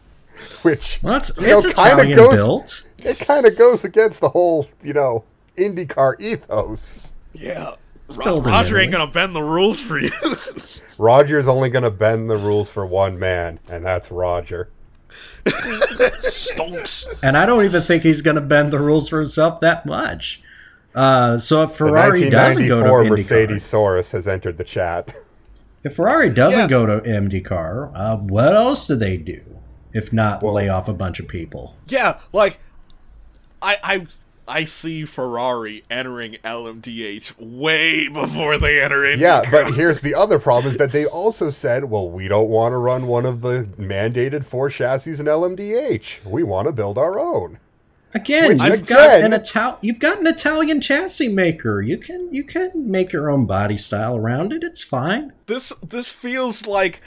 [0.63, 2.83] which Well, it's, you know kind of goes built.
[2.97, 5.23] it kind of goes against the whole you know
[5.55, 7.06] IndyCar ethos.
[7.37, 7.71] Yeah,
[8.15, 10.11] Ro- Roger ain't gonna bend the rules for you.
[10.99, 14.69] Roger's only going to bend the rules for one man, and that's Roger.
[15.45, 17.05] Stonks.
[17.21, 20.41] And I don't even think he's going to bend the rules for himself that much.
[20.95, 24.63] Uh, so if The Ferrari doesn't go to 1994 IndyCar, Mercedes Saurus has entered the
[24.63, 25.15] chat.
[25.83, 26.67] If Ferrari doesn't Yeah.
[26.67, 29.41] go to IndyCar, uh, what else do they do
[29.93, 31.75] if not lay off a bunch of people?
[31.87, 32.59] Yeah, like
[33.61, 34.07] I I
[34.47, 39.19] I see Ferrari entering LMDH way before they enter IndyCar.
[39.19, 42.73] Yeah, but here's the other problem is that they also said, well, we don't want
[42.73, 46.25] to run one of the mandated four chassis in LMDH.
[46.25, 47.59] We want to build our own.
[48.13, 51.81] Again, Which, you've got an Ital- you've got an Italian chassis maker.
[51.81, 54.63] You can you can make your own body style around it.
[54.63, 55.33] It's fine.
[55.45, 57.01] this this feels like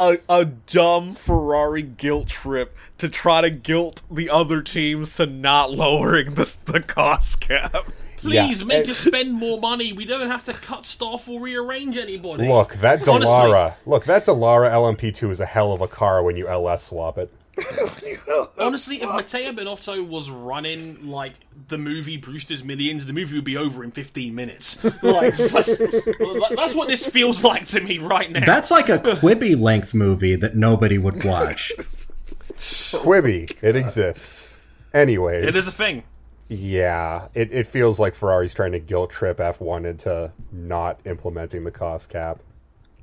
[0.00, 5.70] a a dumb Ferrari guilt trip to try to guilt the other teams to not
[5.70, 7.86] lowering the the cost cap.
[8.16, 9.92] Please Yeah, make us spend more money.
[9.92, 12.48] We don't have to cut staff or rearrange anybody.
[12.48, 13.26] Look, that Honestly.
[13.26, 17.18] Dallara, look, that Dallara LMP2 is a hell of a car when you LS swap
[17.18, 17.30] it.
[18.58, 21.34] Honestly, if Matteo Binotto was running like
[21.68, 24.82] the movie Brewster's Millions, the movie would be over in 15 minutes.
[25.02, 28.44] Like, that's what this feels like to me right now.
[28.44, 31.72] That's like a Quibi length movie that nobody would watch.
[31.78, 34.58] Quibi, it exists.
[34.92, 36.04] Anyways, it is a thing.
[36.48, 41.70] yeah, it, it feels like Ferrari's trying to guilt trip F1 into not implementing the
[41.70, 42.40] cost cap.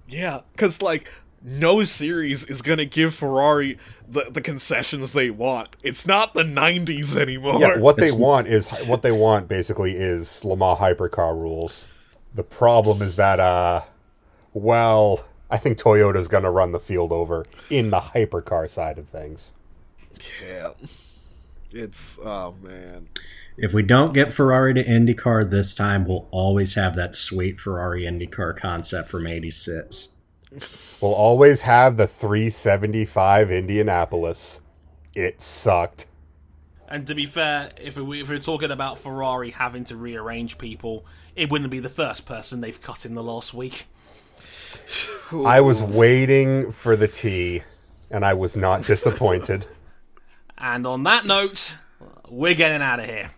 [0.07, 1.09] Yeah, because like
[1.43, 3.77] no series is gonna give Ferrari
[4.07, 5.75] the the concessions they want.
[5.83, 7.59] It's not the '90s anymore.
[7.59, 11.87] Yeah, what they want is what they want basically is Le Mans hypercar rules.
[12.33, 13.81] The problem is that uh
[14.53, 19.07] well, I think Toyota's going to run the field over in the hypercar side of
[19.07, 19.53] things.
[20.45, 20.71] Yeah.
[21.71, 23.07] It's oh man.
[23.57, 28.03] If we don't get Ferrari to IndyCar this time, we'll always have that sweet Ferrari
[28.03, 30.09] IndyCar concept from '86.
[31.01, 34.61] We'll always have the 375 Indianapolis.
[35.13, 36.07] It sucked.
[36.87, 41.05] And to be fair, if, we, if we're talking about Ferrari having to rearrange people,
[41.35, 43.85] it wouldn't be the first person they've cut in the last week.
[45.33, 47.63] I was waiting for the tea,
[48.09, 49.67] and I was not disappointed.
[50.63, 51.77] And on that note,
[52.29, 53.31] we're getting out of here.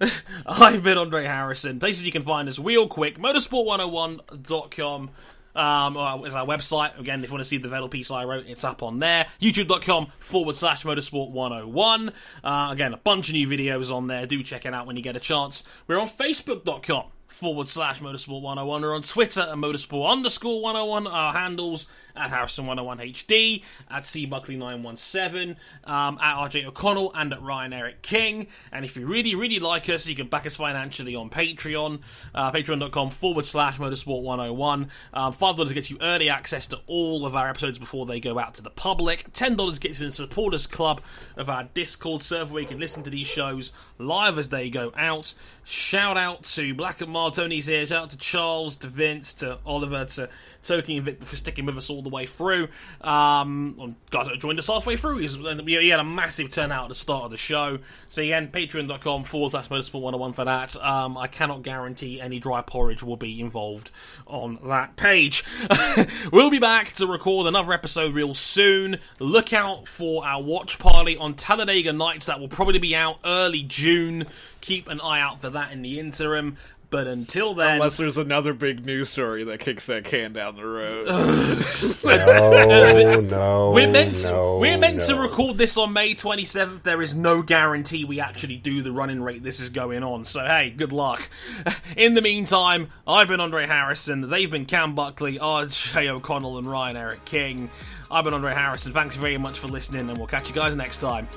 [0.46, 1.80] I've been Andre Harrison.
[1.80, 5.10] Places you can find us real quick motorsport101.com
[5.54, 6.98] um, uh, is our website.
[6.98, 9.26] Again, if you want to see the Vettel piece I wrote, it's up on there.
[9.40, 12.12] YouTube.com forward slash motorsport101.
[12.42, 14.26] Uh, again, a bunch of new videos on there.
[14.26, 15.64] Do check it out when you get a chance.
[15.86, 18.82] We're on Facebook.com forward slash motorsport 101.
[18.82, 21.06] We're on Twitter at motorsport underscore 101.
[21.06, 21.86] Our handles
[22.16, 27.72] at Harrison 101 HD, at C Buckley 917, um, at RJ O'Connell, and at Ryan
[27.72, 28.46] Eric King.
[28.72, 32.00] And if you really, really like us, you can back us financially on Patreon,
[32.34, 34.88] uh, patreon.com forward slash motorsport 101.
[35.14, 38.54] Um, $5 gets you early access to all of our episodes before they go out
[38.54, 39.32] to the public.
[39.32, 41.00] $10 gets you in the supporters club
[41.36, 44.92] of our Discord server where you can listen to these shows live as they go
[44.96, 45.34] out.
[45.64, 47.86] Shout out to Black and Mild, Tony's here.
[47.86, 50.28] Shout out to Charles, to Vince, to Oliver, to
[50.64, 52.68] Toki and Victor for sticking with us all the way through.
[53.00, 55.18] Um, guys that joined us halfway through.
[55.18, 57.78] he had a massive turnout at the start of the show.
[58.08, 60.76] So again, patreon.com forward slash motorsport 101 for that.
[60.82, 63.90] Um, I cannot guarantee any dry porridge will be involved
[64.26, 65.44] on that page.
[66.32, 68.98] we'll be back to record another episode real soon.
[69.18, 72.26] Look out for our watch party on Talladega Nights.
[72.26, 74.26] That will probably be out early June.
[74.60, 76.56] Keep an eye out for that in the interim.
[76.90, 80.66] But until then, Unless there's another big news story that kicks that can down the
[80.66, 81.06] road.
[82.02, 86.82] No, no, we're meant to, no, we're meant to record this on May 27th.
[86.82, 90.24] There is no guarantee we actually do the running rate this is going on.
[90.24, 91.28] So hey, good luck.
[91.96, 94.28] In the meantime, I've been Andre Harrison.
[94.28, 97.70] They've been Cam Buckley, RJ O'Connell, and Ryan Eric King.
[98.10, 98.92] I've been Andre Harrison.
[98.92, 101.28] Thanks very much for listening, and we'll catch you guys next time.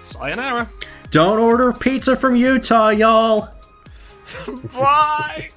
[0.00, 0.68] Sayonara.
[1.10, 3.57] Don't order pizza from Utah, y'all.
[4.72, 5.50] Bye!